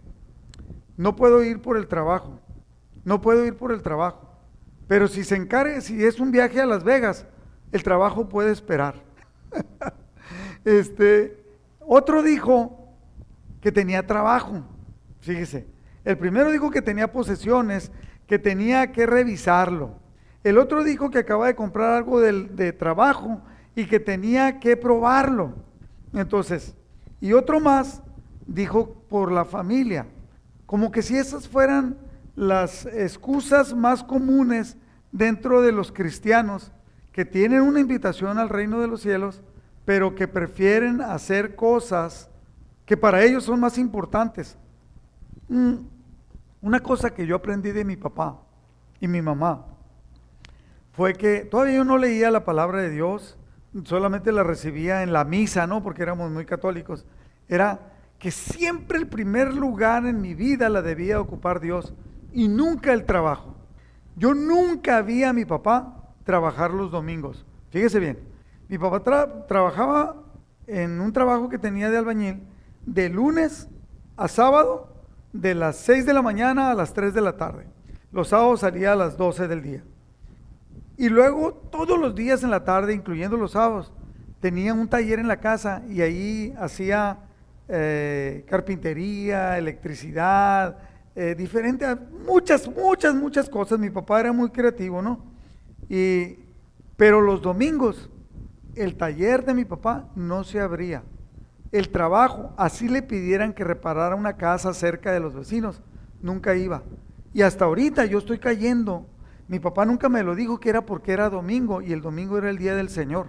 no 0.96 1.16
puedo 1.16 1.42
ir 1.42 1.60
por 1.60 1.76
el 1.76 1.86
trabajo, 1.86 2.40
no 3.04 3.20
puedo 3.20 3.44
ir 3.44 3.56
por 3.56 3.72
el 3.72 3.82
trabajo. 3.82 4.29
Pero 4.90 5.06
si 5.06 5.22
se 5.22 5.36
encargue, 5.36 5.82
si 5.82 6.04
es 6.04 6.18
un 6.18 6.32
viaje 6.32 6.60
a 6.60 6.66
Las 6.66 6.82
Vegas, 6.82 7.24
el 7.70 7.84
trabajo 7.84 8.28
puede 8.28 8.50
esperar. 8.50 8.96
este, 10.64 11.44
otro 11.78 12.24
dijo 12.24 12.88
que 13.60 13.70
tenía 13.70 14.04
trabajo. 14.04 14.64
Fíjese, 15.20 15.68
el 16.04 16.18
primero 16.18 16.50
dijo 16.50 16.72
que 16.72 16.82
tenía 16.82 17.12
posesiones, 17.12 17.92
que 18.26 18.40
tenía 18.40 18.90
que 18.90 19.06
revisarlo. 19.06 19.94
El 20.42 20.58
otro 20.58 20.82
dijo 20.82 21.08
que 21.08 21.18
acaba 21.18 21.46
de 21.46 21.54
comprar 21.54 21.92
algo 21.92 22.18
de, 22.18 22.48
de 22.48 22.72
trabajo 22.72 23.40
y 23.76 23.86
que 23.86 24.00
tenía 24.00 24.58
que 24.58 24.76
probarlo. 24.76 25.54
Entonces, 26.12 26.74
y 27.20 27.32
otro 27.32 27.60
más 27.60 28.02
dijo 28.44 29.04
por 29.08 29.30
la 29.30 29.44
familia. 29.44 30.08
Como 30.66 30.90
que 30.90 31.02
si 31.02 31.16
esas 31.16 31.46
fueran 31.46 31.96
las 32.36 32.86
excusas 32.86 33.74
más 33.74 34.02
comunes 34.02 34.76
dentro 35.12 35.62
de 35.62 35.72
los 35.72 35.92
cristianos 35.92 36.72
que 37.12 37.24
tienen 37.24 37.62
una 37.62 37.80
invitación 37.80 38.38
al 38.38 38.48
reino 38.48 38.80
de 38.80 38.86
los 38.86 39.00
cielos, 39.00 39.42
pero 39.84 40.14
que 40.14 40.28
prefieren 40.28 41.00
hacer 41.00 41.56
cosas 41.56 42.30
que 42.86 42.96
para 42.96 43.22
ellos 43.22 43.44
son 43.44 43.60
más 43.60 43.78
importantes. 43.78 44.56
Mm, 45.48 45.74
una 46.62 46.80
cosa 46.80 47.10
que 47.10 47.26
yo 47.26 47.36
aprendí 47.36 47.72
de 47.72 47.84
mi 47.84 47.96
papá 47.96 48.40
y 49.00 49.08
mi 49.08 49.22
mamá 49.22 49.66
fue 50.92 51.14
que 51.14 51.40
todavía 51.40 51.76
yo 51.76 51.84
no 51.84 51.98
leía 51.98 52.30
la 52.30 52.44
palabra 52.44 52.82
de 52.82 52.90
Dios, 52.90 53.38
solamente 53.84 54.32
la 54.32 54.42
recibía 54.42 55.02
en 55.02 55.12
la 55.12 55.24
misa, 55.24 55.66
¿no? 55.66 55.82
Porque 55.82 56.02
éramos 56.02 56.30
muy 56.30 56.44
católicos. 56.44 57.06
Era 57.48 57.80
que 58.18 58.30
siempre 58.30 58.98
el 58.98 59.08
primer 59.08 59.54
lugar 59.54 60.04
en 60.06 60.20
mi 60.20 60.34
vida 60.34 60.68
la 60.68 60.82
debía 60.82 61.20
ocupar 61.20 61.60
Dios 61.60 61.94
y 62.32 62.48
nunca 62.48 62.92
el 62.92 63.04
trabajo. 63.04 63.54
Yo 64.16 64.34
nunca 64.34 65.02
vi 65.02 65.24
a 65.24 65.32
mi 65.32 65.44
papá 65.44 66.12
trabajar 66.24 66.72
los 66.72 66.90
domingos. 66.90 67.44
Fíjese 67.70 68.00
bien, 68.00 68.18
mi 68.68 68.78
papá 68.78 69.46
trabajaba 69.46 70.16
en 70.66 71.00
un 71.00 71.12
trabajo 71.12 71.48
que 71.48 71.58
tenía 71.58 71.90
de 71.90 71.98
albañil 71.98 72.42
de 72.86 73.08
lunes 73.08 73.68
a 74.16 74.28
sábado, 74.28 74.88
de 75.32 75.54
las 75.54 75.76
6 75.76 76.06
de 76.06 76.14
la 76.14 76.22
mañana 76.22 76.70
a 76.70 76.74
las 76.74 76.92
3 76.92 77.14
de 77.14 77.20
la 77.20 77.36
tarde. 77.36 77.66
Los 78.12 78.28
sábados 78.28 78.60
salía 78.60 78.92
a 78.92 78.96
las 78.96 79.16
12 79.16 79.48
del 79.48 79.62
día. 79.62 79.84
Y 80.96 81.08
luego 81.08 81.52
todos 81.52 81.98
los 81.98 82.14
días 82.14 82.42
en 82.42 82.50
la 82.50 82.64
tarde, 82.64 82.92
incluyendo 82.92 83.36
los 83.36 83.52
sábados, 83.52 83.92
tenía 84.40 84.74
un 84.74 84.88
taller 84.88 85.18
en 85.18 85.28
la 85.28 85.38
casa 85.38 85.82
y 85.88 86.02
ahí 86.02 86.54
hacía 86.58 87.18
eh, 87.68 88.44
carpintería, 88.48 89.56
electricidad, 89.56 90.76
eh, 91.22 91.34
diferentes, 91.34 91.86
muchas, 92.26 92.66
muchas, 92.66 93.14
muchas 93.14 93.50
cosas. 93.50 93.78
Mi 93.78 93.90
papá 93.90 94.20
era 94.20 94.32
muy 94.32 94.48
creativo, 94.48 95.02
¿no? 95.02 95.22
Y, 95.86 96.38
pero 96.96 97.20
los 97.20 97.42
domingos, 97.42 98.08
el 98.74 98.96
taller 98.96 99.44
de 99.44 99.52
mi 99.52 99.66
papá 99.66 100.08
no 100.16 100.44
se 100.44 100.60
abría. 100.60 101.02
El 101.72 101.90
trabajo, 101.90 102.54
así 102.56 102.88
le 102.88 103.02
pidieran 103.02 103.52
que 103.52 103.64
reparara 103.64 104.14
una 104.14 104.38
casa 104.38 104.72
cerca 104.72 105.12
de 105.12 105.20
los 105.20 105.34
vecinos, 105.34 105.82
nunca 106.22 106.56
iba. 106.56 106.84
Y 107.34 107.42
hasta 107.42 107.66
ahorita 107.66 108.06
yo 108.06 108.16
estoy 108.16 108.38
cayendo. 108.38 109.06
Mi 109.46 109.58
papá 109.58 109.84
nunca 109.84 110.08
me 110.08 110.22
lo 110.22 110.34
dijo 110.34 110.58
que 110.58 110.70
era 110.70 110.86
porque 110.86 111.12
era 111.12 111.28
domingo 111.28 111.82
y 111.82 111.92
el 111.92 112.00
domingo 112.00 112.38
era 112.38 112.48
el 112.48 112.56
día 112.56 112.74
del 112.74 112.88
Señor. 112.88 113.26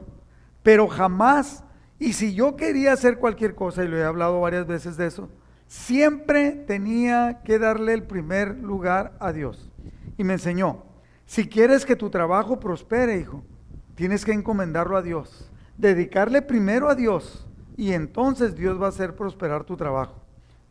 Pero 0.64 0.88
jamás, 0.88 1.66
y 2.00 2.14
si 2.14 2.34
yo 2.34 2.56
quería 2.56 2.94
hacer 2.94 3.18
cualquier 3.18 3.54
cosa, 3.54 3.84
y 3.84 3.90
lo 3.90 3.98
he 3.98 4.06
hablado 4.06 4.40
varias 4.40 4.66
veces 4.66 4.96
de 4.96 5.08
eso, 5.08 5.28
siempre 5.72 6.52
tenía 6.52 7.44
que 7.46 7.58
darle 7.58 7.94
el 7.94 8.04
primer 8.04 8.58
lugar 8.58 9.16
a 9.22 9.32
Dios. 9.32 9.72
Y 10.18 10.26
me 10.26 10.34
enseñó, 10.34 10.84
si 11.26 11.48
quieres 11.48 11.86
que 11.86 11.96
tu 11.96 12.10
trabajo 12.10 12.60
prospere, 12.60 13.18
hijo, 13.18 13.42
tienes 13.96 14.26
que 14.26 14.34
encomendarlo 14.34 14.98
a 14.98 15.02
Dios, 15.02 15.50
dedicarle 15.78 16.42
primero 16.42 16.90
a 16.90 16.96
Dios 16.96 17.48
y 17.78 17.94
entonces 17.94 18.54
Dios 18.54 18.82
va 18.82 18.88
a 18.88 18.90
hacer 18.90 19.16
prosperar 19.16 19.64
tu 19.64 19.78
trabajo. 19.78 20.22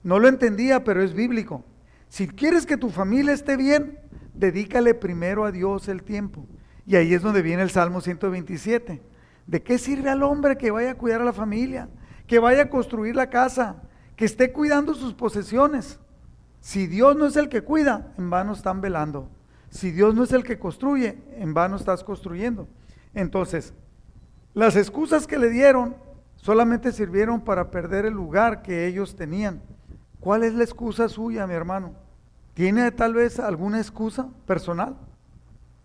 No 0.03 0.19
lo 0.19 0.29
entendía, 0.29 0.85
pero 0.85 1.03
es 1.03 1.15
bíblico. 1.15 1.65
Si 2.11 2.29
quieres 2.29 2.67
que 2.67 2.77
tu 2.77 2.91
familia 2.91 3.33
esté 3.33 3.57
bien, 3.57 3.99
dedícale 4.35 4.93
primero 4.93 5.47
a 5.47 5.51
Dios 5.51 5.89
el 5.89 6.03
tiempo. 6.03 6.47
Y 6.85 6.97
ahí 6.97 7.15
es 7.15 7.23
donde 7.23 7.41
viene 7.41 7.63
el 7.63 7.71
Salmo 7.71 8.03
127. 8.03 9.01
¿De 9.47 9.63
qué 9.63 9.79
sirve 9.79 10.11
al 10.11 10.23
hombre 10.23 10.59
que 10.59 10.71
vaya 10.71 10.91
a 10.91 10.99
cuidar 10.99 11.23
a 11.23 11.25
la 11.25 11.33
familia? 11.33 11.89
Que 12.27 12.39
vaya 12.39 12.65
a 12.65 12.69
construir 12.69 13.17
la 13.17 13.31
casa, 13.31 13.83
que 14.21 14.27
esté 14.27 14.53
cuidando 14.53 14.93
sus 14.93 15.15
posesiones. 15.15 15.99
Si 16.61 16.87
Dios 16.87 17.17
no 17.17 17.25
es 17.25 17.37
el 17.37 17.49
que 17.49 17.63
cuida, 17.63 18.13
en 18.19 18.29
vano 18.29 18.53
están 18.53 18.83
velando. 18.83 19.31
Si 19.71 19.93
Dios 19.93 20.15
no 20.15 20.25
es 20.25 20.33
el 20.33 20.45
que 20.45 20.59
construye, 20.59 21.19
en 21.37 21.55
vano 21.55 21.77
estás 21.77 22.05
construyendo. 22.05 22.69
Entonces, 23.15 23.73
las 24.53 24.77
excusas 24.77 25.27
que 25.27 25.39
le 25.39 25.49
dieron 25.49 25.97
solamente 26.37 26.93
sirvieron 26.93 27.41
para 27.41 27.71
perder 27.71 28.05
el 28.05 28.13
lugar 28.13 28.61
que 28.61 28.87
ellos 28.87 29.17
tenían. 29.17 29.63
¿Cuál 30.21 30.45
es 30.45 30.53
la 30.53 30.65
excusa 30.65 31.09
suya, 31.09 31.47
mi 31.47 31.55
hermano? 31.55 31.95
¿Tiene 32.53 32.91
tal 32.91 33.15
vez 33.15 33.41
alguna 33.41 33.79
excusa 33.79 34.29
personal? 34.45 34.99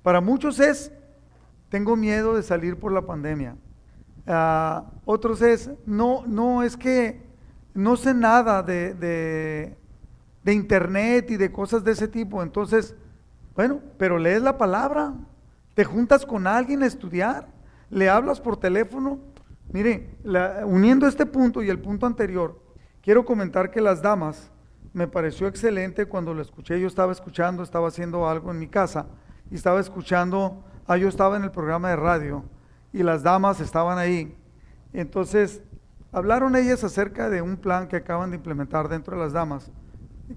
Para 0.03 0.19
muchos 0.19 0.59
es, 0.59 0.91
tengo 1.69 1.95
miedo 1.95 2.35
de 2.35 2.43
salir 2.43 2.77
por 2.77 2.91
la 2.91 3.05
pandemia. 3.05 3.55
Uh, 4.27 4.83
otros 5.05 5.41
es, 5.41 5.69
no, 5.85 6.25
no 6.27 6.63
es 6.63 6.75
que 6.75 7.24
no 7.75 7.97
sé 7.97 8.13
nada 8.13 8.63
de, 8.63 9.77
internet 10.45 11.29
y 11.29 11.37
de 11.37 11.51
cosas 11.51 11.83
de 11.83 11.91
ese 11.91 12.07
tipo. 12.07 12.41
Entonces, 12.41 12.95
bueno, 13.53 13.81
pero 13.97 14.17
lees 14.17 14.41
la 14.41 14.57
palabra, 14.57 15.13
te 15.75 15.83
juntas 15.83 16.25
con 16.25 16.47
alguien 16.47 16.81
a 16.81 16.87
estudiar, 16.87 17.47
le 17.89 18.09
hablas 18.09 18.39
por 18.39 18.57
teléfono. 18.57 19.19
Mire, 19.71 20.09
uniendo 20.65 21.05
este 21.05 21.25
punto 21.25 21.61
y 21.61 21.69
el 21.69 21.79
punto 21.79 22.05
anterior, 22.05 22.59
quiero 23.01 23.25
comentar 23.25 23.69
que 23.69 23.81
las 23.81 24.01
damas, 24.01 24.49
me 24.93 25.07
pareció 25.09 25.47
excelente 25.47 26.05
cuando 26.05 26.33
lo 26.33 26.41
escuché, 26.41 26.79
yo 26.79 26.87
estaba 26.87 27.11
escuchando, 27.11 27.61
estaba 27.61 27.89
haciendo 27.89 28.29
algo 28.29 28.51
en 28.51 28.59
mi 28.59 28.67
casa 28.67 29.07
y 29.51 29.55
estaba 29.55 29.81
escuchando, 29.81 30.63
ah, 30.87 30.95
yo 30.95 31.09
estaba 31.09 31.35
en 31.35 31.43
el 31.43 31.51
programa 31.51 31.89
de 31.89 31.97
radio 31.97 32.45
y 32.93 33.03
las 33.03 33.21
damas 33.21 33.59
estaban 33.59 33.97
ahí. 33.97 34.37
Entonces, 34.93 35.61
Hablaron 36.15 36.55
ellas 36.55 36.81
acerca 36.85 37.29
de 37.29 37.41
un 37.41 37.57
plan 37.57 37.89
que 37.89 37.97
acaban 37.97 38.29
de 38.29 38.37
implementar 38.37 38.87
dentro 38.87 39.17
de 39.17 39.21
las 39.21 39.33
damas, 39.33 39.69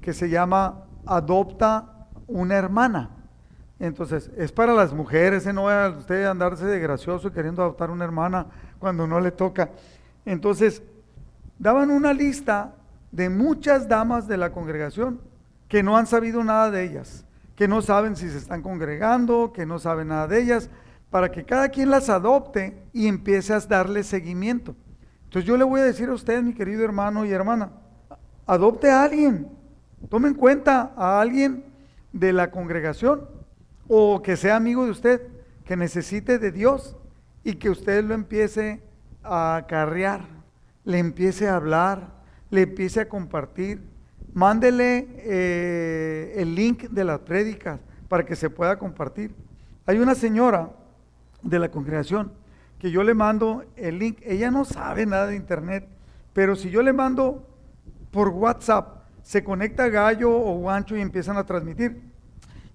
que 0.01 0.13
se 0.13 0.29
llama 0.29 0.87
Adopta 1.07 2.09
una 2.27 2.57
hermana. 2.57 3.11
Entonces, 3.79 4.29
es 4.37 4.51
para 4.51 4.73
las 4.73 4.93
mujeres, 4.93 5.47
¿eh? 5.47 5.53
no 5.53 5.67
usted 5.97 6.25
a 6.25 6.33
andarse 6.33 6.67
de 6.67 6.81
gracioso 6.81 7.33
queriendo 7.33 7.63
adoptar 7.63 7.93
una 7.93 8.05
hermana 8.05 8.47
cuando 8.81 9.07
no 9.07 9.21
le 9.21 9.31
toca. 9.31 9.71
Entonces, 10.25 10.83
daban 11.61 11.93
una 11.93 12.13
lista 12.13 12.75
de 13.13 13.31
muchas 13.31 13.87
damas 13.87 14.27
de 14.27 14.37
la 14.37 14.51
congregación 14.51 15.21
que 15.69 15.85
no 15.85 15.97
han 15.97 16.09
sabido 16.09 16.43
nada 16.43 16.73
de 16.73 16.83
ellas, 16.83 17.25
que 17.55 17.69
no 17.69 17.83
saben 17.83 18.17
si 18.17 18.29
se 18.29 18.39
están 18.39 18.63
congregando, 18.63 19.53
que 19.53 19.65
no 19.65 19.79
saben 19.79 20.09
nada 20.09 20.27
de 20.27 20.43
ellas, 20.43 20.71
para 21.09 21.31
que 21.31 21.45
cada 21.45 21.69
quien 21.69 21.89
las 21.89 22.09
adopte 22.09 22.83
y 22.93 23.07
empiece 23.07 23.55
a 23.55 23.61
darle 23.61 24.03
seguimiento. 24.03 24.75
Entonces 25.29 25.47
yo 25.47 25.59
le 25.59 25.65
voy 25.65 25.83
a 25.83 25.85
decir 25.85 26.09
a 26.09 26.15
usted, 26.15 26.43
mi 26.43 26.55
querido 26.55 26.83
hermano 26.83 27.27
y 27.27 27.31
hermana, 27.31 27.71
adopte 28.47 28.91
a 28.91 29.03
alguien, 29.03 29.47
tome 30.09 30.29
en 30.29 30.35
cuenta 30.35 30.95
a 30.97 31.21
alguien 31.21 31.67
de 32.15 32.33
la 32.33 32.51
congregación 32.51 33.29
o 33.89 34.23
que 34.23 34.39
sea 34.39 34.57
amigo 34.57 34.87
de 34.87 34.91
usted, 34.91 35.21
que 35.67 35.77
necesite 35.77 36.39
de 36.39 36.51
Dios 36.51 36.97
y 37.45 37.57
que 37.57 37.69
usted 37.69 38.03
lo 38.05 38.15
empiece 38.15 38.81
a 39.23 39.57
acarrear, 39.57 40.23
le 40.87 40.99
empiece 40.99 41.47
a 41.47 41.57
hablar, 41.57 42.09
le 42.49 42.63
empiece 42.63 43.01
a 43.01 43.09
compartir. 43.11 43.83
Mándele 44.33 45.09
eh, 45.19 46.33
el 46.37 46.55
link 46.55 46.85
de 46.85 47.05
las 47.05 47.19
prédicas 47.19 47.81
para 48.09 48.25
que 48.25 48.35
se 48.35 48.49
pueda 48.49 48.79
compartir. 48.79 49.35
Hay 49.85 49.99
una 49.99 50.15
señora 50.15 50.71
de 51.43 51.59
la 51.59 51.71
congregación 51.71 52.33
que 52.79 52.91
yo 52.91 53.03
le 53.03 53.15
mando 53.15 53.65
el 53.77 53.99
link, 53.99 54.19
ella 54.23 54.51
no 54.51 54.65
sabe 54.65 55.05
nada 55.07 55.27
de 55.27 55.37
internet, 55.37 55.89
pero 56.33 56.55
si 56.55 56.71
yo 56.71 56.83
le 56.83 56.93
mando 56.93 57.47
por 58.11 58.29
WhatsApp, 58.29 58.99
se 59.23 59.45
conecta 59.45 59.89
Gallo 59.89 60.31
o 60.31 60.59
Guancho 60.59 60.97
y 60.97 61.01
empiezan 61.01 61.37
a 61.37 61.45
transmitir. 61.45 62.01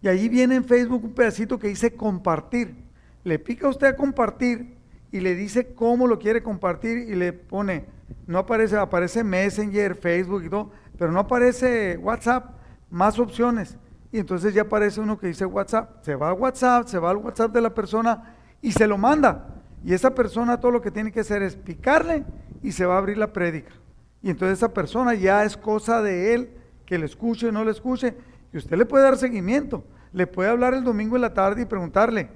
Y 0.01 0.07
ahí 0.07 0.27
viene 0.27 0.55
en 0.55 0.65
Facebook 0.65 1.03
un 1.05 1.13
pedacito 1.13 1.57
que 1.57 1.69
dice 1.69 1.95
compartir. 1.95 2.75
Le 3.23 3.39
pica 3.39 3.69
usted 3.69 3.87
a 3.87 3.95
compartir 3.95 4.75
y 5.11 5.21
le 5.21 5.33
dice 5.35 5.73
cómo 5.73 6.07
lo 6.07 6.19
quiere 6.19 6.43
compartir 6.43 6.97
y 6.97 7.15
le 7.15 7.31
pone, 7.31 7.85
no 8.27 8.39
aparece, 8.39 8.77
aparece 8.77 9.23
Messenger, 9.23 9.95
Facebook 9.95 10.43
y 10.43 10.49
todo, 10.49 10.71
pero 10.97 11.11
no 11.11 11.21
aparece 11.21 11.97
WhatsApp, 11.97 12.51
más 12.89 13.17
opciones. 13.17 13.77
Y 14.11 14.19
entonces 14.19 14.53
ya 14.53 14.63
aparece 14.63 14.99
uno 14.99 15.17
que 15.17 15.27
dice 15.27 15.45
WhatsApp. 15.45 16.03
Se 16.03 16.15
va 16.15 16.29
a 16.29 16.33
WhatsApp, 16.33 16.87
se 16.87 16.99
va 16.99 17.09
al 17.09 17.17
WhatsApp 17.17 17.51
de 17.51 17.61
la 17.61 17.73
persona 17.73 18.35
y 18.61 18.71
se 18.71 18.85
lo 18.85 18.97
manda. 18.97 19.62
Y 19.83 19.93
esa 19.93 20.15
persona 20.15 20.59
todo 20.59 20.71
lo 20.71 20.81
que 20.81 20.91
tiene 20.91 21.11
que 21.11 21.19
hacer 21.19 21.41
es 21.41 21.55
picarle 21.55 22.23
y 22.61 22.71
se 22.71 22.85
va 22.85 22.95
a 22.95 22.99
abrir 22.99 23.17
la 23.17 23.33
prédica. 23.33 23.73
Y 24.21 24.29
entonces 24.29 24.59
esa 24.59 24.73
persona 24.73 25.13
ya 25.13 25.43
es 25.43 25.57
cosa 25.57 26.01
de 26.01 26.33
él 26.33 26.49
que 26.85 26.97
le 26.97 27.05
escuche 27.05 27.49
o 27.49 27.51
no 27.51 27.65
le 27.65 27.71
escuche. 27.71 28.15
Y 28.53 28.57
usted 28.57 28.77
le 28.77 28.85
puede 28.85 29.03
dar 29.03 29.17
seguimiento. 29.17 29.83
Le 30.13 30.27
puede 30.27 30.49
hablar 30.49 30.73
el 30.73 30.83
domingo 30.83 31.17
en 31.17 31.23
la 31.23 31.33
tarde 31.33 31.63
y 31.63 31.65
preguntarle, 31.65 32.29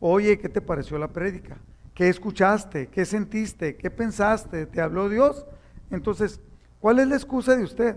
oye, 0.00 0.38
¿qué 0.38 0.48
te 0.48 0.62
pareció 0.62 0.96
la 0.98 1.08
prédica? 1.08 1.58
¿Qué 1.94 2.08
escuchaste? 2.08 2.88
¿Qué 2.88 3.04
sentiste? 3.04 3.76
¿Qué 3.76 3.90
pensaste? 3.90 4.66
¿Te 4.66 4.80
habló 4.80 5.08
Dios? 5.08 5.46
Entonces, 5.90 6.40
¿cuál 6.80 6.98
es 6.98 7.08
la 7.08 7.16
excusa 7.16 7.54
de 7.54 7.64
usted? 7.64 7.96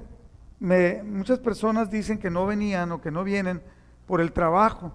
Me, 0.59 1.01
muchas 1.03 1.39
personas 1.39 1.89
dicen 1.89 2.17
que 2.17 2.29
no 2.29 2.45
venían 2.45 2.91
o 2.91 3.01
que 3.01 3.11
no 3.11 3.23
vienen 3.23 3.61
por 4.05 4.21
el 4.21 4.33
trabajo. 4.33 4.93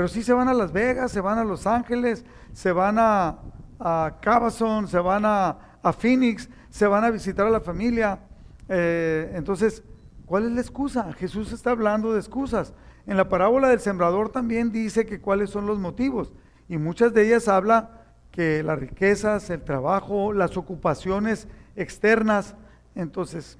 Pero 0.00 0.08
sí 0.08 0.22
se 0.22 0.32
van 0.32 0.48
a 0.48 0.54
Las 0.54 0.72
Vegas, 0.72 1.12
se 1.12 1.20
van 1.20 1.36
a 1.36 1.44
Los 1.44 1.66
Ángeles, 1.66 2.24
se 2.54 2.72
van 2.72 2.96
a, 2.98 3.36
a 3.78 4.16
Cabazon, 4.22 4.88
se 4.88 4.98
van 4.98 5.26
a, 5.26 5.58
Phoenix, 5.98 6.48
se 6.70 6.86
van 6.86 7.04
a 7.04 7.10
visitar 7.10 7.46
a 7.46 7.50
la 7.50 7.60
familia. 7.60 8.18
Eh, 8.66 9.30
entonces, 9.34 9.82
¿Cuál 10.24 10.46
es 10.46 10.52
la 10.52 10.60
excusa? 10.62 11.12
Jesús 11.12 11.52
está 11.52 11.72
hablando 11.72 12.14
de 12.14 12.18
excusas. 12.18 12.72
En 13.06 13.18
la 13.18 13.28
parábola 13.28 13.68
del 13.68 13.80
sembrador 13.80 14.30
también 14.30 14.72
dice 14.72 15.04
que 15.04 15.20
cuáles 15.20 15.50
son 15.50 15.66
los 15.66 15.78
motivos. 15.78 16.32
Y 16.66 16.78
muchas 16.78 17.12
de 17.12 17.26
ellas 17.26 17.46
habla 17.46 17.90
que 18.32 18.62
las 18.62 18.78
riquezas, 18.78 19.50
el 19.50 19.62
trabajo, 19.62 20.32
las 20.32 20.56
ocupaciones 20.56 21.46
externas. 21.76 22.54
Entonces, 22.94 23.58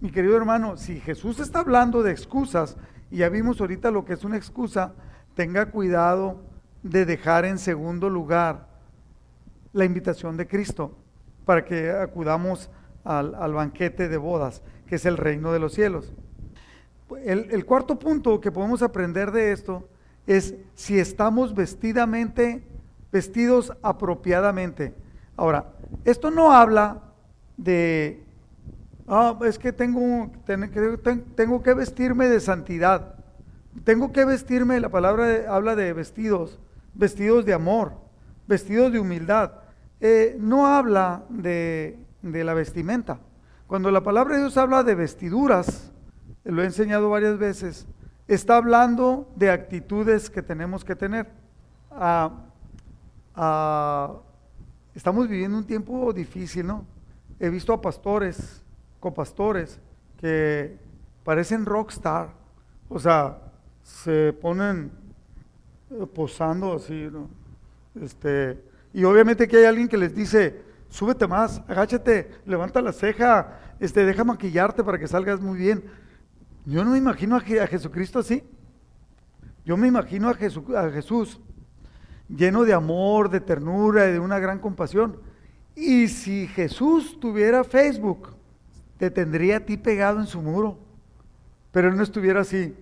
mi 0.00 0.10
querido 0.10 0.34
hermano, 0.34 0.78
si 0.78 0.98
Jesús 0.98 1.40
está 1.40 1.58
hablando 1.58 2.02
de 2.02 2.12
excusas, 2.12 2.78
y 3.10 3.18
ya 3.18 3.28
vimos 3.28 3.60
ahorita 3.60 3.90
lo 3.90 4.06
que 4.06 4.14
es 4.14 4.24
una 4.24 4.38
excusa, 4.38 4.94
tenga 5.34 5.66
cuidado 5.66 6.36
de 6.82 7.04
dejar 7.04 7.44
en 7.44 7.58
segundo 7.58 8.08
lugar 8.10 8.68
la 9.72 9.84
invitación 9.84 10.36
de 10.36 10.46
Cristo 10.46 10.96
para 11.44 11.64
que 11.64 11.90
acudamos 11.90 12.70
al, 13.04 13.52
banquete 13.52 14.08
de 14.08 14.16
bodas, 14.16 14.62
que 14.86 14.96
es 14.96 15.04
el 15.04 15.16
reino 15.16 15.52
de 15.52 15.58
los 15.58 15.74
cielos. 15.74 16.12
El, 17.24 17.64
cuarto 17.66 17.98
punto 17.98 18.40
que 18.40 18.50
podemos 18.50 18.82
aprender 18.82 19.30
de 19.30 19.52
esto 19.52 19.88
es 20.26 20.54
si 20.74 20.98
estamos 20.98 21.54
vestidamente, 21.54 22.62
vestidos 23.12 23.72
apropiadamente. 23.82 24.94
Ahora, 25.36 25.72
esto 26.04 26.30
no 26.30 26.52
habla 26.52 27.02
de, 27.56 28.24
ah, 29.06 29.38
es 29.44 29.58
que 29.58 29.72
tengo, 29.72 30.30
tengo 31.34 31.62
que 31.62 31.74
vestirme 31.74 32.28
de 32.28 32.40
santidad. 32.40 33.23
Tengo 33.82 34.12
que 34.12 34.24
vestirme, 34.24 34.78
la 34.78 34.88
palabra 34.88 35.44
habla 35.48 35.74
de 35.74 35.92
vestidos, 35.92 36.60
vestidos 36.94 37.44
de 37.44 37.52
amor, 37.52 37.92
vestidos 38.46 38.92
de 38.92 39.00
humildad. 39.00 39.52
Eh, 40.00 40.36
no 40.38 40.66
habla 40.66 41.24
de, 41.28 41.98
de, 42.22 42.44
la 42.44 42.54
vestimenta. 42.54 43.18
Cuando 43.66 43.90
la 43.90 44.02
palabra 44.02 44.34
de 44.34 44.42
Dios 44.42 44.56
habla 44.56 44.84
de 44.84 44.94
vestiduras, 44.94 45.92
lo 46.44 46.62
he 46.62 46.66
enseñado 46.66 47.10
varias 47.10 47.38
veces, 47.38 47.86
está 48.28 48.56
hablando 48.56 49.28
de 49.36 49.50
actitudes 49.50 50.30
que 50.30 50.42
tenemos 50.42 50.84
que 50.84 50.94
tener. 50.94 51.28
Ah, 51.90 52.30
ah, 53.34 54.14
estamos 54.94 55.28
viviendo 55.28 55.58
un 55.58 55.64
tiempo 55.66 56.12
difícil, 56.12 56.66
¿no? 56.66 56.86
He 57.40 57.48
visto 57.50 57.72
a 57.72 57.80
pastores, 57.80 58.62
copastores, 59.00 59.80
que 60.18 60.78
parecen 61.24 61.66
rockstar, 61.66 62.30
o 62.88 62.98
sea, 62.98 63.38
se 63.84 64.32
ponen 64.32 64.90
eh, 65.90 66.06
posando 66.12 66.74
así, 66.74 67.08
¿no? 67.12 67.28
Este, 68.00 68.58
y 68.92 69.04
obviamente 69.04 69.46
que 69.46 69.58
hay 69.58 69.64
alguien 69.66 69.86
que 69.86 69.98
les 69.98 70.14
dice, 70.14 70.62
súbete 70.88 71.28
más, 71.28 71.62
agáchate, 71.68 72.30
levanta 72.46 72.82
la 72.82 72.92
ceja, 72.92 73.60
este, 73.78 74.04
deja 74.04 74.24
maquillarte 74.24 74.82
para 74.82 74.98
que 74.98 75.06
salgas 75.06 75.40
muy 75.40 75.58
bien. 75.58 75.84
Yo 76.64 76.82
no 76.84 76.92
me 76.92 76.98
imagino 76.98 77.36
a, 77.36 77.40
Jesucristo 77.40 78.18
así. 78.18 78.42
Yo 79.64 79.76
me 79.76 79.86
imagino 79.86 80.28
a, 80.28 80.32
a 80.32 80.90
Jesús 80.90 81.40
lleno 82.28 82.64
de 82.64 82.72
amor, 82.72 83.28
de 83.28 83.40
ternura 83.40 84.08
y 84.08 84.12
de 84.12 84.18
una 84.18 84.38
gran 84.38 84.58
compasión. 84.58 85.20
Y 85.76 86.08
si 86.08 86.46
Jesús 86.46 87.18
tuviera 87.20 87.64
Facebook, 87.64 88.30
te 88.96 89.10
tendría 89.10 89.58
a 89.58 89.60
ti 89.60 89.76
pegado 89.76 90.20
en 90.20 90.26
su 90.26 90.40
muro. 90.40 90.78
Pero 91.70 91.88
él 91.88 91.96
no 91.96 92.02
estuviera 92.02 92.40
así. 92.40 92.74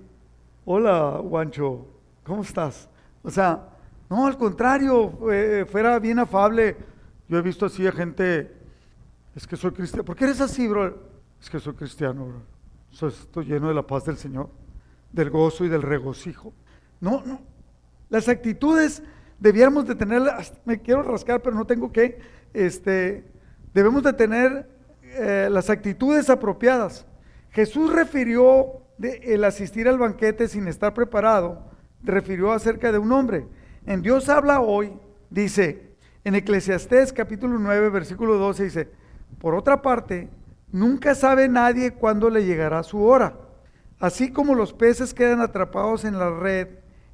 Hola, 0.65 1.19
Guancho, 1.21 1.89
¿cómo 2.23 2.43
estás? 2.43 2.89
O 3.25 3.31
sea, 3.33 3.69
no, 4.09 4.29
al 4.29 4.39
contrario, 4.39 5.19
fuera 5.69 5.99
bien 5.99 6.21
afable. 6.21 6.77
Yo 7.29 7.37
he 7.39 7.43
visto 7.43 7.67
así 7.67 7.85
a 7.85 7.91
gente, 7.91 8.55
es 9.35 9.45
que 9.45 9.57
soy 9.57 9.73
cristiano. 9.73 10.05
¿Por 10.05 10.15
qué 10.15 10.23
eres 10.23 10.41
así, 10.41 10.69
bro? 10.69 10.97
Es 11.41 11.51
que 11.51 11.59
soy 11.59 11.75
cristiano, 11.75 12.27
bro. 12.27 13.09
Estoy 13.09 13.47
lleno 13.47 13.67
de 13.67 13.75
la 13.75 13.85
paz 13.85 14.05
del 14.05 14.17
Señor, 14.17 14.51
del 15.11 15.31
gozo 15.31 15.65
y 15.65 15.69
del 15.69 15.83
regocijo. 15.83 16.53
No, 17.01 17.25
no. 17.27 17.41
Las 18.09 18.29
actitudes 18.29 19.03
debiéramos 19.41 19.85
de 19.89 19.97
tenerlas, 19.97 20.53
me 20.65 20.81
quiero 20.81 21.03
rascar, 21.03 21.43
pero 21.43 21.57
no 21.57 21.65
tengo 21.65 21.91
que, 21.91 22.21
este, 22.55 23.25
debemos 23.75 24.05
de 24.05 24.13
tener 24.13 24.71
eh, 25.03 25.49
las 25.51 25.71
actitudes 25.71 26.31
apropiadas. 26.31 27.05
Jesús 27.51 27.93
refirió 27.93 28.82
el 29.03 29.45
asistir 29.45 29.89
al 29.89 29.99
banquete 29.99 30.49
sin 30.49 30.69
estar 30.69 30.95
preparado, 30.95 31.71
refirió 32.03 32.53
acerca 32.53 32.93
de 32.93 32.99
un 32.99 33.13
hombre. 33.13 33.47
En 33.87 34.03
Dios 34.03 34.29
habla 34.29 34.61
hoy, 34.61 34.93
dice, 35.31 35.93
en 36.25 36.35
Eclesiastés 36.35 37.13
capítulo 37.13 37.59
9, 37.59 37.91
versículo 37.91 38.37
12, 38.37 38.65
dice, 38.65 38.91
por 39.39 39.55
otra 39.55 39.83
parte, 39.83 40.31
Nunca 40.73 41.15
sabe 41.15 41.49
nadie 41.49 41.93
cuándo 41.93 42.31
le 42.31 42.47
llegará 42.47 42.83
su 42.83 43.03
hora. 43.05 43.37
Así 44.01 44.33
como 44.33 44.55
los 44.55 44.73
peces 44.73 45.13
quedan 45.13 45.43
atrapados 45.43 46.05
en 46.05 46.19
la 46.19 46.31
red 46.31 46.69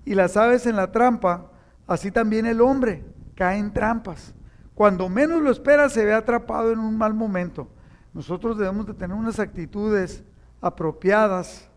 y 0.04 0.14
las 0.14 0.36
aves 0.36 0.64
en 0.64 0.76
la 0.76 0.92
trampa, 0.92 1.50
así 1.88 2.12
también 2.12 2.46
el 2.46 2.60
hombre 2.60 3.04
cae 3.34 3.58
en 3.58 3.72
trampas. 3.72 4.32
Cuando 4.74 5.08
menos 5.08 5.42
lo 5.42 5.50
espera 5.50 5.88
se 5.88 6.04
ve 6.04 6.14
atrapado 6.14 6.72
en 6.72 6.78
un 6.78 6.96
mal 6.96 7.14
momento. 7.14 7.68
Nosotros 8.14 8.56
debemos 8.56 8.86
de 8.86 8.94
tener 8.94 9.16
unas 9.16 9.40
actitudes 9.40 10.22
apropiadas 10.60 11.68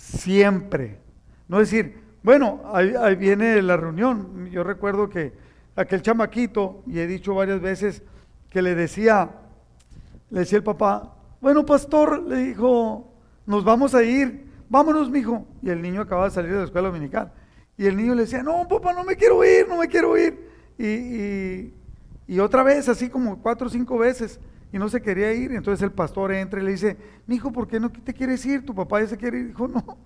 siempre. 0.00 0.98
No 1.48 1.58
decir, 1.58 2.00
bueno, 2.22 2.62
ahí, 2.72 3.14
viene 3.16 3.60
la 3.62 3.76
reunión. 3.76 4.48
Yo 4.50 4.64
recuerdo 4.64 5.10
que 5.10 5.32
aquel 5.76 6.02
chamaquito, 6.02 6.82
y 6.86 6.98
he 6.98 7.06
dicho 7.06 7.34
varias 7.34 7.60
veces, 7.60 8.02
que 8.48 8.62
le 8.62 8.74
decía, 8.74 9.30
le 10.30 10.40
decía 10.40 10.58
el 10.58 10.64
papá, 10.64 11.14
bueno, 11.40 11.64
pastor, 11.64 12.22
le 12.22 12.36
dijo, 12.36 13.12
nos 13.46 13.64
vamos 13.64 13.94
a 13.94 14.02
ir, 14.02 14.46
vámonos, 14.68 15.10
mijo. 15.10 15.46
Y 15.62 15.70
el 15.70 15.82
niño 15.82 16.02
acababa 16.02 16.28
de 16.28 16.34
salir 16.34 16.52
de 16.52 16.58
la 16.58 16.64
escuela 16.64 16.88
dominical. 16.88 17.32
Y 17.76 17.86
el 17.86 17.96
niño 17.96 18.14
le 18.14 18.22
decía, 18.22 18.42
no, 18.42 18.66
papá, 18.68 18.92
no 18.92 19.04
me 19.04 19.16
quiero 19.16 19.44
ir, 19.44 19.68
no 19.68 19.76
me 19.76 19.88
quiero 19.88 20.16
ir. 20.18 20.48
Y, 20.78 21.72
y, 22.26 22.40
otra 22.40 22.62
vez, 22.62 22.88
así 22.88 23.10
como 23.10 23.40
cuatro 23.40 23.66
o 23.66 23.70
cinco 23.70 23.98
veces, 23.98 24.40
y 24.72 24.78
no 24.78 24.88
se 24.88 25.00
quería 25.00 25.32
ir. 25.32 25.52
Entonces 25.52 25.82
el 25.82 25.92
pastor 25.92 26.32
entra 26.32 26.60
y 26.60 26.64
le 26.64 26.72
dice, 26.72 26.96
mijo, 27.26 27.52
¿por 27.52 27.66
qué 27.66 27.80
no 27.80 27.90
te 27.90 28.14
quieres 28.14 28.44
ir? 28.46 28.64
Tu 28.64 28.74
papá 28.74 29.00
ya 29.00 29.08
se 29.08 29.16
quiere 29.16 29.38
ir. 29.38 29.48
Dijo, 29.48 29.68
no, 29.68 29.98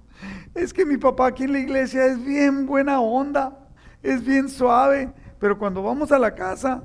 es 0.55 0.73
que 0.73 0.85
mi 0.85 0.97
papá 0.97 1.29
aquí 1.29 1.45
en 1.45 1.53
la 1.53 1.59
iglesia 1.59 2.07
es 2.07 2.25
bien 2.25 2.67
buena 2.67 3.01
onda, 3.01 3.69
es 4.03 4.25
bien 4.25 4.49
suave, 4.49 5.13
pero 5.39 5.59
cuando 5.59 5.83
vamos 5.83 6.13
a 6.13 6.19
la 6.19 6.35
casa, 6.35 6.85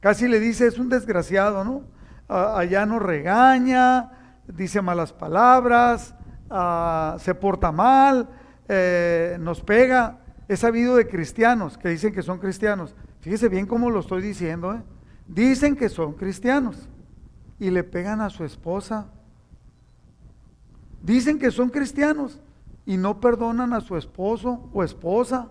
casi 0.00 0.28
le 0.28 0.40
dice, 0.40 0.66
es 0.66 0.78
un 0.78 0.88
desgraciado, 0.88 1.64
¿no? 1.64 1.84
allá 2.28 2.84
nos 2.86 3.00
regaña, 3.02 4.10
dice 4.48 4.82
malas 4.82 5.12
palabras, 5.12 6.14
se 7.22 7.34
porta 7.34 7.70
mal, 7.70 8.28
eh, 8.68 9.36
nos 9.40 9.60
pega. 9.60 10.18
He 10.48 10.56
sabido 10.56 10.96
de 10.96 11.08
cristianos 11.08 11.78
que 11.78 11.88
dicen 11.88 12.12
que 12.12 12.22
son 12.22 12.38
cristianos. 12.38 12.94
Fíjese 13.20 13.48
bien 13.48 13.66
cómo 13.66 13.90
lo 13.90 14.00
estoy 14.00 14.22
diciendo. 14.22 14.74
¿eh? 14.74 14.82
Dicen 15.26 15.76
que 15.76 15.88
son 15.88 16.14
cristianos 16.14 16.88
y 17.58 17.70
le 17.70 17.84
pegan 17.84 18.20
a 18.20 18.30
su 18.30 18.44
esposa. 18.44 19.06
Dicen 21.02 21.38
que 21.38 21.50
son 21.50 21.70
cristianos 21.70 22.40
y 22.84 22.96
no 22.96 23.20
perdonan 23.20 23.72
a 23.72 23.80
su 23.80 23.96
esposo 23.96 24.68
o 24.72 24.82
esposa 24.82 25.50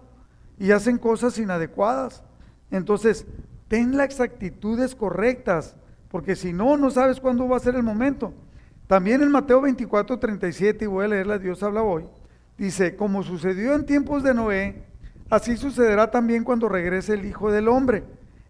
y 0.60 0.72
hacen 0.72 0.98
cosas 0.98 1.38
inadecuadas. 1.38 2.24
Entonces, 2.72 3.26
ten 3.68 3.98
las 3.98 4.20
actitudes 4.20 4.96
correctas 4.96 5.76
porque 6.10 6.36
si 6.36 6.54
no, 6.54 6.78
no 6.78 6.92
sabes 6.92 7.20
cuándo 7.20 7.48
va 7.48 7.58
a 7.58 7.60
ser 7.60 7.76
el 7.76 7.84
momento. 7.84 8.34
También 8.88 9.22
en 9.22 9.32
Mateo 9.32 9.62
24, 9.62 10.20
37, 10.20 10.86
y 10.86 10.88
voy 10.88 11.06
a 11.06 11.08
leerla, 11.10 11.40
Dios 11.40 11.62
habla 11.64 11.82
hoy, 11.82 12.06
dice, 12.58 12.96
como 12.96 13.24
sucedió 13.24 13.74
en 13.74 13.86
tiempos 13.86 14.24
de 14.24 14.34
Noé, 14.34 14.86
así 15.30 15.58
sucederá 15.58 16.12
también 16.12 16.44
cuando 16.44 16.70
regrese 16.70 17.16
el 17.16 17.26
Hijo 17.26 17.52
del 17.52 17.68
Hombre. 17.68 18.04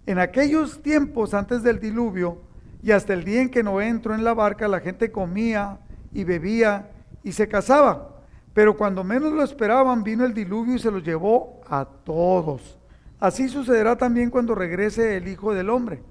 En 0.06 0.20
aquellos 0.20 0.84
tiempos 0.84 1.34
antes 1.34 1.64
del 1.64 1.80
diluvio 1.80 2.42
y 2.86 2.92
hasta 2.92 3.14
el 3.14 3.24
día 3.24 3.42
en 3.42 3.50
que 3.50 3.64
Noé 3.64 3.88
entró 3.88 4.14
en 4.14 4.24
la 4.24 4.36
barca, 4.36 4.68
la 4.68 4.80
gente 4.80 5.12
comía 5.12 5.80
y 6.14 6.24
bebía 6.24 6.92
y 7.24 7.32
se 7.32 7.48
casaba. 7.48 8.22
Pero 8.54 8.78
cuando 8.78 9.04
menos 9.04 9.34
lo 9.34 9.42
esperaban, 9.42 10.04
vino 10.04 10.24
el 10.24 10.36
diluvio 10.36 10.76
y 10.76 10.80
se 10.80 10.92
los 10.92 11.02
llevó 11.02 11.62
a 11.68 11.84
todos. 11.84 12.78
Así 13.20 13.50
sucederá 13.50 13.96
también 13.96 14.30
cuando 14.30 14.54
regrese 14.54 15.18
el 15.18 15.28
Hijo 15.28 15.52
del 15.56 15.72
Hombre. 15.72 16.04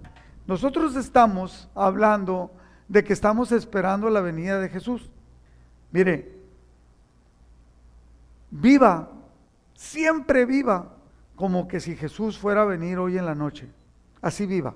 Nosotros 0.48 0.96
estamos 0.96 1.70
hablando 1.76 2.50
de 2.88 3.04
que 3.04 3.12
estamos 3.12 3.52
esperando 3.52 4.10
la 4.10 4.20
venida 4.20 4.58
de 4.58 4.68
Jesús. 4.68 5.08
Mire, 5.92 6.40
viva, 8.50 9.12
siempre 9.74 10.44
viva, 10.44 10.96
como 11.36 11.68
que 11.68 11.78
si 11.78 11.94
Jesús 11.94 12.36
fuera 12.36 12.62
a 12.62 12.64
venir 12.64 12.98
hoy 12.98 13.16
en 13.16 13.26
la 13.26 13.36
noche. 13.36 13.68
Así 14.20 14.44
viva. 14.44 14.74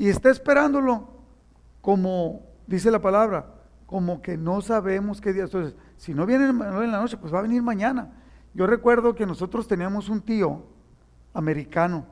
Y 0.00 0.08
está 0.08 0.30
esperándolo 0.30 1.10
como, 1.82 2.40
dice 2.66 2.90
la 2.90 3.02
palabra, 3.02 3.52
como 3.84 4.22
que 4.22 4.38
no 4.38 4.62
sabemos 4.62 5.20
qué 5.20 5.34
día. 5.34 5.42
Entonces, 5.42 5.76
si 5.98 6.14
no 6.14 6.24
viene 6.24 6.46
en 6.46 6.90
la 6.90 7.02
noche, 7.02 7.18
pues 7.18 7.34
va 7.34 7.40
a 7.40 7.42
venir 7.42 7.62
mañana. 7.62 8.10
Yo 8.54 8.66
recuerdo 8.66 9.14
que 9.14 9.26
nosotros 9.26 9.68
teníamos 9.68 10.08
un 10.08 10.22
tío 10.22 10.64
americano 11.34 12.06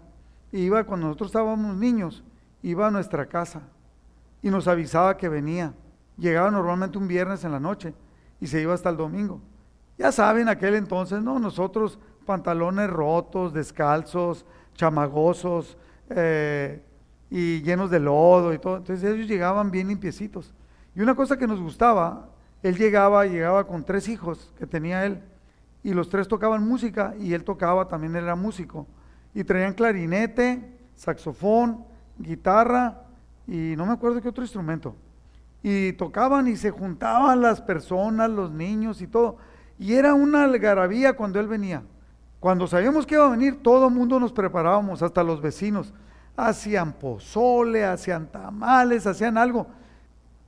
iba 0.52 0.84
cuando 0.84 1.06
nosotros 1.06 1.28
estábamos 1.30 1.78
niños, 1.78 2.22
iba 2.62 2.86
a 2.86 2.90
nuestra 2.90 3.24
casa 3.24 3.62
y 4.42 4.50
nos 4.50 4.68
avisaba 4.68 5.16
que 5.16 5.30
venía. 5.30 5.72
llegaba 6.18 6.50
normalmente 6.50 6.98
un 6.98 7.08
viernes 7.08 7.42
en 7.44 7.52
la 7.52 7.60
noche 7.60 7.94
y 8.38 8.48
se 8.48 8.60
iba 8.60 8.74
hasta 8.74 8.90
el 8.90 8.98
domingo. 8.98 9.40
Ya 9.96 10.12
saben, 10.12 10.50
aquel 10.50 10.74
entonces, 10.74 11.22
¿no? 11.22 11.38
Nosotros 11.38 11.98
pantalones 12.26 12.90
rotos, 12.90 13.54
descalzos, 13.54 14.44
chamagosos 14.74 15.78
eh, 16.10 16.82
y 17.30 17.62
llenos 17.62 17.90
de 17.90 18.00
lodo 18.00 18.52
y 18.52 18.58
todo. 18.58 18.78
Entonces 18.78 19.04
ellos 19.08 19.28
llegaban 19.28 19.70
bien 19.70 19.88
limpiecitos. 19.88 20.52
Y 20.94 21.00
una 21.00 21.14
cosa 21.14 21.36
que 21.36 21.46
nos 21.46 21.60
gustaba, 21.60 22.28
él 22.62 22.76
llegaba, 22.76 23.26
llegaba 23.26 23.66
con 23.66 23.84
tres 23.84 24.08
hijos 24.08 24.52
que 24.58 24.66
tenía 24.66 25.04
él, 25.04 25.20
y 25.82 25.94
los 25.94 26.08
tres 26.08 26.26
tocaban 26.26 26.66
música 26.66 27.14
y 27.18 27.32
él 27.34 27.44
tocaba, 27.44 27.86
también 27.88 28.16
era 28.16 28.34
músico. 28.34 28.86
Y 29.34 29.44
traían 29.44 29.74
clarinete, 29.74 30.76
saxofón, 30.96 31.84
guitarra 32.18 33.02
y 33.46 33.74
no 33.76 33.86
me 33.86 33.92
acuerdo 33.92 34.20
qué 34.20 34.28
otro 34.28 34.44
instrumento. 34.44 34.94
Y 35.62 35.92
tocaban 35.94 36.48
y 36.48 36.56
se 36.56 36.70
juntaban 36.70 37.40
las 37.40 37.60
personas, 37.60 38.30
los 38.30 38.50
niños 38.50 39.00
y 39.00 39.06
todo. 39.06 39.36
Y 39.78 39.94
era 39.94 40.14
una 40.14 40.44
algarabía 40.44 41.14
cuando 41.14 41.40
él 41.40 41.46
venía. 41.46 41.82
Cuando 42.40 42.66
sabíamos 42.66 43.06
que 43.06 43.14
iba 43.14 43.26
a 43.26 43.30
venir, 43.30 43.62
todo 43.62 43.88
el 43.88 43.94
mundo 43.94 44.20
nos 44.20 44.32
preparábamos, 44.32 45.02
hasta 45.02 45.24
los 45.24 45.40
vecinos. 45.40 45.92
Hacían 46.40 46.92
pozole, 46.92 47.84
hacían 47.84 48.28
tamales, 48.28 49.08
hacían 49.08 49.36
algo. 49.36 49.66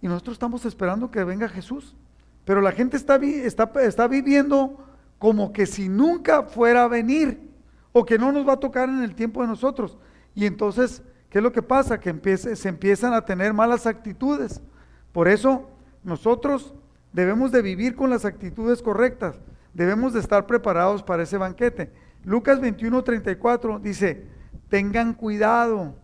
Y 0.00 0.06
nosotros 0.06 0.34
estamos 0.34 0.64
esperando 0.64 1.10
que 1.10 1.24
venga 1.24 1.48
Jesús. 1.48 1.96
Pero 2.44 2.60
la 2.60 2.70
gente 2.70 2.96
está, 2.96 3.16
está, 3.16 3.72
está 3.82 4.06
viviendo 4.06 4.78
como 5.18 5.52
que 5.52 5.66
si 5.66 5.88
nunca 5.88 6.44
fuera 6.44 6.84
a 6.84 6.88
venir 6.88 7.50
o 7.90 8.04
que 8.04 8.18
no 8.18 8.30
nos 8.30 8.46
va 8.46 8.52
a 8.52 8.60
tocar 8.60 8.88
en 8.88 9.02
el 9.02 9.16
tiempo 9.16 9.42
de 9.42 9.48
nosotros. 9.48 9.98
Y 10.32 10.46
entonces, 10.46 11.02
¿qué 11.28 11.38
es 11.38 11.42
lo 11.42 11.50
que 11.50 11.60
pasa? 11.60 11.98
Que 11.98 12.36
se 12.36 12.68
empiezan 12.68 13.12
a 13.12 13.24
tener 13.24 13.52
malas 13.52 13.84
actitudes. 13.84 14.62
Por 15.10 15.26
eso 15.26 15.68
nosotros 16.04 16.72
debemos 17.12 17.50
de 17.50 17.62
vivir 17.62 17.96
con 17.96 18.10
las 18.10 18.24
actitudes 18.24 18.80
correctas. 18.80 19.40
Debemos 19.74 20.12
de 20.12 20.20
estar 20.20 20.46
preparados 20.46 21.02
para 21.02 21.24
ese 21.24 21.36
banquete. 21.36 21.92
Lucas 22.24 22.60
21, 22.60 23.02
34 23.02 23.80
dice, 23.80 24.24
tengan 24.70 25.12
cuidado, 25.12 25.94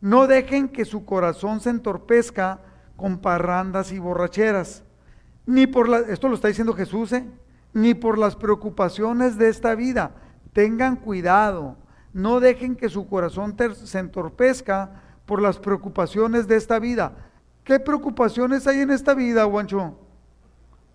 no 0.00 0.26
dejen 0.26 0.68
que 0.68 0.86
su 0.86 1.04
corazón 1.04 1.60
se 1.60 1.70
entorpezca 1.70 2.60
con 2.96 3.18
parrandas 3.18 3.92
y 3.92 3.98
borracheras, 3.98 4.84
ni 5.44 5.66
por 5.66 5.90
esto 6.08 6.28
lo 6.28 6.36
está 6.36 6.48
diciendo 6.48 6.72
Jesús, 6.72 7.12
¿eh? 7.12 7.28
ni 7.74 7.94
por 7.94 8.16
las 8.16 8.36
preocupaciones 8.36 9.36
de 9.36 9.48
esta 9.48 9.74
vida. 9.74 10.12
Tengan 10.52 10.96
cuidado, 10.96 11.76
no 12.12 12.40
dejen 12.40 12.76
que 12.76 12.88
su 12.88 13.08
corazón 13.08 13.56
se 13.84 13.98
entorpezca 13.98 15.02
por 15.26 15.42
las 15.42 15.58
preocupaciones 15.58 16.46
de 16.46 16.56
esta 16.56 16.78
vida. 16.78 17.12
¿Qué 17.64 17.80
preocupaciones 17.80 18.66
hay 18.66 18.80
en 18.80 18.90
esta 18.90 19.14
vida, 19.14 19.44
Guancho? 19.44 19.96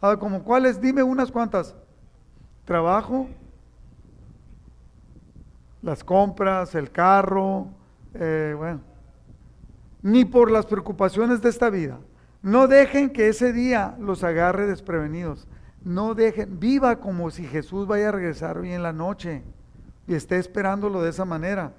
Ah, 0.01 0.17
¿Como 0.17 0.43
cuáles? 0.43 0.79
Dime 0.79 1.01
unas 1.03 1.31
cuantas. 1.31 1.75
Trabajo, 2.65 3.27
las 5.87 6.03
compras, 6.03 6.75
el 6.75 6.91
carro, 6.91 7.69
eh, 8.13 8.53
bueno. 8.55 8.81
Ni 10.03 10.25
por 10.25 10.51
las 10.51 10.65
preocupaciones 10.65 11.41
de 11.41 11.49
esta 11.49 11.69
vida. 11.69 11.99
No 12.43 12.67
dejen 12.67 13.09
que 13.09 13.29
ese 13.29 13.53
día 13.53 13.95
los 13.99 14.23
agarre 14.23 14.67
desprevenidos. 14.67 15.47
No 15.83 16.13
dejen, 16.13 16.59
viva 16.59 16.99
como 16.99 17.31
si 17.31 17.45
Jesús 17.45 17.87
vaya 17.87 18.09
a 18.09 18.11
regresar 18.11 18.57
hoy 18.57 18.71
en 18.71 18.83
la 18.83 18.93
noche 18.93 19.43
y 20.07 20.13
esté 20.13 20.37
esperándolo 20.37 21.01
de 21.01 21.09
esa 21.09 21.25
manera. 21.25 21.73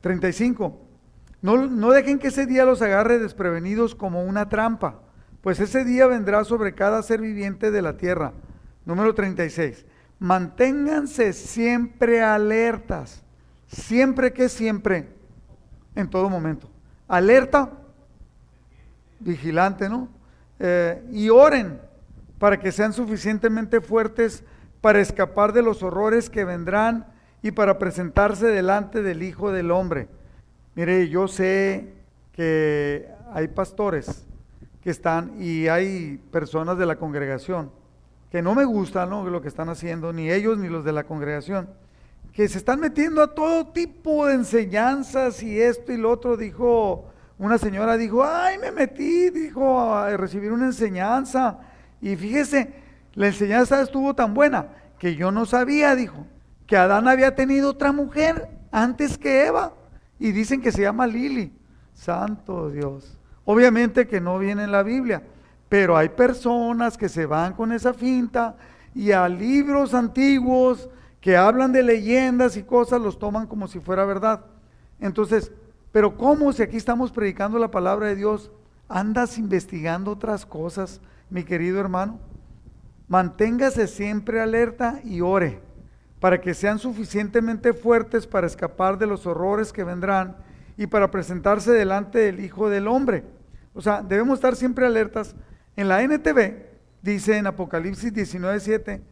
35. 0.00 0.80
No, 1.42 1.66
no 1.66 1.90
dejen 1.90 2.18
que 2.18 2.28
ese 2.28 2.46
día 2.46 2.64
los 2.64 2.80
agarre 2.82 3.18
desprevenidos 3.18 3.94
como 3.94 4.24
una 4.24 4.48
trampa, 4.48 5.00
pues 5.42 5.60
ese 5.60 5.84
día 5.84 6.06
vendrá 6.06 6.44
sobre 6.44 6.74
cada 6.74 7.02
ser 7.02 7.20
viviente 7.20 7.70
de 7.70 7.82
la 7.82 7.96
tierra. 7.98 8.32
Número 8.84 9.14
36. 9.14 9.84
Manténganse 10.18 11.32
siempre 11.32 12.22
alertas. 12.22 13.22
Siempre 13.66 14.32
que 14.32 14.48
siempre, 14.48 15.08
en 15.94 16.08
todo 16.08 16.30
momento. 16.30 16.68
Alerta, 17.08 17.70
vigilante, 19.20 19.88
¿no? 19.88 20.08
Eh, 20.58 21.04
y 21.10 21.28
oren 21.28 21.80
para 22.38 22.58
que 22.58 22.72
sean 22.72 22.92
suficientemente 22.92 23.80
fuertes 23.80 24.44
para 24.80 25.00
escapar 25.00 25.52
de 25.52 25.62
los 25.62 25.82
horrores 25.82 26.30
que 26.30 26.44
vendrán 26.44 27.06
y 27.42 27.50
para 27.50 27.78
presentarse 27.78 28.46
delante 28.46 29.02
del 29.02 29.22
Hijo 29.22 29.52
del 29.52 29.70
Hombre. 29.70 30.08
Mire, 30.74 31.08
yo 31.08 31.28
sé 31.28 31.92
que 32.32 33.08
hay 33.32 33.48
pastores 33.48 34.26
que 34.82 34.90
están 34.90 35.42
y 35.42 35.68
hay 35.68 36.18
personas 36.30 36.78
de 36.78 36.86
la 36.86 36.96
congregación 36.96 37.70
que 38.36 38.42
no 38.42 38.54
me 38.54 38.66
gusta 38.66 39.06
lo 39.06 39.40
que 39.40 39.48
están 39.48 39.70
haciendo, 39.70 40.12
ni 40.12 40.30
ellos 40.30 40.58
ni 40.58 40.68
los 40.68 40.84
de 40.84 40.92
la 40.92 41.04
congregación, 41.04 41.70
que 42.34 42.46
se 42.48 42.58
están 42.58 42.80
metiendo 42.80 43.22
a 43.22 43.34
todo 43.34 43.68
tipo 43.68 44.26
de 44.26 44.34
enseñanzas 44.34 45.42
y 45.42 45.58
esto 45.58 45.90
y 45.90 45.96
lo 45.96 46.10
otro. 46.10 46.36
Dijo, 46.36 47.06
una 47.38 47.56
señora 47.56 47.96
dijo, 47.96 48.22
ay, 48.22 48.58
me 48.58 48.72
metí, 48.72 49.30
dijo, 49.30 49.80
a 49.80 50.14
recibir 50.18 50.52
una 50.52 50.66
enseñanza. 50.66 51.60
Y 52.02 52.14
fíjese, 52.14 52.74
la 53.14 53.28
enseñanza 53.28 53.80
estuvo 53.80 54.12
tan 54.12 54.34
buena 54.34 54.66
que 54.98 55.14
yo 55.14 55.30
no 55.30 55.46
sabía, 55.46 55.96
dijo, 55.96 56.26
que 56.66 56.76
Adán 56.76 57.08
había 57.08 57.34
tenido 57.34 57.70
otra 57.70 57.90
mujer 57.90 58.50
antes 58.70 59.16
que 59.16 59.46
Eva. 59.46 59.72
Y 60.18 60.32
dicen 60.32 60.60
que 60.60 60.72
se 60.72 60.82
llama 60.82 61.06
Lili. 61.06 61.54
Santo 61.94 62.68
Dios. 62.68 63.18
Obviamente 63.46 64.06
que 64.06 64.20
no 64.20 64.38
viene 64.38 64.64
en 64.64 64.72
la 64.72 64.82
Biblia, 64.82 65.22
pero 65.68 65.96
hay 65.96 66.08
personas 66.10 66.96
que 66.96 67.08
se 67.08 67.26
van 67.26 67.52
con 67.52 67.72
esa 67.72 67.92
finta 67.92 68.56
y 68.94 69.12
a 69.12 69.28
libros 69.28 69.94
antiguos 69.94 70.88
que 71.20 71.36
hablan 71.36 71.72
de 71.72 71.82
leyendas 71.82 72.56
y 72.56 72.62
cosas 72.62 73.00
los 73.00 73.18
toman 73.18 73.46
como 73.46 73.66
si 73.68 73.80
fuera 73.80 74.04
verdad. 74.04 74.44
Entonces, 75.00 75.52
pero 75.92 76.16
¿cómo 76.16 76.52
si 76.52 76.62
aquí 76.62 76.76
estamos 76.76 77.10
predicando 77.10 77.58
la 77.58 77.70
palabra 77.70 78.06
de 78.06 78.16
Dios? 78.16 78.50
Andas 78.88 79.38
investigando 79.38 80.12
otras 80.12 80.46
cosas, 80.46 81.00
mi 81.30 81.42
querido 81.42 81.80
hermano. 81.80 82.20
Manténgase 83.08 83.86
siempre 83.86 84.40
alerta 84.40 85.00
y 85.04 85.20
ore 85.20 85.60
para 86.20 86.40
que 86.40 86.54
sean 86.54 86.78
suficientemente 86.78 87.72
fuertes 87.72 88.26
para 88.26 88.46
escapar 88.46 88.98
de 88.98 89.06
los 89.06 89.26
horrores 89.26 89.72
que 89.72 89.84
vendrán 89.84 90.36
y 90.76 90.86
para 90.86 91.10
presentarse 91.10 91.72
delante 91.72 92.18
del 92.18 92.40
Hijo 92.40 92.68
del 92.68 92.88
Hombre. 92.88 93.24
O 93.74 93.80
sea, 93.80 94.02
debemos 94.02 94.38
estar 94.38 94.56
siempre 94.56 94.86
alertas. 94.86 95.34
En 95.76 95.88
la 95.88 96.02
NTV 96.02 96.54
dice 97.02 97.36
en 97.36 97.46
Apocalipsis 97.46 98.12
19:7, 98.12 99.02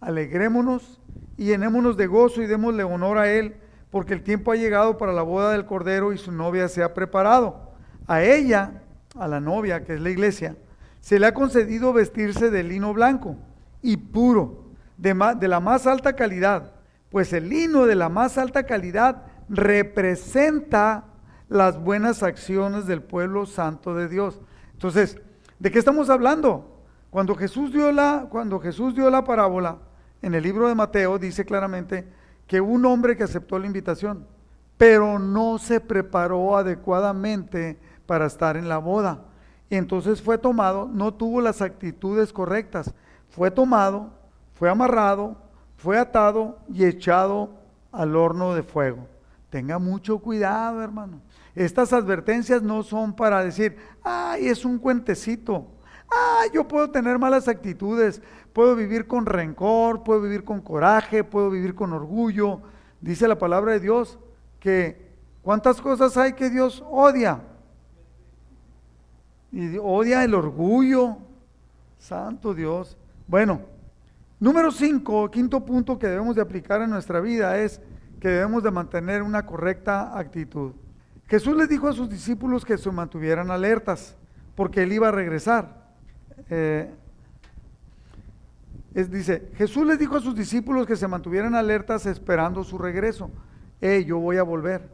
alegrémonos 0.00 1.00
y 1.36 1.46
llenémonos 1.46 1.96
de 1.96 2.06
gozo 2.06 2.42
y 2.42 2.46
démosle 2.46 2.84
honor 2.84 3.18
a 3.18 3.28
Él, 3.28 3.56
porque 3.90 4.14
el 4.14 4.22
tiempo 4.22 4.52
ha 4.52 4.56
llegado 4.56 4.96
para 4.98 5.12
la 5.12 5.22
boda 5.22 5.50
del 5.50 5.66
Cordero 5.66 6.12
y 6.12 6.18
su 6.18 6.30
novia 6.30 6.68
se 6.68 6.84
ha 6.84 6.94
preparado. 6.94 7.72
A 8.06 8.22
ella, 8.22 8.82
a 9.18 9.26
la 9.26 9.40
novia, 9.40 9.84
que 9.84 9.94
es 9.94 10.00
la 10.00 10.10
iglesia, 10.10 10.56
se 11.00 11.18
le 11.18 11.26
ha 11.26 11.34
concedido 11.34 11.92
vestirse 11.92 12.50
de 12.50 12.62
lino 12.62 12.94
blanco 12.94 13.36
y 13.82 13.96
puro, 13.96 14.70
de, 14.96 15.14
de 15.40 15.48
la 15.48 15.58
más 15.58 15.88
alta 15.88 16.14
calidad, 16.14 16.72
pues 17.10 17.32
el 17.32 17.48
lino 17.48 17.84
de 17.86 17.96
la 17.96 18.08
más 18.08 18.38
alta 18.38 18.62
calidad 18.62 19.24
representa 19.48 21.04
las 21.48 21.82
buenas 21.82 22.22
acciones 22.22 22.86
del 22.86 23.02
pueblo 23.02 23.44
santo 23.44 23.94
de 23.94 24.08
Dios. 24.08 24.40
Entonces, 24.72 25.18
¿de 25.62 25.70
qué 25.70 25.78
estamos 25.78 26.10
hablando? 26.10 26.82
Cuando 27.08 27.36
Jesús 27.36 27.72
dio 27.72 27.92
la, 27.92 28.26
cuando 28.28 28.58
Jesús 28.58 28.96
dio 28.96 29.08
la 29.10 29.22
parábola, 29.22 29.78
en 30.20 30.34
el 30.34 30.42
libro 30.42 30.66
de 30.66 30.74
Mateo 30.74 31.20
dice 31.20 31.44
claramente 31.44 32.04
que 32.48 32.60
un 32.60 32.84
hombre 32.84 33.16
que 33.16 33.22
aceptó 33.22 33.60
la 33.60 33.66
invitación, 33.66 34.26
pero 34.76 35.20
no 35.20 35.58
se 35.58 35.78
preparó 35.78 36.56
adecuadamente 36.56 37.78
para 38.06 38.26
estar 38.26 38.56
en 38.56 38.68
la 38.68 38.78
boda. 38.78 39.22
Y 39.70 39.76
entonces 39.76 40.20
fue 40.20 40.36
tomado, 40.36 40.90
no 40.92 41.14
tuvo 41.14 41.40
las 41.40 41.62
actitudes 41.62 42.32
correctas. 42.32 42.92
Fue 43.28 43.48
tomado, 43.52 44.10
fue 44.54 44.68
amarrado, 44.68 45.36
fue 45.76 45.96
atado 45.96 46.58
y 46.72 46.84
echado 46.86 47.50
al 47.92 48.16
horno 48.16 48.54
de 48.54 48.64
fuego. 48.64 49.06
Tenga 49.48 49.78
mucho 49.78 50.18
cuidado, 50.18 50.82
hermano. 50.82 51.20
Estas 51.54 51.92
advertencias 51.92 52.62
no 52.62 52.82
son 52.82 53.14
para 53.14 53.44
decir, 53.44 53.76
ay, 54.02 54.48
es 54.48 54.64
un 54.64 54.78
cuentecito. 54.78 55.66
Ay, 56.08 56.50
yo 56.54 56.66
puedo 56.66 56.90
tener 56.90 57.18
malas 57.18 57.48
actitudes, 57.48 58.22
puedo 58.52 58.74
vivir 58.76 59.06
con 59.06 59.26
rencor, 59.26 60.02
puedo 60.02 60.22
vivir 60.22 60.44
con 60.44 60.60
coraje, 60.60 61.24
puedo 61.24 61.50
vivir 61.50 61.74
con 61.74 61.92
orgullo. 61.92 62.60
Dice 63.00 63.28
la 63.28 63.38
palabra 63.38 63.72
de 63.72 63.80
Dios 63.80 64.18
que 64.60 65.10
cuántas 65.42 65.80
cosas 65.80 66.16
hay 66.16 66.34
que 66.34 66.50
Dios 66.50 66.82
odia 66.88 67.42
y 69.50 69.76
odia 69.78 70.24
el 70.24 70.34
orgullo. 70.34 71.18
Santo 71.98 72.54
Dios. 72.54 72.96
Bueno, 73.28 73.60
número 74.40 74.72
cinco, 74.72 75.30
quinto 75.30 75.64
punto 75.64 75.98
que 75.98 76.08
debemos 76.08 76.34
de 76.34 76.42
aplicar 76.42 76.82
en 76.82 76.90
nuestra 76.90 77.20
vida 77.20 77.58
es 77.58 77.80
que 78.20 78.28
debemos 78.28 78.62
de 78.62 78.70
mantener 78.70 79.22
una 79.22 79.46
correcta 79.46 80.18
actitud. 80.18 80.72
Jesús 81.28 81.56
les 81.56 81.68
dijo 81.68 81.88
a 81.88 81.92
sus 81.92 82.08
discípulos 82.08 82.64
que 82.64 82.76
se 82.78 82.90
mantuvieran 82.90 83.50
alertas. 83.50 84.16
porque 84.54 84.82
él 84.82 84.92
iba 84.92 85.08
a 85.08 85.12
regresar. 85.12 85.82
Eh, 86.50 86.92
dice, 88.92 89.50
Jesús 89.56 89.86
les 89.86 89.98
dijo 89.98 90.16
a 90.16 90.20
sus 90.20 90.34
discípulos 90.34 90.86
que 90.86 90.96
se 90.96 91.08
mantuvieran 91.08 91.54
alertas 91.54 92.04
esperando 92.06 92.62
su 92.64 92.76
regreso. 92.76 93.30
Hey, 93.80 94.04
yo 94.04 94.18
voy 94.18 94.36
a 94.36 94.42
volver. 94.42 94.88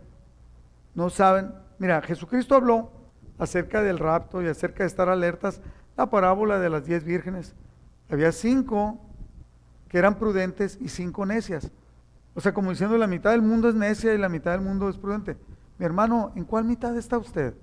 No 0.94 1.10
saben. 1.10 1.52
Mira, 1.78 2.00
Jesucristo 2.02 2.54
habló 2.54 2.92
acerca 3.38 3.82
del 3.82 3.98
rapto 3.98 4.42
y 4.42 4.46
acerca 4.46 4.84
de 4.84 4.88
estar 4.88 5.08
alertas. 5.08 5.60
La 5.96 6.08
parábola 6.08 6.58
de 6.58 6.70
las 6.70 6.86
diez 6.86 7.04
vírgenes. 7.04 7.54
Había 8.08 8.32
cinco 8.32 9.00
que 9.88 9.98
eran 9.98 10.18
prudentes 10.18 10.78
y 10.80 10.88
cinco 10.88 11.26
necias. 11.26 11.70
O 12.34 12.40
sea, 12.40 12.54
como 12.54 12.70
diciendo, 12.70 12.96
la 12.96 13.06
mitad 13.06 13.32
del 13.32 13.42
mundo 13.42 13.68
es 13.68 13.74
necia 13.74 14.14
y 14.14 14.18
la 14.18 14.28
mitad 14.28 14.52
del 14.52 14.60
mundo 14.60 14.88
es 14.88 14.96
prudente. 14.96 15.36
Mi 15.78 15.86
hermano, 15.86 16.32
¿en 16.34 16.44
cuál 16.44 16.64
mitad 16.64 16.96
está 16.96 17.18
usted? 17.18 17.54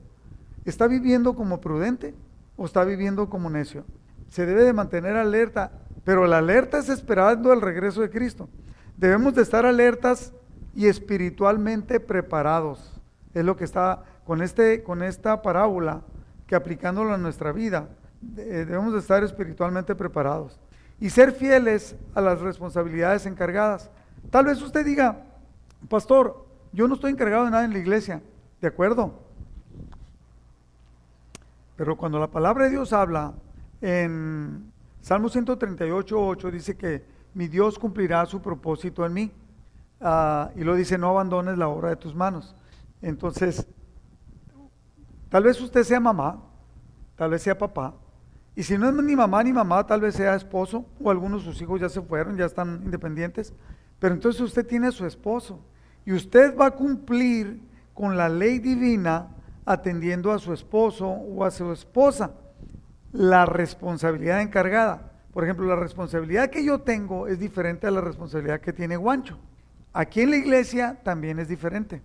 ¿Está 0.64 0.88
viviendo 0.88 1.36
como 1.36 1.60
prudente 1.60 2.14
o 2.56 2.66
está 2.66 2.84
viviendo 2.84 3.30
como 3.30 3.50
necio? 3.50 3.84
Se 4.30 4.46
debe 4.46 4.64
de 4.64 4.74
mantener 4.74 5.18
alerta, 5.18 5.72
pero 6.04 6.26
la 6.26 6.38
alerta 6.38 6.80
es 6.80 6.90
esperando 6.90 7.52
el 7.52 7.62
regreso 7.62 8.02
de 8.02 8.10
Cristo. 8.10 8.50
Debemos 8.98 9.36
de 9.36 9.42
estar 9.42 9.66
alertas 9.66 10.34
y 10.74 10.88
espiritualmente 10.88 12.00
preparados. 12.00 13.00
Es 13.34 13.44
lo 13.44 13.58
que 13.58 13.66
está 13.66 14.04
con, 14.26 14.42
este, 14.42 14.82
con 14.82 15.04
esta 15.04 15.42
parábola, 15.42 16.02
que 16.48 16.56
aplicándola 16.56 17.16
a 17.16 17.18
nuestra 17.18 17.52
vida, 17.52 17.90
debemos 18.22 18.94
de 18.94 19.00
estar 19.00 19.24
espiritualmente 19.24 19.96
preparados 19.96 20.60
y 21.00 21.10
ser 21.10 21.32
fieles 21.32 21.96
a 22.14 22.22
las 22.22 22.40
responsabilidades 22.40 23.26
encargadas. 23.26 23.90
Tal 24.30 24.46
vez 24.46 24.62
usted 24.62 24.86
diga, 24.86 25.24
pastor, 25.90 26.45
yo 26.76 26.88
no 26.88 26.96
estoy 26.96 27.12
encargado 27.12 27.46
de 27.46 27.52
nada 27.52 27.64
en 27.64 27.72
la 27.72 27.80
iglesia, 27.80 28.22
¿de 28.60 28.68
acuerdo? 28.68 29.24
Pero 31.78 31.96
cuando 31.96 32.20
la 32.20 32.28
palabra 32.28 32.66
de 32.66 32.72
Dios 32.72 32.92
habla 32.92 33.34
en 33.82 34.72
Salmo 35.02 35.30
138, 35.30 36.28
8, 36.28 36.52
dice 36.52 36.76
que 36.76 37.06
mi 37.34 37.48
Dios 37.48 37.80
cumplirá 37.80 38.26
su 38.26 38.42
propósito 38.42 39.06
en 39.06 39.14
mí. 39.14 39.32
Ah, 40.02 40.52
y 40.56 40.64
lo 40.66 40.76
dice, 40.76 40.98
no 40.98 41.10
abandones 41.10 41.58
la 41.58 41.70
obra 41.70 41.90
de 41.90 41.96
tus 41.96 42.14
manos. 42.14 42.56
Entonces, 43.02 43.66
tal 45.30 45.44
vez 45.44 45.60
usted 45.62 45.84
sea 45.84 46.00
mamá, 46.00 46.44
tal 47.16 47.32
vez 47.32 47.42
sea 47.42 47.58
papá, 47.58 47.94
y 48.56 48.64
si 48.64 48.78
no 48.78 48.88
es 48.90 48.96
ni 48.96 49.16
mamá 49.16 49.44
ni 49.44 49.52
mamá, 49.52 49.86
tal 49.86 50.02
vez 50.02 50.16
sea 50.16 50.36
esposo, 50.36 50.86
o 51.02 51.10
algunos 51.10 51.46
de 51.46 51.52
sus 51.52 51.62
hijos 51.62 51.80
ya 51.80 51.90
se 51.90 52.02
fueron, 52.02 52.38
ya 52.38 52.46
están 52.46 52.82
independientes, 52.84 53.54
pero 54.00 54.14
entonces 54.14 54.42
usted 54.42 54.66
tiene 54.66 54.88
a 54.88 54.92
su 54.92 55.06
esposo, 55.06 55.60
y 56.06 56.14
usted 56.14 56.56
va 56.56 56.68
a 56.68 56.72
cumplir 56.72 57.62
con 57.94 58.18
la 58.18 58.30
ley 58.30 58.60
divina 58.60 59.28
atendiendo 59.66 60.32
a 60.32 60.40
su 60.40 60.54
esposo 60.54 61.08
o 61.08 61.44
a 61.44 61.52
su 61.52 61.72
esposa. 61.72 62.32
La 63.12 63.46
responsabilidad 63.46 64.42
encargada. 64.42 65.12
Por 65.34 65.44
ejemplo, 65.44 65.66
la 65.66 65.76
responsabilidad 65.76 66.50
que 66.50 66.64
yo 66.64 66.80
tengo 66.80 67.28
es 67.28 67.40
diferente 67.40 67.88
a 67.88 67.92
la 67.92 68.02
responsabilidad 68.02 68.62
que 68.62 68.74
tiene 68.74 68.98
Guancho. 68.98 69.40
Aquí 69.94 70.22
en 70.22 70.30
la 70.30 70.38
iglesia 70.38 71.00
también 71.04 71.40
es 71.40 71.48
diferente. 71.48 72.02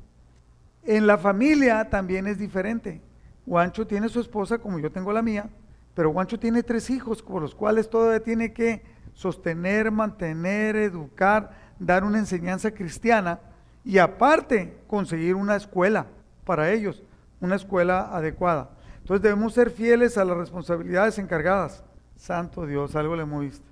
En 0.85 1.07
la 1.07 1.19
familia 1.19 1.91
también 1.91 2.27
es 2.27 2.39
diferente. 2.39 3.03
Guancho 3.45 3.87
tiene 3.87 4.09
su 4.09 4.21
esposa 4.21 4.59
como 4.59 4.79
yo 4.79 4.91
tengo 4.91 5.13
la 5.13 5.23
mía, 5.23 5.51
pero 5.95 6.11
Guancho 6.11 6.39
tiene 6.39 6.63
tres 6.63 6.89
hijos 6.89 7.23
por 7.23 7.43
los 7.43 7.55
cuales 7.55 7.91
todavía 7.91 8.23
tiene 8.23 8.53
que 8.53 8.83
sostener, 9.13 9.91
mantener, 9.91 10.77
educar, 10.77 11.51
dar 11.79 12.05
una 12.05 12.19
enseñanza 12.19 12.71
cristiana 12.71 13.41
y 13.85 13.99
aparte 13.99 14.79
conseguir 14.87 15.35
una 15.35 15.57
escuela 15.57 16.07
para 16.45 16.71
ellos, 16.73 17.03
una 17.41 17.57
escuela 17.57 18.15
adecuada. 18.15 18.71
Entonces 18.99 19.23
debemos 19.23 19.55
ser 19.55 19.71
fieles 19.71 20.19
a 20.19 20.25
las 20.25 20.37
responsabilidades 20.37 21.19
encargadas. 21.19 21.83
Santo 22.17 22.67
Dios, 22.67 22.95
algo 22.97 23.17
le 23.17 23.25
moviste. 23.25 23.65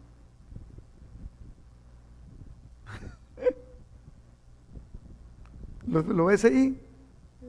¿Lo, 5.86 6.24
ves 6.26 6.44
ahí? 6.44 6.80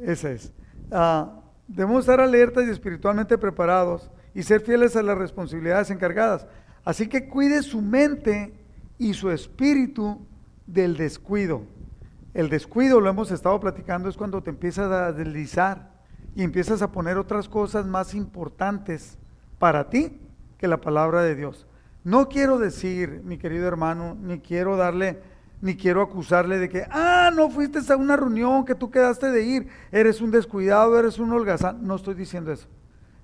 Esa 0.01 0.31
es. 0.31 0.51
Ah, 0.91 1.39
debemos 1.67 2.01
estar 2.01 2.19
alertas 2.19 2.67
y 2.67 2.71
espiritualmente 2.71 3.37
preparados 3.37 4.11
y 4.33 4.43
ser 4.43 4.61
fieles 4.61 4.95
a 4.95 5.03
las 5.03 5.17
responsabilidades 5.17 5.89
encargadas. 5.89 6.45
Así 6.83 7.07
que 7.07 7.27
cuide 7.27 7.63
su 7.63 7.81
mente 7.81 8.53
y 8.97 9.13
su 9.13 9.31
espíritu 9.31 10.25
del 10.67 10.97
descuido. 10.97 11.63
El 12.33 12.49
descuido, 12.49 13.01
lo 13.01 13.09
hemos 13.09 13.31
estado 13.31 13.59
platicando, 13.59 14.07
es 14.07 14.17
cuando 14.17 14.43
te 14.43 14.51
empiezas 14.51 14.91
a 14.91 15.11
deslizar 15.11 15.91
y 16.35 16.43
empiezas 16.43 16.81
a 16.81 16.91
poner 16.91 17.17
otras 17.17 17.49
cosas 17.49 17.85
más 17.85 18.13
importantes 18.13 19.17
para 19.57 19.89
ti 19.89 20.19
que 20.57 20.67
la 20.67 20.79
palabra 20.79 21.23
de 21.23 21.35
Dios. 21.35 21.65
No 22.03 22.29
quiero 22.29 22.59
decir, 22.59 23.21
mi 23.25 23.37
querido 23.37 23.67
hermano, 23.67 24.15
ni 24.21 24.39
quiero 24.39 24.77
darle, 24.77 25.19
ni 25.61 25.75
quiero 25.75 26.01
acusarle 26.01 26.59
de 26.59 26.69
que, 26.69 26.85
ah, 26.91 27.31
no 27.35 27.49
fuiste 27.49 27.79
a 27.91 27.97
una 27.97 28.15
reunión 28.15 28.63
que 28.63 28.75
tú 28.75 28.91
quedaste 28.91 29.31
de 29.31 29.43
ir, 29.43 29.67
eres 29.91 30.21
un 30.21 30.31
descuidado, 30.31 30.97
eres 30.97 31.19
un 31.19 31.33
holgazán. 31.33 31.85
No 31.85 31.95
estoy 31.95 32.13
diciendo 32.13 32.51
eso. 32.51 32.67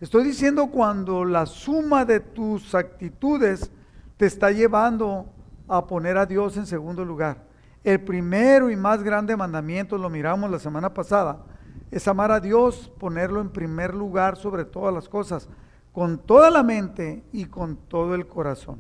Estoy 0.01 0.23
diciendo 0.23 0.67
cuando 0.67 1.23
la 1.23 1.45
suma 1.45 2.05
de 2.05 2.19
tus 2.19 2.75
actitudes 2.75 3.71
te 4.17 4.25
está 4.25 4.51
llevando 4.51 5.31
a 5.67 5.85
poner 5.87 6.17
a 6.17 6.25
Dios 6.25 6.57
en 6.57 6.65
segundo 6.65 7.05
lugar. 7.05 7.44
El 7.85 8.01
primero 8.01 8.71
y 8.71 8.75
más 8.75 9.03
grande 9.03 9.37
mandamiento, 9.37 9.99
lo 9.99 10.09
miramos 10.09 10.49
la 10.49 10.57
semana 10.57 10.91
pasada, 10.91 11.43
es 11.91 12.07
amar 12.07 12.31
a 12.31 12.39
Dios, 12.39 12.91
ponerlo 12.97 13.41
en 13.41 13.51
primer 13.51 13.93
lugar 13.93 14.37
sobre 14.37 14.65
todas 14.65 14.91
las 14.91 15.07
cosas, 15.07 15.47
con 15.91 16.17
toda 16.17 16.49
la 16.49 16.63
mente 16.63 17.23
y 17.31 17.45
con 17.45 17.77
todo 17.77 18.15
el 18.15 18.25
corazón. 18.25 18.79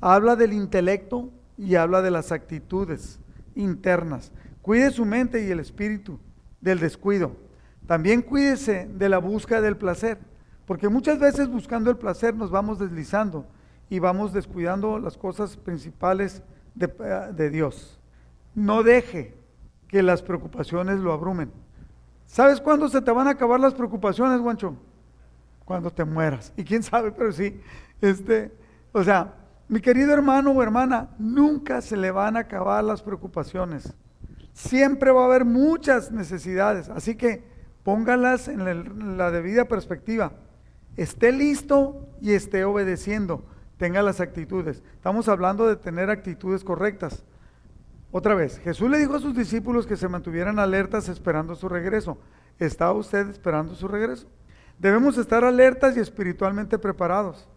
Habla 0.00 0.36
del 0.36 0.52
intelecto 0.52 1.30
y 1.58 1.74
habla 1.74 2.00
de 2.00 2.12
las 2.12 2.30
actitudes 2.30 3.18
internas. 3.56 4.30
Cuide 4.62 4.92
su 4.92 5.04
mente 5.04 5.44
y 5.44 5.50
el 5.50 5.58
espíritu 5.58 6.20
del 6.60 6.78
descuido. 6.78 7.32
También 7.88 8.22
cuídese 8.22 8.86
de 8.86 9.08
la 9.08 9.18
búsqueda 9.18 9.62
del 9.62 9.76
placer, 9.76 10.16
porque 10.64 10.88
muchas 10.88 11.18
veces 11.18 11.48
buscando 11.48 11.90
el 11.90 11.96
placer 11.96 12.36
nos 12.36 12.52
vamos 12.52 12.78
deslizando 12.78 13.46
y 13.90 13.98
vamos 13.98 14.32
descuidando 14.32 15.00
las 15.00 15.18
cosas 15.18 15.56
principales 15.56 16.44
de, 16.76 16.86
de 17.34 17.50
Dios. 17.50 17.98
No 18.54 18.82
deje 18.82 19.34
que 19.88 20.02
las 20.02 20.22
preocupaciones 20.22 20.98
lo 21.00 21.12
abrumen. 21.12 21.52
¿Sabes 22.26 22.60
cuándo 22.60 22.88
se 22.88 23.00
te 23.00 23.10
van 23.10 23.28
a 23.28 23.30
acabar 23.30 23.60
las 23.60 23.74
preocupaciones, 23.74 24.40
Guancho? 24.40 24.76
Cuando 25.64 25.90
te 25.90 26.04
mueras. 26.04 26.52
Y 26.56 26.64
quién 26.64 26.82
sabe, 26.82 27.12
pero 27.12 27.32
sí. 27.32 27.60
Este, 28.00 28.52
o 28.92 29.02
sea, 29.02 29.34
mi 29.68 29.80
querido 29.80 30.12
hermano 30.12 30.50
o 30.50 30.62
hermana, 30.62 31.10
nunca 31.18 31.80
se 31.80 31.96
le 31.96 32.10
van 32.10 32.36
a 32.36 32.40
acabar 32.40 32.84
las 32.84 33.02
preocupaciones. 33.02 33.94
Siempre 34.52 35.10
va 35.10 35.22
a 35.22 35.26
haber 35.26 35.44
muchas 35.44 36.12
necesidades. 36.12 36.88
Así 36.88 37.16
que 37.16 37.44
póngalas 37.82 38.48
en 38.48 39.16
la 39.16 39.30
debida 39.30 39.66
perspectiva. 39.66 40.32
Esté 40.96 41.32
listo 41.32 42.08
y 42.20 42.32
esté 42.32 42.64
obedeciendo. 42.64 43.44
Tenga 43.78 44.02
las 44.02 44.20
actitudes. 44.20 44.82
Estamos 44.94 45.28
hablando 45.28 45.66
de 45.66 45.76
tener 45.76 46.10
actitudes 46.10 46.62
correctas. 46.62 47.24
Otra 48.16 48.36
vez, 48.36 48.60
Jesús 48.60 48.88
le 48.88 48.98
dijo 48.98 49.16
a 49.16 49.18
sus 49.18 49.34
discípulos 49.34 49.88
que 49.88 49.96
se 49.96 50.06
mantuvieran 50.06 50.60
alertas 50.60 51.08
esperando 51.08 51.56
su 51.56 51.68
regreso. 51.68 52.16
¿Está 52.60 52.92
usted 52.92 53.28
esperando 53.28 53.74
su 53.74 53.88
regreso? 53.88 54.28
Debemos 54.78 55.18
estar 55.18 55.42
alertas 55.42 55.96
y 55.96 55.98
espiritualmente 55.98 56.78
preparados. 56.78 57.48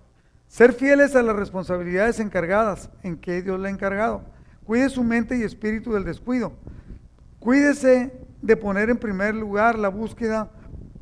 Ser 0.48 0.74
fieles 0.74 1.16
a 1.16 1.22
las 1.22 1.36
responsabilidades 1.36 2.20
encargadas 2.20 2.90
en 3.04 3.18
que 3.18 3.44
Dios 3.44 3.60
le 3.60 3.68
ha 3.68 3.72
encargado. 3.72 4.24
Cuide 4.64 4.90
su 4.90 5.04
mente 5.04 5.38
y 5.38 5.44
espíritu 5.44 5.94
del 5.94 6.06
descuido. 6.06 6.54
Cuídese 7.38 8.12
de 8.42 8.58
poner 8.58 8.90
en 8.90 8.98
primer 8.98 9.36
lugar 9.36 9.78
la 9.78 9.90
búsqueda 9.90 10.50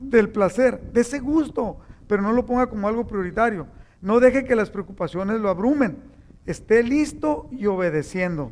del 0.01 0.27
placer, 0.27 0.81
de 0.91 0.99
ese 0.99 1.19
gusto, 1.19 1.77
pero 2.09 2.21
no 2.21 2.33
lo 2.33 2.45
ponga 2.45 2.67
como 2.67 2.89
algo 2.89 3.07
prioritario. 3.07 3.67
No 4.01 4.19
deje 4.19 4.43
que 4.43 4.57
las 4.57 4.69
preocupaciones 4.69 5.39
lo 5.39 5.47
abrumen. 5.47 5.95
Esté 6.45 6.83
listo 6.83 7.47
y 7.51 7.67
obedeciendo. 7.67 8.51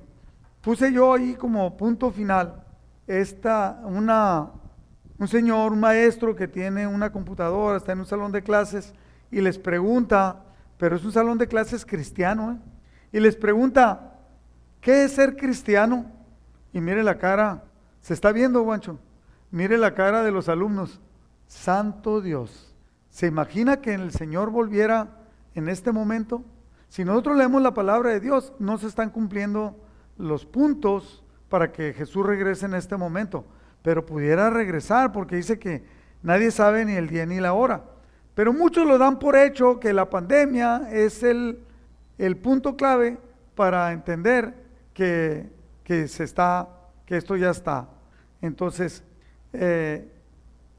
Puse 0.64 0.93
yo 0.93 1.14
ahí 1.14 1.34
como 1.34 1.76
punto 1.76 2.09
final 2.09 2.64
esta, 3.05 3.82
una, 3.84 4.49
un 5.20 5.28
señor, 5.28 5.74
un 5.74 5.82
maestro 5.82 6.38
que 6.38 6.47
tiene 6.47 6.88
una 6.88 7.11
computadora, 7.11 7.76
está 7.76 7.91
en 7.91 7.99
un 7.99 8.05
salón 8.05 8.32
de 8.32 8.43
clases 8.43 8.93
y 9.30 9.41
les 9.41 9.59
pregunta, 9.59 10.41
pero 10.78 10.95
es 10.95 11.03
un 11.03 11.11
salón 11.11 11.38
de 11.38 11.49
clases 11.49 11.86
cristiano, 11.86 12.53
¿eh? 12.53 13.18
y 13.18 13.20
les 13.20 13.36
pregunta, 13.36 14.14
¿qué 14.80 15.03
es 15.03 15.11
ser 15.11 15.36
cristiano? 15.36 16.05
Y 16.72 16.80
mire 16.80 17.03
la 17.03 17.18
cara, 17.18 17.66
se 17.99 18.14
está 18.14 18.32
viendo, 18.32 18.61
Guancho, 18.61 18.99
mire 19.51 19.78
la 19.78 19.93
cara 19.93 20.24
de 20.24 20.32
los 20.32 20.47
alumnos, 20.47 21.01
santo 21.45 22.22
Dios. 22.22 22.74
¿Se 23.09 23.28
imagina 23.28 23.82
que 23.82 23.95
el 23.95 24.11
Señor 24.11 24.49
volviera 24.49 25.09
en 25.55 25.68
este 25.68 25.91
momento? 25.91 26.41
Si 26.88 27.03
nosotros 27.03 27.36
leemos 27.36 27.61
la 27.61 27.74
palabra 27.74 28.11
de 28.11 28.22
Dios, 28.22 28.53
no 28.59 28.78
se 28.78 28.88
están 28.88 29.09
cumpliendo 29.09 29.76
los 30.18 30.45
puntos 30.45 31.24
para 31.49 31.72
que 31.72 31.93
Jesús 31.93 32.26
regrese 32.26 32.66
en 32.66 32.74
este 32.74 32.97
momento, 32.97 33.45
pero 33.82 34.05
pudiera 34.05 34.49
regresar 34.49 35.11
porque 35.11 35.36
dice 35.36 35.59
que 35.59 35.84
nadie 36.22 36.51
sabe 36.51 36.86
ni 36.86 36.93
el 36.93 37.07
día 37.07 37.26
ni 37.26 37.39
la 37.39 37.53
hora. 37.53 37.84
Pero 38.36 38.53
muchos 38.53 38.88
lo 38.88 38.97
dan 38.97 39.20
por 39.20 39.36
hecho 39.36 39.80
que 39.80 39.93
la 39.93 40.09
pandemia 40.09 40.89
es 40.91 41.22
el, 41.22 41.59
el 42.18 42.38
punto 42.38 42.76
clave 42.76 43.20
para 43.55 43.91
entender 43.91 44.55
que, 44.93 45.51
que, 45.84 46.07
se 46.07 46.24
está, 46.24 46.68
que 47.05 47.18
esto 47.18 47.36
ya 47.36 47.51
está. 47.51 47.88
Entonces, 48.41 49.03
eh, 49.53 50.11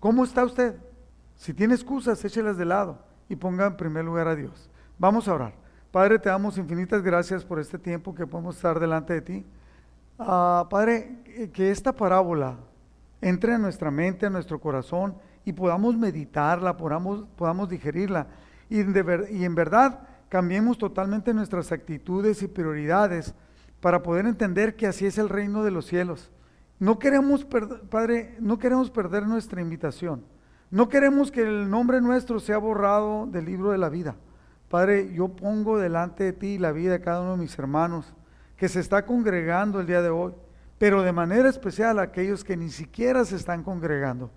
¿cómo 0.00 0.24
está 0.24 0.44
usted? 0.44 0.76
Si 1.36 1.54
tiene 1.54 1.74
excusas, 1.74 2.24
échelas 2.24 2.56
de 2.56 2.64
lado 2.64 2.98
y 3.28 3.36
ponga 3.36 3.66
en 3.66 3.76
primer 3.76 4.04
lugar 4.04 4.28
a 4.28 4.34
Dios. 4.34 4.68
Vamos 4.98 5.28
a 5.28 5.34
orar. 5.34 5.63
Padre, 5.94 6.18
te 6.18 6.28
damos 6.28 6.58
infinitas 6.58 7.04
gracias 7.04 7.44
por 7.44 7.60
este 7.60 7.78
tiempo 7.78 8.16
que 8.16 8.26
podemos 8.26 8.56
estar 8.56 8.80
delante 8.80 9.12
de 9.12 9.20
ti. 9.20 9.46
Ah, 10.18 10.66
padre, 10.68 11.50
que 11.52 11.70
esta 11.70 11.92
parábola 11.92 12.56
entre 13.20 13.54
en 13.54 13.62
nuestra 13.62 13.92
mente, 13.92 14.26
en 14.26 14.32
nuestro 14.32 14.58
corazón 14.58 15.14
y 15.44 15.52
podamos 15.52 15.96
meditarla, 15.96 16.76
podamos, 16.76 17.24
podamos 17.36 17.68
digerirla 17.68 18.26
y, 18.68 18.80
y 18.80 19.44
en 19.44 19.54
verdad 19.54 20.00
cambiemos 20.28 20.78
totalmente 20.78 21.32
nuestras 21.32 21.70
actitudes 21.70 22.42
y 22.42 22.48
prioridades 22.48 23.32
para 23.80 24.02
poder 24.02 24.26
entender 24.26 24.74
que 24.74 24.88
así 24.88 25.06
es 25.06 25.16
el 25.16 25.28
reino 25.28 25.62
de 25.62 25.70
los 25.70 25.86
cielos. 25.86 26.32
No 26.80 26.98
queremos, 26.98 27.46
Padre, 27.88 28.34
no 28.40 28.58
queremos 28.58 28.90
perder 28.90 29.28
nuestra 29.28 29.60
invitación. 29.60 30.24
No 30.72 30.88
queremos 30.88 31.30
que 31.30 31.42
el 31.42 31.70
nombre 31.70 32.00
nuestro 32.00 32.40
sea 32.40 32.58
borrado 32.58 33.28
del 33.28 33.44
libro 33.44 33.70
de 33.70 33.78
la 33.78 33.90
vida. 33.90 34.16
Padre, 34.68 35.12
yo 35.12 35.28
pongo 35.28 35.78
delante 35.78 36.24
de 36.24 36.32
ti 36.32 36.58
la 36.58 36.72
vida 36.72 36.92
de 36.92 37.00
cada 37.00 37.20
uno 37.20 37.32
de 37.32 37.38
mis 37.38 37.58
hermanos 37.58 38.14
que 38.56 38.68
se 38.68 38.80
está 38.80 39.04
congregando 39.04 39.80
el 39.80 39.86
día 39.86 40.02
de 40.02 40.10
hoy, 40.10 40.32
pero 40.78 41.02
de 41.02 41.12
manera 41.12 41.48
especial 41.48 41.98
a 41.98 42.02
aquellos 42.02 42.44
que 42.44 42.56
ni 42.56 42.70
siquiera 42.70 43.24
se 43.24 43.36
están 43.36 43.62
congregando. 43.62 44.30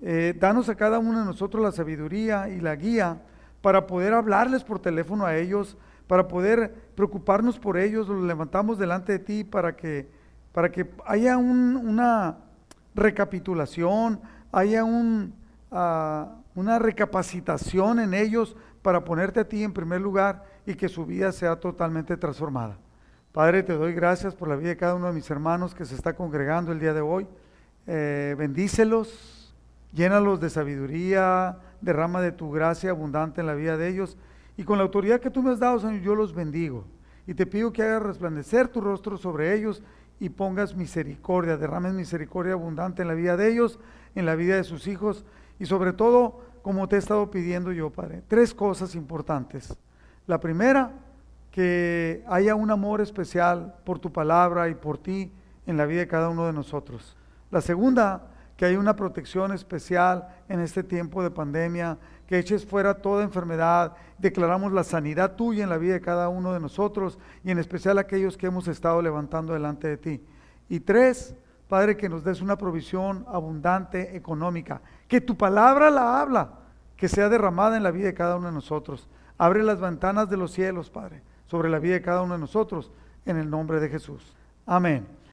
Eh, 0.00 0.34
danos 0.38 0.68
a 0.68 0.74
cada 0.74 0.98
uno 0.98 1.20
de 1.20 1.24
nosotros 1.24 1.62
la 1.62 1.72
sabiduría 1.72 2.48
y 2.48 2.60
la 2.60 2.74
guía 2.76 3.22
para 3.60 3.86
poder 3.86 4.12
hablarles 4.12 4.64
por 4.64 4.80
teléfono 4.80 5.24
a 5.24 5.36
ellos, 5.36 5.76
para 6.06 6.26
poder 6.26 6.74
preocuparnos 6.96 7.58
por 7.58 7.78
ellos, 7.78 8.08
los 8.08 8.22
levantamos 8.24 8.78
delante 8.78 9.12
de 9.12 9.18
ti 9.20 9.44
para 9.44 9.76
que, 9.76 10.08
para 10.52 10.70
que 10.70 10.90
haya 11.06 11.38
una 11.38 12.38
recapitulación, 12.94 14.20
haya 14.50 14.82
ah, 15.70 16.36
una 16.54 16.78
recapacitación 16.78 18.00
en 18.00 18.14
ellos 18.14 18.56
para 18.82 19.04
ponerte 19.04 19.40
a 19.40 19.48
ti 19.48 19.62
en 19.62 19.72
primer 19.72 20.00
lugar 20.00 20.44
y 20.66 20.74
que 20.74 20.88
su 20.88 21.06
vida 21.06 21.32
sea 21.32 21.56
totalmente 21.56 22.16
transformada. 22.16 22.76
Padre, 23.32 23.62
te 23.62 23.72
doy 23.72 23.94
gracias 23.94 24.34
por 24.34 24.48
la 24.48 24.56
vida 24.56 24.70
de 24.70 24.76
cada 24.76 24.94
uno 24.94 25.06
de 25.06 25.12
mis 25.12 25.30
hermanos 25.30 25.74
que 25.74 25.86
se 25.86 25.94
está 25.94 26.14
congregando 26.14 26.72
el 26.72 26.80
día 26.80 26.92
de 26.92 27.00
hoy. 27.00 27.26
Eh, 27.86 28.34
bendícelos, 28.36 29.54
llénalos 29.92 30.40
de 30.40 30.50
sabiduría, 30.50 31.58
derrama 31.80 32.20
de 32.20 32.32
tu 32.32 32.50
gracia 32.50 32.90
abundante 32.90 33.40
en 33.40 33.46
la 33.46 33.54
vida 33.54 33.76
de 33.76 33.88
ellos. 33.88 34.18
Y 34.56 34.64
con 34.64 34.76
la 34.76 34.84
autoridad 34.84 35.20
que 35.20 35.30
tú 35.30 35.42
me 35.42 35.50
has 35.50 35.60
dado, 35.60 35.78
Señor, 35.78 36.02
yo 36.02 36.14
los 36.14 36.34
bendigo. 36.34 36.84
Y 37.26 37.34
te 37.34 37.46
pido 37.46 37.72
que 37.72 37.82
hagas 37.82 38.02
resplandecer 38.02 38.68
tu 38.68 38.80
rostro 38.80 39.16
sobre 39.16 39.54
ellos 39.54 39.82
y 40.20 40.28
pongas 40.28 40.76
misericordia, 40.76 41.56
derrames 41.56 41.94
misericordia 41.94 42.52
abundante 42.52 43.02
en 43.02 43.08
la 43.08 43.14
vida 43.14 43.36
de 43.36 43.50
ellos, 43.50 43.78
en 44.14 44.26
la 44.26 44.34
vida 44.34 44.56
de 44.56 44.64
sus 44.64 44.86
hijos 44.86 45.24
y 45.58 45.66
sobre 45.66 45.92
todo, 45.92 46.40
como 46.62 46.88
te 46.88 46.96
he 46.96 46.98
estado 46.98 47.30
pidiendo 47.30 47.72
yo, 47.72 47.90
Padre. 47.90 48.22
Tres 48.28 48.54
cosas 48.54 48.94
importantes. 48.94 49.76
La 50.26 50.40
primera, 50.40 50.92
que 51.50 52.24
haya 52.26 52.54
un 52.54 52.70
amor 52.70 53.00
especial 53.00 53.74
por 53.84 53.98
tu 53.98 54.12
palabra 54.12 54.68
y 54.68 54.74
por 54.74 54.98
ti 54.98 55.30
en 55.66 55.76
la 55.76 55.86
vida 55.86 56.00
de 56.00 56.08
cada 56.08 56.30
uno 56.30 56.46
de 56.46 56.52
nosotros. 56.52 57.16
La 57.50 57.60
segunda, 57.60 58.28
que 58.56 58.64
hay 58.64 58.76
una 58.76 58.96
protección 58.96 59.52
especial 59.52 60.28
en 60.48 60.60
este 60.60 60.82
tiempo 60.82 61.22
de 61.22 61.30
pandemia, 61.30 61.98
que 62.26 62.38
eches 62.38 62.64
fuera 62.64 62.94
toda 62.94 63.24
enfermedad. 63.24 63.94
Declaramos 64.18 64.72
la 64.72 64.84
sanidad 64.84 65.36
tuya 65.36 65.64
en 65.64 65.70
la 65.70 65.78
vida 65.78 65.94
de 65.94 66.00
cada 66.00 66.28
uno 66.28 66.54
de 66.54 66.60
nosotros 66.60 67.18
y 67.44 67.50
en 67.50 67.58
especial 67.58 67.98
aquellos 67.98 68.36
que 68.36 68.46
hemos 68.46 68.68
estado 68.68 69.02
levantando 69.02 69.52
delante 69.52 69.88
de 69.88 69.96
ti. 69.98 70.24
Y 70.68 70.80
tres, 70.80 71.34
Padre, 71.72 71.96
que 71.96 72.10
nos 72.10 72.22
des 72.22 72.42
una 72.42 72.58
provisión 72.58 73.24
abundante 73.26 74.14
económica, 74.14 74.82
que 75.08 75.22
tu 75.22 75.38
palabra 75.38 75.88
la 75.90 76.20
habla, 76.20 76.50
que 76.98 77.08
sea 77.08 77.30
derramada 77.30 77.78
en 77.78 77.82
la 77.82 77.90
vida 77.90 78.08
de 78.08 78.12
cada 78.12 78.36
uno 78.36 78.48
de 78.48 78.52
nosotros. 78.52 79.08
Abre 79.38 79.62
las 79.62 79.80
ventanas 79.80 80.28
de 80.28 80.36
los 80.36 80.52
cielos, 80.52 80.90
Padre, 80.90 81.22
sobre 81.46 81.70
la 81.70 81.78
vida 81.78 81.94
de 81.94 82.02
cada 82.02 82.20
uno 82.20 82.34
de 82.34 82.40
nosotros, 82.40 82.92
en 83.24 83.38
el 83.38 83.48
nombre 83.48 83.80
de 83.80 83.88
Jesús. 83.88 84.36
Amén. 84.66 85.06